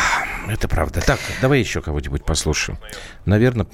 это 0.50 0.68
правда. 0.68 1.02
Так, 1.04 1.18
давай 1.42 1.58
еще 1.60 1.82
кого-нибудь 1.82 2.24
послушаем. 2.24 2.78
Наверное, 3.26 3.66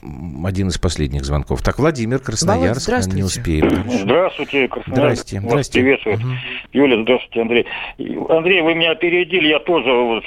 один 0.45 0.68
из 0.68 0.78
последних 0.78 1.24
звонков. 1.24 1.62
Так, 1.62 1.78
Владимир, 1.78 2.18
Красноярск. 2.18 2.80
здравствуйте. 2.82 3.16
Не 3.18 3.22
успеем. 3.24 3.84
Здравствуйте, 3.88 4.66
Краснодар. 4.68 5.05
Здрасте, 5.05 5.41
Вас 5.41 5.51
здрасте. 5.51 5.80
приветствую. 5.80 6.18
Юля, 6.72 7.03
здравствуйте, 7.03 7.41
Андрей. 7.41 7.66
Андрей, 8.28 8.62
вы 8.62 8.74
меня 8.74 8.91
опередили, 8.91 9.47
я 9.49 9.61
тоже 9.61 9.93
вот, 9.93 10.24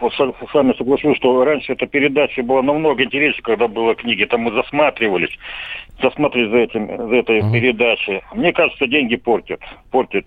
вот 0.00 0.12
с 0.14 0.54
вами 0.54 0.74
соглашусь, 0.78 1.18
что 1.18 1.44
раньше 1.44 1.72
эта 1.74 1.86
передача 1.86 2.42
была 2.42 2.62
намного 2.62 3.02
интереснее, 3.04 3.42
когда 3.42 3.68
было 3.68 3.94
книги. 3.94 4.24
Там 4.24 4.40
мы 4.42 4.52
засматривались, 4.52 5.36
засматривались 6.02 6.50
за, 6.50 6.56
этим, 6.58 7.08
за 7.10 7.16
этой 7.16 7.40
передачей. 7.52 8.22
Мне 8.34 8.52
кажется, 8.52 8.86
деньги 8.86 9.16
портят. 9.16 9.60
Портят. 9.98 10.26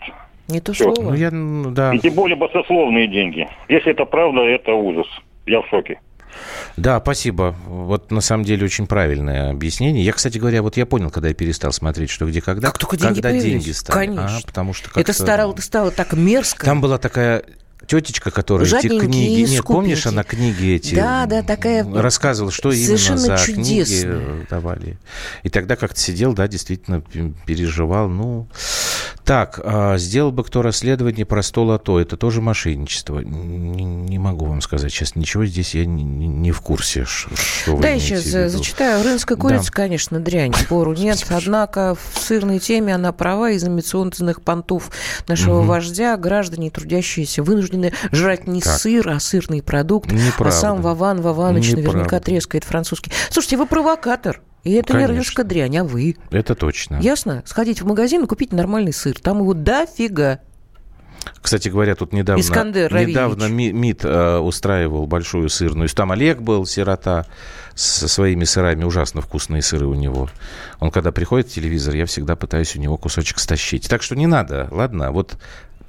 Не 0.50 0.60
то 0.60 0.74
Всё. 0.74 0.94
слово. 0.94 1.12
Ну, 1.12 1.16
я, 1.16 1.32
ну, 1.32 1.72
да. 1.72 1.94
И 1.94 2.00
тем 2.00 2.14
более 2.14 2.36
баснословные 2.36 3.08
деньги. 3.08 3.48
Если 3.70 3.92
это 3.94 4.04
правда, 4.04 4.42
это 4.42 4.74
ужас. 4.74 5.08
Я 5.46 5.62
в 5.62 5.70
шоке. 5.70 6.02
Да, 6.76 7.00
спасибо. 7.00 7.56
Вот 7.68 8.12
на 8.12 8.20
самом 8.20 8.44
деле 8.44 8.66
очень 8.66 8.86
правильное 8.86 9.52
объяснение. 9.52 10.04
Я, 10.04 10.12
кстати 10.12 10.38
говоря, 10.38 10.62
вот 10.62 10.76
я 10.76 10.86
понял, 10.86 11.10
когда 11.10 11.30
я 11.30 11.34
перестал 11.34 11.72
смотреть, 11.72 12.10
что 12.10 12.26
где 12.26 12.42
когда. 12.42 12.68
Как 12.68 12.80
только 12.80 12.98
деньги 12.98 13.22
когда 13.22 13.30
появились. 13.30 13.64
деньги 13.64 13.72
стали. 13.72 14.08
Конечно. 14.08 14.40
А, 14.40 14.46
потому 14.46 14.74
что 14.74 15.00
Это 15.00 15.14
стало, 15.14 15.56
стало 15.62 15.92
так 15.92 16.12
мерзко. 16.12 16.66
Там 16.66 16.82
была 16.82 16.98
такая 16.98 17.44
тетечка, 17.88 18.32
которая 18.32 18.68
эти 18.68 18.88
Жадненькие, 18.88 19.00
книги... 19.10 19.52
Нет, 19.52 19.64
помнишь, 19.66 20.06
она 20.06 20.24
книги 20.24 20.76
эти... 20.76 20.96
Да, 20.96 21.26
да, 21.26 21.44
такая 21.44 21.86
рассказывала, 21.94 22.52
что 22.52 22.72
именно 22.72 23.18
за 23.18 23.38
книги 23.38 23.84
чудесная. 23.84 24.20
э, 24.20 24.46
давали. 24.50 24.98
И 25.44 25.50
тогда 25.50 25.76
как-то 25.76 26.00
сидел, 26.00 26.34
да, 26.34 26.48
действительно 26.48 27.02
переживал. 27.46 28.08
Ну, 28.08 28.48
так, 29.24 29.60
а, 29.64 29.98
сделал 29.98 30.32
бы 30.32 30.44
кто 30.44 30.62
расследование 30.62 31.26
про 31.26 31.42
стол 31.44 31.72
АТО, 31.72 32.00
это 32.00 32.18
тоже 32.18 32.42
мошенничество. 32.42 33.20
Не, 33.20 33.84
не 33.84 34.20
могу 34.20 34.46
вам 34.46 34.62
сказать 34.62 34.92
сейчас 34.92 35.16
ничего, 35.16 35.46
здесь 35.46 35.76
я 35.76 35.86
не, 35.86 36.04
не- 36.04 36.52
в 36.52 36.62
курсе, 36.62 37.06
что 37.06 37.78
Да, 37.80 37.90
я 37.90 38.00
сейчас 38.00 38.24
в 38.24 38.26
виду. 38.28 38.50
зачитаю. 38.50 39.04
Рынская 39.04 39.38
курица, 39.38 39.68
Да. 39.68 39.72
конечно, 39.74 40.20
дрянь, 40.20 40.54
спору 40.54 40.94
нет. 40.98 41.26
Однако 41.30 41.96
в 41.96 42.18
сырной 42.20 42.60
теме 42.60 42.94
она 42.96 43.12
права. 43.12 43.52
Из 43.52 43.64
амбициозных 43.64 44.42
понтов 44.42 44.92
нашего 45.28 45.60
Мгм. 45.60 45.68
вождя 45.68 46.18
граждане, 46.18 46.70
трудящиеся, 46.72 47.44
вынуждены 47.44 47.94
жрать 48.12 48.48
не 48.48 48.62
Так. 48.62 48.80
сыр, 48.80 49.08
а 49.10 49.20
сырный 49.20 49.62
продукт. 49.62 50.12
Неправда. 50.12 50.48
А 50.48 50.52
сам 50.60 50.82
Вован 50.82 51.22
Вованыч 51.22 51.72
наверняка 51.72 52.00
Неправда. 52.04 52.20
трескает 52.26 52.64
французский. 52.64 53.12
Слушайте, 53.30 53.58
вы 53.58 53.66
провокатор. 53.66 54.42
И 54.64 54.74
это 54.74 54.94
Конечно. 54.94 55.12
не 55.14 55.18
рынская 55.18 55.46
дрянь, 55.46 55.78
а 55.78 55.84
вы. 55.84 56.16
Это 56.30 56.54
точно. 56.56 57.00
Ясно? 57.02 57.42
Сходить 57.46 57.82
в 57.82 57.88
магазин 57.88 58.24
и 58.24 58.28
купить 58.28 58.52
нормальный 58.54 58.94
сыр. 58.94 59.20
Там 59.20 59.40
его 59.40 59.54
дофига. 59.54 60.40
Кстати 61.42 61.70
говоря, 61.70 61.96
тут 61.96 62.14
недавно, 62.14 62.42
Искандер 62.42 62.92
Равильевич. 62.92 63.16
недавно 63.16 63.46
Ми- 63.48 63.72
МИД 63.72 64.06
э, 64.06 64.38
устраивал 64.38 65.06
большую 65.08 65.50
сырную. 65.50 65.88
Там 65.90 66.12
Олег 66.12 66.42
был, 66.42 66.66
сирота, 66.66 67.26
со 67.76 68.08
своими 68.08 68.44
сырами. 68.44 68.84
Ужасно 68.84 69.22
вкусные 69.22 69.62
сыры 69.62 69.88
у 69.88 69.94
него. 69.94 70.30
Он 70.80 70.92
когда 70.92 71.12
приходит 71.12 71.48
в 71.48 71.54
телевизор, 71.54 71.96
я 71.96 72.06
всегда 72.06 72.36
пытаюсь 72.36 72.76
у 72.76 72.80
него 72.80 72.98
кусочек 72.98 73.40
стащить. 73.40 73.88
Так 73.90 74.02
что 74.04 74.16
не 74.16 74.28
надо, 74.28 74.68
ладно? 74.72 75.12
Вот 75.12 75.38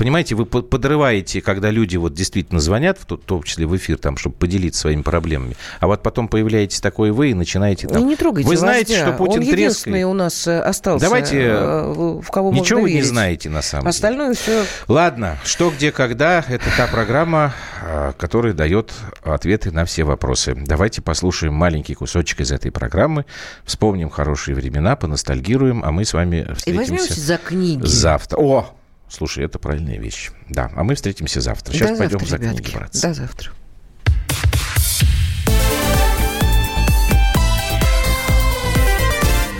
Понимаете, 0.02 0.34
вы 0.34 0.46
по- 0.46 0.62
подрываете, 0.62 1.40
когда 1.40 1.70
люди 1.70 1.96
вот 1.96 2.12
действительно 2.12 2.58
звонят, 2.58 2.98
в, 2.98 3.04
то- 3.06 3.16
в 3.16 3.20
том 3.20 3.44
числе 3.44 3.66
в 3.66 3.76
эфир, 3.76 3.98
там, 3.98 4.16
чтобы 4.16 4.34
поделиться 4.34 4.80
своими 4.80 5.02
проблемами, 5.02 5.56
а 5.78 5.86
вот 5.86 6.02
потом 6.02 6.26
появляетесь 6.26 6.80
такой 6.80 7.12
вы 7.12 7.30
и 7.30 7.34
начинаете 7.34 7.86
там... 7.86 8.02
Ну, 8.02 8.08
не 8.08 8.16
трогайте 8.16 8.48
Вы 8.48 8.56
знаете, 8.56 8.94
вождя. 8.94 9.06
что 9.06 9.16
Путин 9.16 9.34
Он 9.34 9.40
единственный 9.42 9.92
трескает? 9.92 10.06
у 10.06 10.14
нас 10.14 10.46
э, 10.48 10.58
остался, 10.60 11.06
Давайте, 11.06 11.40
э, 11.40 11.92
в 12.20 12.26
кого 12.32 12.50
Ничего 12.52 12.80
вы 12.80 12.88
не 12.88 12.94
верить. 12.96 13.08
знаете 13.10 13.48
на 13.48 13.62
самом 13.62 13.82
деле. 13.84 13.90
Остальное 13.90 14.34
все 14.34 14.64
Ладно, 14.88 15.38
что, 15.44 15.70
где, 15.70 15.92
когда, 15.92 16.44
это 16.48 16.64
та 16.76 16.88
программа, 16.88 17.54
а, 17.80 18.10
которая 18.18 18.54
дает 18.54 18.90
ответы 19.22 19.70
на 19.70 19.84
все 19.84 20.02
вопросы. 20.02 20.56
Давайте 20.66 21.00
послушаем 21.00 21.54
маленький 21.54 21.94
кусочек 21.94 22.40
из 22.40 22.50
этой 22.50 22.72
программы, 22.72 23.24
вспомним 23.64 24.10
хорошие 24.10 24.56
времена, 24.56 24.96
поностальгируем, 24.96 25.84
а 25.84 25.92
мы 25.92 26.04
с 26.04 26.12
вами 26.12 26.44
И 26.50 26.54
встретимся 26.54 26.90
возьмемся 26.92 27.20
за 27.20 27.36
книги. 27.36 27.84
завтра. 27.86 28.36
О, 28.38 28.74
слушай, 29.12 29.44
это 29.44 29.58
правильная 29.58 29.98
вещь. 29.98 30.30
Да, 30.48 30.70
а 30.74 30.82
мы 30.82 30.94
встретимся 30.94 31.40
завтра. 31.40 31.72
Сейчас 31.72 31.90
До 31.90 31.96
пойдем 31.98 32.18
завтра, 32.18 32.26
за 32.30 32.38
книги 32.38 32.56
ребятки. 32.56 32.74
браться. 32.74 33.08
До 33.08 33.14
завтра. 33.14 33.50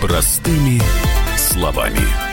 Простыми 0.01 0.81
словами. 1.37 2.32